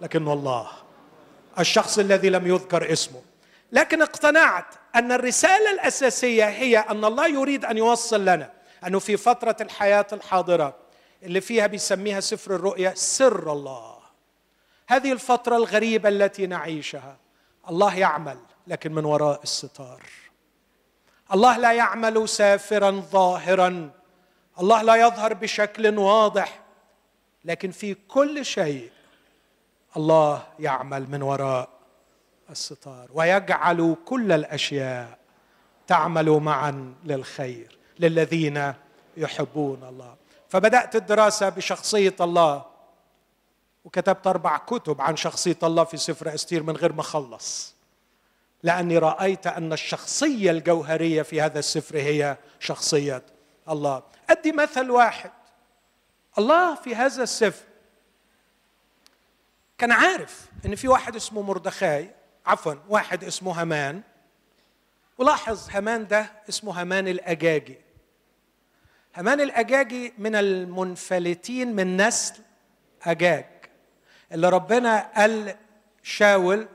لكنه 0.00 0.32
الله 0.32 0.70
الشخص 1.58 1.98
الذي 1.98 2.30
لم 2.30 2.46
يذكر 2.46 2.92
اسمه. 2.92 3.22
لكن 3.72 4.02
اقتنعت 4.02 4.74
أن 4.94 5.12
الرسالة 5.12 5.70
الأساسية 5.72 6.44
هي 6.48 6.78
أن 6.78 7.04
الله 7.04 7.26
يريد 7.26 7.64
أن 7.64 7.78
يوصل 7.78 8.20
لنا 8.24 8.50
أنه 8.86 8.98
في 8.98 9.16
فترة 9.16 9.56
الحياة 9.60 10.06
الحاضرة 10.12 10.74
اللي 11.22 11.40
فيها 11.40 11.66
بيسميها 11.66 12.20
سفر 12.20 12.54
الرؤيا 12.54 12.92
سر 12.94 13.52
الله. 13.52 13.98
هذه 14.88 15.12
الفترة 15.12 15.56
الغريبة 15.56 16.08
التي 16.08 16.46
نعيشها. 16.46 17.16
الله 17.68 17.98
يعمل 17.98 18.38
لكن 18.66 18.92
من 18.92 19.04
وراء 19.04 19.42
الستار. 19.42 20.02
الله 21.34 21.58
لا 21.58 21.72
يعمل 21.72 22.28
سافرا 22.28 22.90
ظاهرا. 22.90 23.90
الله 24.60 24.82
لا 24.82 24.94
يظهر 24.94 25.34
بشكل 25.34 25.98
واضح. 25.98 26.60
لكن 27.44 27.70
في 27.70 27.94
كل 27.94 28.44
شيء 28.44 28.90
الله 29.96 30.42
يعمل 30.58 31.10
من 31.10 31.22
وراء 31.22 31.68
الستار 32.50 33.08
ويجعل 33.14 33.96
كل 34.04 34.32
الأشياء 34.32 35.18
تعمل 35.86 36.30
معا 36.30 36.94
للخير. 37.04 37.79
للذين 38.00 38.74
يحبون 39.16 39.84
الله. 39.88 40.14
فبدأت 40.48 40.96
الدراسة 40.96 41.48
بشخصية 41.48 42.14
الله 42.20 42.64
وكتبت 43.84 44.26
أربع 44.26 44.58
كتب 44.58 45.00
عن 45.00 45.16
شخصية 45.16 45.58
الله 45.62 45.84
في 45.84 45.96
سفر 45.96 46.34
أستير 46.34 46.62
من 46.62 46.76
غير 46.76 46.92
ما 46.92 47.00
أخلص 47.00 47.74
لأني 48.62 48.98
رأيت 48.98 49.46
أن 49.46 49.72
الشخصية 49.72 50.50
الجوهرية 50.50 51.22
في 51.22 51.40
هذا 51.40 51.58
السفر 51.58 51.96
هي 51.96 52.36
شخصية 52.60 53.22
الله. 53.68 54.02
أدي 54.30 54.52
مثل 54.52 54.90
واحد. 54.90 55.30
الله 56.38 56.74
في 56.74 56.94
هذا 56.94 57.22
السفر 57.22 57.64
كان 59.78 59.92
عارف 59.92 60.46
إن 60.66 60.74
في 60.74 60.88
واحد 60.88 61.16
اسمه 61.16 61.42
مردخاي 61.42 62.10
عفوا 62.46 62.74
واحد 62.88 63.24
اسمه 63.24 63.62
همان 63.62 64.02
ولاحظ 65.18 65.68
همان 65.70 66.06
ده 66.06 66.32
اسمه 66.48 66.82
همان 66.82 67.08
الأجاجي. 67.08 67.78
هامان 69.14 69.40
الأجاجي 69.40 70.12
من 70.18 70.34
المنفلتين 70.36 71.76
من 71.76 71.96
نسل 72.06 72.34
أجاج 73.02 73.46
اللي 74.32 74.48
ربنا 74.48 75.10
قال 75.16 75.56
شاول 76.02 76.68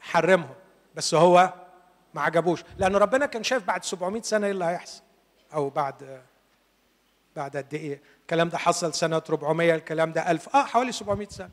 حرمهم 0.00 0.54
بس 0.94 1.14
هو 1.14 1.52
ما 2.14 2.22
عجبوش 2.22 2.64
لأن 2.78 2.96
ربنا 2.96 3.26
كان 3.26 3.44
شايف 3.44 3.64
بعد 3.64 3.84
700 3.84 4.22
سنة 4.22 4.46
إيه 4.46 4.52
اللي 4.52 4.64
هيحصل 4.64 5.02
أو 5.54 5.70
بعد 5.70 6.22
بعد 7.36 7.56
قد 7.56 7.74
إيه 7.74 8.00
الكلام 8.20 8.48
ده 8.48 8.58
حصل 8.58 8.94
سنة 8.94 9.22
400 9.30 9.74
الكلام 9.74 10.12
ده 10.12 10.30
1000 10.30 10.56
آه 10.56 10.64
حوالي 10.64 10.92
700 10.92 11.28
سنة. 11.28 11.50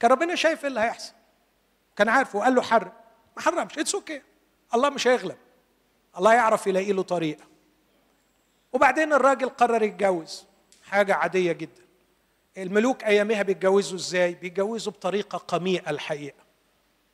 كان 0.00 0.10
ربنا 0.10 0.34
شايف 0.34 0.60
إيه 0.62 0.68
اللي 0.68 0.80
هيحصل 0.80 1.12
كان 1.96 2.08
عارف 2.08 2.34
وقال 2.34 2.54
له 2.54 2.62
حرم 2.62 2.92
ما 3.36 3.42
حرمش 3.42 3.78
it's 3.78 3.94
okay 3.94 4.22
الله 4.74 4.90
مش 4.90 5.06
هيغلب 5.08 5.36
الله 6.18 6.34
يعرف 6.34 6.66
يلاقي 6.66 6.92
له 6.92 7.02
طريقة. 7.02 7.44
وبعدين 8.72 9.12
الراجل 9.12 9.48
قرر 9.48 9.82
يتجوز. 9.82 10.44
حاجة 10.84 11.14
عادية 11.14 11.52
جدا. 11.52 11.82
الملوك 12.58 13.04
أيامها 13.04 13.42
بيتجوزوا 13.42 13.98
إزاي؟ 13.98 14.34
بيتجوزوا 14.34 14.92
بطريقة 14.92 15.38
قميئة 15.38 15.90
الحقيقة. 15.90 16.44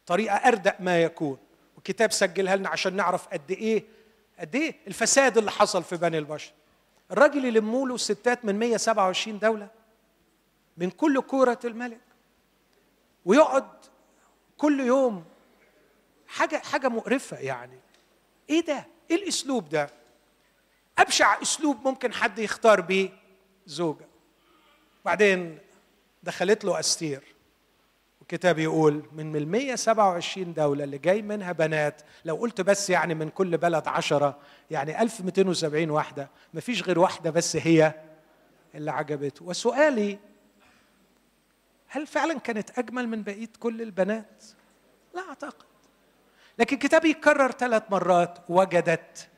طريقة 0.07 0.35
أردأ 0.37 0.77
ما 0.81 1.03
يكون. 1.03 1.39
والكتاب 1.75 2.13
سجلها 2.13 2.57
لنا 2.57 2.69
عشان 2.69 2.97
نعرف 2.97 3.29
قد 3.29 3.51
إيه 3.51 3.85
قد 4.39 4.55
إيه 4.57 4.75
الفساد 4.87 5.39
اللي 5.39 5.51
حصل 5.51 5.83
في 5.85 5.97
بني 5.97 6.19
البشر. 6.19 6.53
الراجل 7.11 7.45
يلموا 7.45 7.89
له 7.89 7.97
ستات 7.97 8.45
من 8.45 8.59
127 8.59 9.39
دولة 9.39 9.69
من 10.77 10.91
كل 10.91 11.21
كورة 11.21 11.59
الملك. 11.65 12.01
ويقعد 13.25 13.69
كل 14.59 14.81
يوم. 14.81 15.25
حاجة 16.27 16.57
حاجة 16.57 16.89
مقرفة 16.89 17.37
يعني. 17.39 17.79
إيه 18.51 18.65
ده؟ 18.65 18.87
إيه 19.11 19.17
الأسلوب 19.17 19.69
ده؟ 19.69 19.91
أبشع 21.03 21.43
أسلوب 21.43 21.89
ممكن 21.89 22.13
حد 22.13 22.39
يختار 22.39 22.81
بيه 22.81 23.11
زوجة. 23.67 24.07
بعدين 25.05 25.59
دخلت 26.23 26.65
له 26.65 26.81
أستير 26.81 27.23
الكتاب 28.23 28.59
يقول 28.59 29.03
من 29.13 29.37
ال 29.37 29.49
127 29.49 30.55
دولة 30.55 30.85
اللي 30.85 30.99
جاي 30.99 31.23
منها 31.23 31.53
بنات 31.53 32.03
لو 32.25 32.37
قلت 32.37 32.61
بس 32.61 32.91
يعني 32.91 33.15
من 33.15 33.29
كل 33.29 33.57
بلد 33.59 33.89
عشرة 33.89 34.39
يعني 34.71 35.03
1270 35.03 35.91
واحدة 35.91 36.29
مفيش 36.55 36.83
غير 36.83 36.99
واحدة 36.99 37.31
بس 37.31 37.57
هي 37.57 37.95
اللي 38.75 38.91
عجبته. 38.91 39.45
وسؤالي 39.45 40.19
هل 41.89 42.07
فعلا 42.07 42.39
كانت 42.39 42.79
أجمل 42.79 43.09
من 43.09 43.23
بقية 43.23 43.51
كل 43.61 43.83
البنات؟ 43.83 44.45
لا 45.15 45.29
أعتقد. 45.29 45.67
لكن 46.59 46.77
الكتاب 46.77 47.05
يكرر 47.05 47.51
ثلاث 47.51 47.83
مرات 47.91 48.39
وجدت 48.49 49.29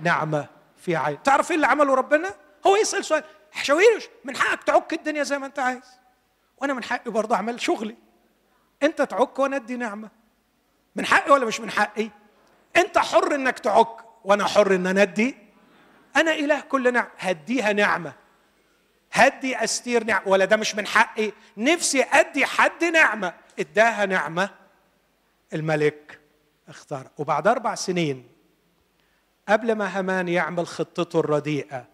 نعمة. 0.00 0.59
في 0.80 0.96
عين. 0.96 1.22
تعرف 1.22 1.50
إيه 1.50 1.56
اللي 1.56 1.66
عمله 1.66 1.94
ربنا؟ 1.94 2.34
هو 2.66 2.76
يسأل 2.76 3.04
سؤال. 3.04 3.24
حشاويرش 3.52 4.08
من 4.24 4.36
حقك 4.36 4.62
تعك 4.64 4.92
الدنيا 4.92 5.22
زي 5.22 5.38
ما 5.38 5.46
أنت 5.46 5.58
عايز. 5.58 5.84
وأنا 6.58 6.74
من 6.74 6.84
حقي 6.84 7.10
برضه 7.10 7.34
أعمل 7.34 7.60
شغلي. 7.60 7.96
أنت 8.82 9.02
تعك 9.02 9.38
وأنا 9.38 9.56
أدي 9.56 9.76
نعمة. 9.76 10.10
من 10.96 11.06
حقي 11.06 11.30
ولا 11.30 11.46
مش 11.46 11.60
من 11.60 11.70
حقي؟ 11.70 12.10
أنت 12.76 12.98
حر 12.98 13.34
إنك 13.34 13.58
تعك 13.58 13.96
وأنا 14.24 14.46
حر 14.46 14.74
إن 14.74 14.86
أنا 14.86 15.02
أدي. 15.02 15.36
أنا 16.16 16.34
إله 16.34 16.60
كل 16.60 16.92
نعم 16.92 17.08
هديها 17.18 17.72
نعمة. 17.72 18.12
هدي 19.12 19.64
أستير 19.64 20.04
نعمة. 20.04 20.28
ولا 20.28 20.44
ده 20.44 20.56
مش 20.56 20.74
من 20.74 20.86
حقي؟ 20.86 21.32
نفسي 21.56 22.02
أدي 22.02 22.46
حد 22.46 22.84
نعمة. 22.84 23.34
إداها 23.58 24.06
نعمة. 24.06 24.50
الملك 25.52 26.20
اختار. 26.68 27.06
وبعد 27.18 27.48
أربع 27.48 27.74
سنين 27.74 28.28
قبل 29.50 29.72
ما 29.72 30.00
همان 30.00 30.28
يعمل 30.28 30.66
خطته 30.66 31.20
الرديئة 31.20 31.84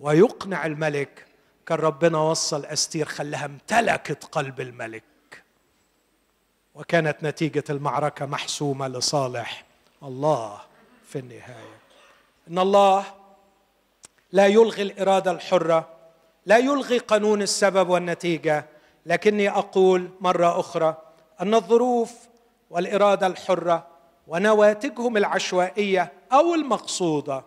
ويقنع 0.00 0.66
الملك 0.66 1.26
كان 1.66 1.78
ربنا 1.78 2.18
وصل 2.18 2.64
أستير 2.64 3.06
خلاها 3.06 3.44
امتلكت 3.44 4.24
قلب 4.24 4.60
الملك. 4.60 5.02
وكانت 6.74 7.16
نتيجة 7.22 7.64
المعركة 7.70 8.26
محسومة 8.26 8.88
لصالح 8.88 9.64
الله 10.02 10.60
في 11.08 11.18
النهاية. 11.18 11.78
إن 12.48 12.58
الله 12.58 13.04
لا 14.32 14.46
يلغي 14.46 14.82
الإرادة 14.82 15.30
الحرة 15.30 15.88
لا 16.46 16.58
يلغي 16.58 16.98
قانون 16.98 17.42
السبب 17.42 17.88
والنتيجة 17.88 18.66
لكني 19.06 19.50
أقول 19.50 20.10
مرة 20.20 20.60
أخرى 20.60 20.96
أن 21.40 21.54
الظروف 21.54 22.12
والإرادة 22.70 23.26
الحرة 23.26 23.91
ونواتجهم 24.32 25.16
العشوائية 25.16 26.12
أو 26.32 26.54
المقصودة 26.54 27.44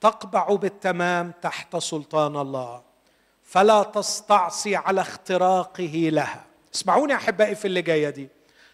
تقبع 0.00 0.54
بالتمام 0.54 1.32
تحت 1.42 1.76
سلطان 1.76 2.36
الله. 2.36 2.82
فلا 3.42 3.82
تستعصي 3.82 4.76
على 4.76 5.00
اختراقه 5.00 6.08
لها. 6.12 6.44
اسمعوني 6.74 7.14
أحبائي 7.14 7.54
في 7.54 7.64
اللي 7.64 7.82
جاية 7.82 8.10
دي. 8.10 8.28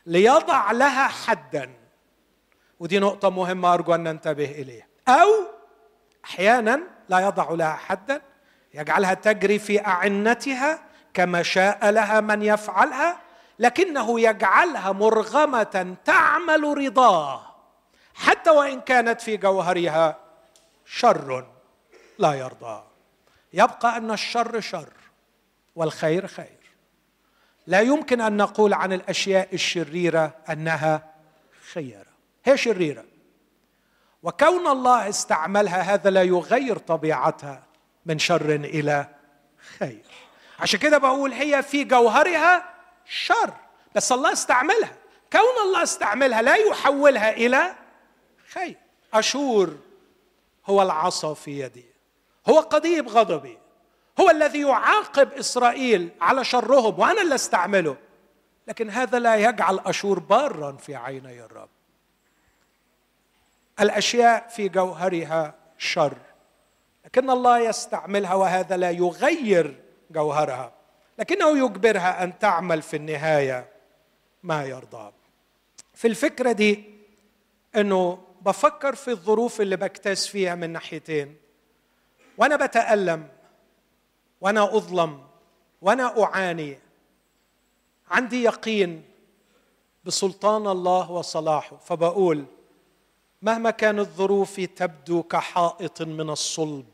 ليضع 0.07 0.72
لها 0.72 1.09
حدا. 1.09 1.70
ودي 2.81 2.99
نقطة 2.99 3.31
مهمة 3.31 3.74
أرجو 3.74 3.95
أن 3.95 4.03
ننتبه 4.03 4.51
إليها. 4.51 4.87
أو 5.09 5.29
أحيانا 6.24 6.81
لا 7.09 7.18
يضع 7.18 7.51
لها 7.51 7.74
حدا. 7.74 8.22
يجعلها 8.74 9.14
تجري 9.14 9.59
في 9.59 9.87
أعنتها 9.87 10.83
كما 11.14 11.43
شاء 11.43 11.91
لها 11.91 12.20
من 12.20 12.43
يفعلها. 12.43 13.28
لكنه 13.59 14.20
يجعلها 14.20 14.92
مرغمة 14.92 15.96
تعمل 16.04 16.78
رضاه 16.78 17.48
حتى 18.14 18.50
وإن 18.50 18.80
كانت 18.80 19.20
في 19.20 19.36
جوهرها 19.36 20.16
شر 20.84 21.46
لا 22.18 22.34
يرضى. 22.34 22.82
يبقى 23.52 23.96
أن 23.96 24.11
الشر 24.11 24.61
شر 24.61 24.92
والخير 25.76 26.26
خير. 26.26 26.59
لا 27.66 27.80
يمكن 27.80 28.20
أن 28.20 28.36
نقول 28.36 28.74
عن 28.74 28.92
الأشياء 28.92 29.54
الشريرة 29.54 30.34
أنها 30.50 31.14
خيرة. 31.72 32.06
هي 32.44 32.56
شريرة. 32.56 33.04
وكون 34.22 34.66
الله 34.66 35.09
استعملها 35.09 35.80
هذا 35.80 36.11
لا 36.11 36.22
يغير 36.22 36.78
طبيعتها 36.78 37.62
من 38.06 38.18
شر 38.18 38.54
إلى 38.54 39.06
خير. 39.78 40.04
عشان 40.61 40.80
كده 40.80 40.98
بقول 40.98 41.32
هي 41.32 41.62
في 41.62 41.84
جوهرها 41.84 42.78
شر. 43.09 43.54
بس 43.94 44.12
الله 44.12 44.32
استعملها. 44.32 44.92
كون 45.32 45.66
الله 45.66 45.82
استعملها 45.82 46.42
لا 46.42 46.54
يحولها 46.54 47.32
إلى 47.32 47.74
خير. 48.52 48.76
أشور 49.14 49.76
هو 50.66 50.82
العصا 50.82 51.34
في 51.34 51.61
يدي. 51.61 51.84
هو 52.48 52.61
قضيب 52.61 53.09
غضبي. 53.09 53.59
هو 54.20 54.30
الذي 54.30 54.61
يعاقب 54.61 55.32
إسرائيل 55.32 56.11
على 56.20 56.44
شرهم 56.44 57.00
وأنا 57.00 57.22
اللي 57.22 57.34
استعمله. 57.34 57.96
لكن 58.68 58.90
هذا 58.90 59.18
لا 59.18 59.36
يجعل 59.36 59.78
أشور 59.78 60.18
بارا 60.18 60.72
في 60.72 60.96
عيني 60.96 61.44
الرب. 61.44 61.68
الأشياء 63.80 64.48
في 64.48 64.68
جوهرها 64.68 65.54
شر. 65.78 66.16
لكن 67.04 67.30
الله 67.30 67.59
يستعملها 67.59 68.34
وهذا 68.34 68.76
لا 68.76 68.90
يغير 68.90 69.82
جوهرها. 70.11 70.78
لكنه 71.18 71.58
يجبرها 71.64 72.24
أن 72.24 72.38
تعمل 72.38 72.82
في 72.82 72.96
النهاية 72.96 73.68
ما 74.42 74.64
يرضى. 74.64 75.12
في 75.94 76.08
الفكرة 76.08 76.52
دي 76.52 76.84
إنه 77.76 78.18
بفكر 78.42 78.94
في 78.94 79.08
الظروف 79.10 79.60
اللي 79.60 79.76
بكتاز 79.76 80.26
فيها 80.26 80.54
من 80.54 80.70
ناحيتين. 80.70 81.36
وأنا 82.38 82.56
بتألم 82.56 83.28
وأنا 84.40 84.76
أظلم 84.76 85.24
وأنا 85.82 86.22
أعاني. 86.24 86.78
عندي 88.10 88.42
يقين 88.42 89.04
بسلطان 90.04 90.66
الله 90.66 91.10
وصلاحه. 91.10 91.76
فبقول 91.76 92.44
مهما 93.42 93.70
كانت 93.70 94.08
ظروفي 94.08 94.66
تبدو 94.66 95.22
كحائط 95.22 96.02
من 96.02 96.30
الصلب 96.30 96.86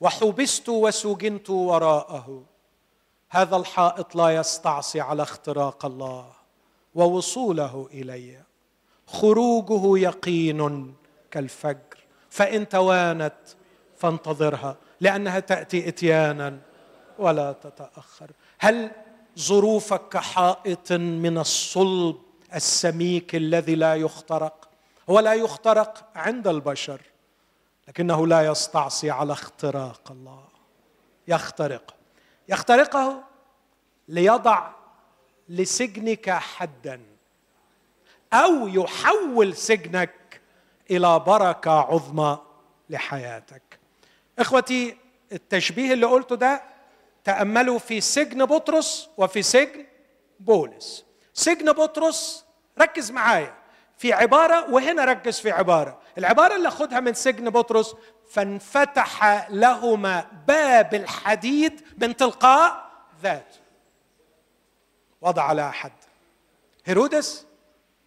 وحبست 0.00 0.68
وسجنت 0.68 1.50
وراءه. 1.50 2.42
هذا 3.34 3.56
الحائط 3.56 4.16
لا 4.16 4.36
يستعصي 4.36 5.00
على 5.00 5.22
اختراق 5.22 5.86
الله 5.86 6.26
ووصوله 6.94 7.88
إلي. 7.92 8.42
خروجه 9.06 9.98
يقين 9.98 10.94
كالفجر. 11.30 11.98
فإن 12.30 12.68
توانت 12.68 13.34
فانتظرها 13.96 14.76
لأنها 15.00 15.40
تأتي 15.40 15.88
إتيانا 15.88 16.58
ولا 17.18 17.52
تتأخر. 17.52 18.30
هل 18.58 18.90
ظروفك 19.38 20.08
كحائط 20.08 20.92
من 20.92 21.38
الصلب 21.38 22.16
السميك 22.54 23.34
الذي 23.34 23.74
لا 23.74 23.94
يخترق؟ 23.94 24.68
هو 25.10 25.20
لا 25.20 25.34
يخترق 25.34 26.04
عند 26.14 26.48
البشر 26.48 27.00
لكنه 27.88 28.26
لا 28.26 28.46
يستعصي 28.46 29.10
على 29.10 29.32
اختراق 29.32 30.00
الله. 30.10 30.44
يخترق. 31.28 31.94
يخترقه 32.48 33.24
ليضع 34.08 34.70
لسجنك 35.48 36.30
حدا 36.30 37.00
أو 38.32 38.68
يحول 38.68 39.56
سجنك 39.56 40.40
إلى 40.90 41.18
بركة 41.18 41.70
عظمى 41.70 42.38
لحياتك. 42.90 43.62
إخوتي 44.38 44.96
التشبيه 45.32 45.92
اللي 45.92 46.06
قلته 46.06 46.36
ده 46.36 46.62
تأملوا 47.24 47.78
في 47.78 48.00
سجن 48.00 48.44
بطرس 48.44 49.08
وفي 49.16 49.42
سجن 49.42 49.86
بولس. 50.40 51.04
سجن 51.34 51.72
بطرس 51.72 52.44
ركز 52.80 53.10
معايا 53.10 53.54
في 53.98 54.12
عبارة 54.12 54.70
وهنا 54.70 55.04
ركز 55.04 55.40
في 55.40 55.50
عبارة. 55.50 56.00
العبارة 56.18 56.56
اللي 56.56 56.70
خدها 56.70 57.00
من 57.00 57.14
سجن 57.14 57.50
بطرس 57.50 57.94
فانفتح 58.30 59.46
لهما 59.50 60.26
باب 60.46 60.94
الحديد 60.94 61.86
من 61.98 62.16
تلقاء 62.16 62.90
ذات. 63.22 63.54
وضع 65.20 65.42
على 65.42 65.68
أحد. 65.68 65.92
هيرودس 66.84 67.46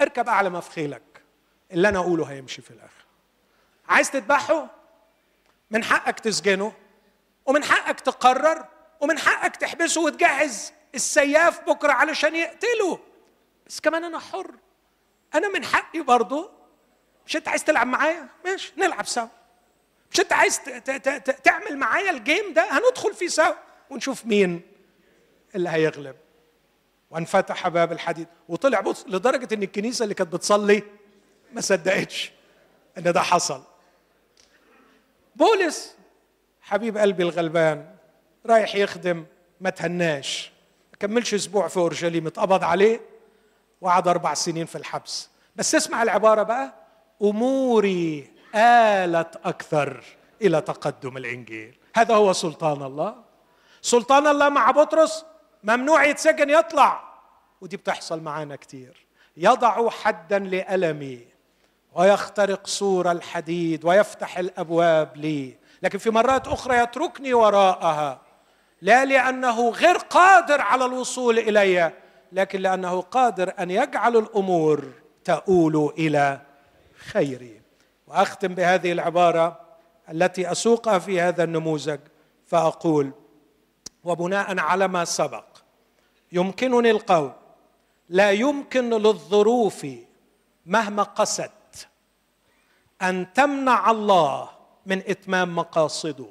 اركب 0.02 0.30
أعلى 0.30 0.50
ما 0.50 0.60
في 0.60 0.72
خيلك 0.72 1.24
اللي 1.72 1.90
أنا 1.90 2.00
أقوله 2.00 2.26
هيمشي 2.26 2.62
في 2.62 2.72
الآخر. 2.72 3.06
عايز 3.90 4.12
تذبحه؟ 4.12 4.68
من 5.72 5.84
حقك 5.84 6.20
تسجنه 6.20 6.74
ومن 7.46 7.64
حقك 7.64 8.00
تقرر 8.00 8.66
ومن 9.02 9.20
حقك 9.20 9.56
تحبسه 9.56 10.02
وتجهز 10.02 10.74
السياف 10.96 11.62
بكرة 11.70 11.92
علشان 11.92 12.36
يقتله. 12.36 13.00
بس 13.68 13.80
كمان 13.80 14.04
أنا 14.04 14.20
حر. 14.20 14.52
أنا 15.36 15.50
من 15.50 15.66
حقي 15.66 16.02
برضه 16.02 16.52
مش 17.26 17.36
أنت 17.36 17.48
عايز 17.48 17.64
تلعب 17.64 17.88
معايا؟ 17.88 18.28
ماشي 18.46 18.74
نلعب 18.78 19.06
سوا. 19.06 19.28
مش 20.12 20.20
انت 20.20 20.34
عايز 20.34 20.60
تعمل 21.44 21.78
معايا 21.78 22.12
الجيم 22.12 22.54
ده؟ 22.54 22.68
هندخل 22.72 23.14
فيه 23.14 23.28
سوا 23.28 23.54
ونشوف 23.90 24.26
مين 24.26 24.62
اللي 25.56 25.70
هيغلب. 25.70 26.16
وانفتح 27.10 27.68
باب 27.68 27.92
الحديد. 27.92 28.28
وطلع 28.50 28.82
بص 28.82 29.06
لدرجة 29.08 29.54
إن 29.54 29.64
الكنيسة 29.64 30.04
اللي 30.04 30.16
كانت 30.16 30.34
بتصلي 30.34 30.84
ما 31.54 31.62
صدقتش 31.62 32.32
إن 32.98 33.14
ده 33.14 33.22
حصل. 33.22 33.64
بولس 35.36 35.96
حبيب 36.62 36.98
قلبي 36.98 37.24
الغلبان 37.24 37.96
رايح 38.46 38.76
يخدم 38.76 39.26
ما 39.62 39.70
تهناش. 39.70 40.52
ما 40.92 40.98
كملش 41.00 41.34
أسبوع 41.34 41.68
في 41.68 41.78
أورشليم 41.78 42.28
اتقبض 42.28 42.64
عليه 42.64 43.02
وقعد 43.82 44.08
أربع 44.08 44.34
سنين 44.34 44.66
في 44.66 44.76
الحبس. 44.78 45.30
بس 45.56 45.76
اسمع 45.76 46.04
العبارة 46.04 46.44
بقى. 46.44 46.74
أموري 47.22 48.32
آلت 48.56 49.40
أكثر 49.46 50.04
إلى 50.42 50.62
تقدم 50.62 51.18
الإنجيل. 51.18 51.78
هذا 51.96 52.16
هو 52.16 52.34
سلطان 52.34 52.84
الله. 52.84 53.16
سلطان 53.82 54.28
الله 54.28 54.50
مع 54.50 54.72
بطرس 54.72 55.26
ممنوع 55.64 56.06
يتسجن 56.06 56.50
يطلع. 56.50 57.04
ودي 57.62 57.78
بتحصل 57.78 58.22
معانا 58.22 58.56
كتير. 58.56 59.06
يضع 59.38 59.90
حدا 59.90 60.40
لألمي 60.40 61.28
ويخترق 61.94 62.68
سور 62.68 63.12
الحديد 63.12 63.86
ويفتح 63.86 64.38
الأبواب 64.38 65.18
لي. 65.18 65.58
لكن 65.84 65.98
في 65.98 66.10
مرات 66.10 66.48
أخرى 66.48 66.78
يتركني 66.78 67.34
وراءها. 67.34 68.22
لا 68.82 69.06
لأنه 69.06 69.70
غير 69.70 69.98
قادر 69.98 70.62
على 70.62 70.86
الوصول 70.86 71.40
إلي 71.40 71.92
لكن 72.32 72.62
لأنه 72.62 73.02
قادر 73.02 73.54
أن 73.60 73.72
يجعل 73.72 74.18
الأمور 74.18 74.86
تؤول 75.24 75.94
إلى 75.98 76.40
خيري. 77.12 77.62
وأختم 78.08 78.48
بهذه 78.48 78.92
العبارة 78.92 79.60
التي 80.12 80.52
أسوقها 80.52 81.00
في 81.00 81.22
هذا 81.22 81.44
النموذج 81.44 82.00
فأقول 82.46 83.12
وبناء 84.04 84.60
على 84.60 84.88
ما 84.88 85.06
سبق 85.06 85.46
يمكنني 86.32 86.92
القول 86.92 87.32
لا 88.10 88.32
يمكن 88.32 88.90
للظروف 88.90 89.88
مهما 90.66 91.04
قست 91.04 91.52
أن 93.02 93.34
تمنع 93.34 93.92
الله 93.92 94.50
من 94.86 94.98
إتمام 95.08 95.56
مقاصده. 95.56 96.26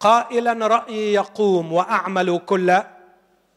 قائلا 0.00 0.66
رأيي 0.66 1.12
يقوم 1.12 1.72
وأعمل 1.72 2.38
كل 2.38 2.82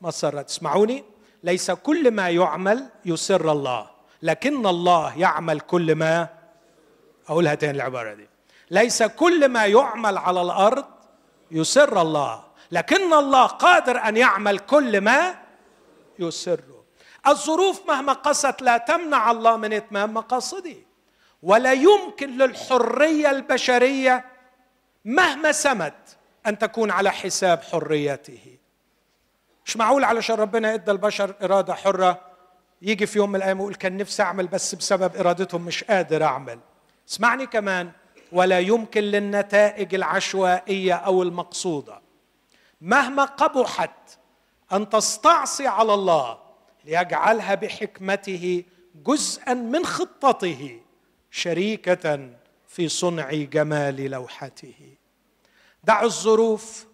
مسرة. 0.02 0.46
اسمعوني 0.50 1.04
ليس 1.44 1.72
كل 1.72 2.12
ما 2.12 2.30
يعمل 2.30 2.90
يسر 3.06 3.52
الله 3.52 3.90
لكن 4.22 4.68
الله 4.68 5.18
يعمل 5.18 5.60
كل 5.60 5.96
ما 5.96 6.37
أقولها 7.30 7.56
تاني 7.56 7.76
العبارة 7.78 8.14
دي. 8.14 8.30
ليس 8.72 9.04
كل 9.04 9.48
ما 9.48 9.66
يعمل 9.66 10.18
على 10.18 10.42
الأرض 10.42 10.86
يسر 11.52 12.02
الله 12.02 12.44
لكن 12.72 13.14
الله 13.14 13.46
قادر 13.46 13.98
أن 13.98 14.18
يعمل 14.18 14.60
كل 14.60 15.02
ما 15.02 15.36
يسره. 16.20 16.84
الظروف 17.28 17.82
مهما 17.88 18.14
قست 18.14 18.62
لا 18.62 18.78
تمنع 18.78 19.32
الله 19.32 19.58
من 19.58 19.74
إتمام 19.74 20.14
مقاصده 20.14 20.76
ولا 21.44 21.74
يمكن 21.74 22.38
للحرية 22.38 23.32
البشرية 23.32 24.26
مهما 25.06 25.52
سمت 25.52 26.18
أن 26.48 26.58
تكون 26.58 26.92
على 26.92 27.12
حساب 27.12 27.62
حريته. 27.62 28.58
مش 29.66 29.78
معقول 29.78 30.04
علشان 30.04 30.36
ربنا 30.36 30.74
ادى 30.74 30.92
البشر 30.92 31.34
إرادة 31.44 31.74
حرة 31.74 32.22
يجي 32.82 33.06
في 33.06 33.20
يوم 33.20 33.30
من 33.30 33.36
الأيام 33.36 33.58
يقول 33.58 33.76
كان 33.76 33.98
نفسي 33.98 34.24
أعمل 34.24 34.48
بس 34.48 34.76
بسبب 34.76 35.16
إرادتهم 35.16 35.62
مش 35.62 35.84
قادر 35.84 36.24
أعمل. 36.24 36.60
اسمعني 37.10 37.46
كمان 37.46 37.92
ولا 38.32 38.60
يمكن 38.60 39.02
للنتائج 39.02 39.96
العشوائية 39.96 40.94
أو 40.94 41.24
المقصودة. 41.24 42.02
مهما 42.82 43.24
قبحت 43.26 44.20
أن 44.74 44.90
تستعصي 44.90 45.68
على 45.68 45.94
الله 45.94 46.38
ليجعلها 46.86 47.56
بحكمته 47.56 48.64
جزءا 49.06 49.54
من 49.54 49.86
خطته 49.86 50.82
شريكة 51.32 52.30
في 52.68 52.90
صنع 52.90 53.32
جمال 53.32 54.12
لوحته. 54.12 54.96
دع 55.84 56.04
الظروف 56.04 56.86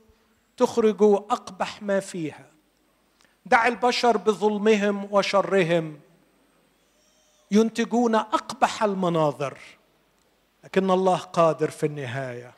تخرج 0.57 1.03
أقبح 1.03 1.83
ما 1.83 1.99
فيها. 1.99 2.45
دع 3.45 3.67
البشر 3.67 4.17
بظلمهم 4.17 5.07
وشرهم 5.11 5.99
ينتجون 7.51 8.15
أقبح 8.15 8.83
المناظر. 8.83 9.57
لكن 10.63 10.91
الله 10.91 11.17
قادر 11.17 11.69
في 11.69 11.85
النهاية 11.85 12.53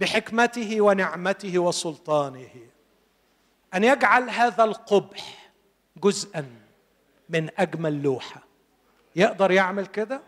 بحكمته 0.00 0.80
ونعمته 0.80 1.58
وسلطانه 1.58 2.50
أن 3.74 3.84
يجعل 3.84 4.30
هذا 4.30 4.64
القبح 4.64 5.50
جزءا 5.96 6.46
من 7.28 7.48
أجمل 7.58 8.02
لوحة. 8.02 8.42
يقدر 9.16 9.50
يعمل 9.50 9.86
كده؟ 9.86 10.20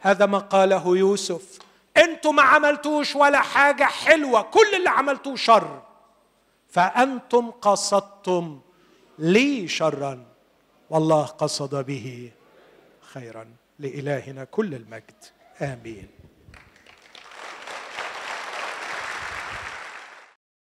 هذا 0.00 0.26
ما 0.26 0.38
قاله 0.38 0.96
يوسف. 0.96 1.58
أنتم 1.96 2.36
ما 2.36 2.42
عملتوش 2.42 3.16
ولا 3.16 3.40
حاجة 3.40 3.84
حلوة 3.84 4.42
كل 4.42 4.74
اللي 4.76 4.90
عملتوه 4.90 5.36
شر. 5.36 5.82
فأنتم 6.68 7.50
قصدتم 7.50 8.60
لي 9.18 9.68
شرا 9.68 10.24
والله 10.90 11.26
قصد 11.26 11.86
به 11.86 12.30
خيرا 13.00 13.46
لإلهنا 13.78 14.44
كل 14.44 14.74
المجد. 14.74 15.24
امين 15.61 16.09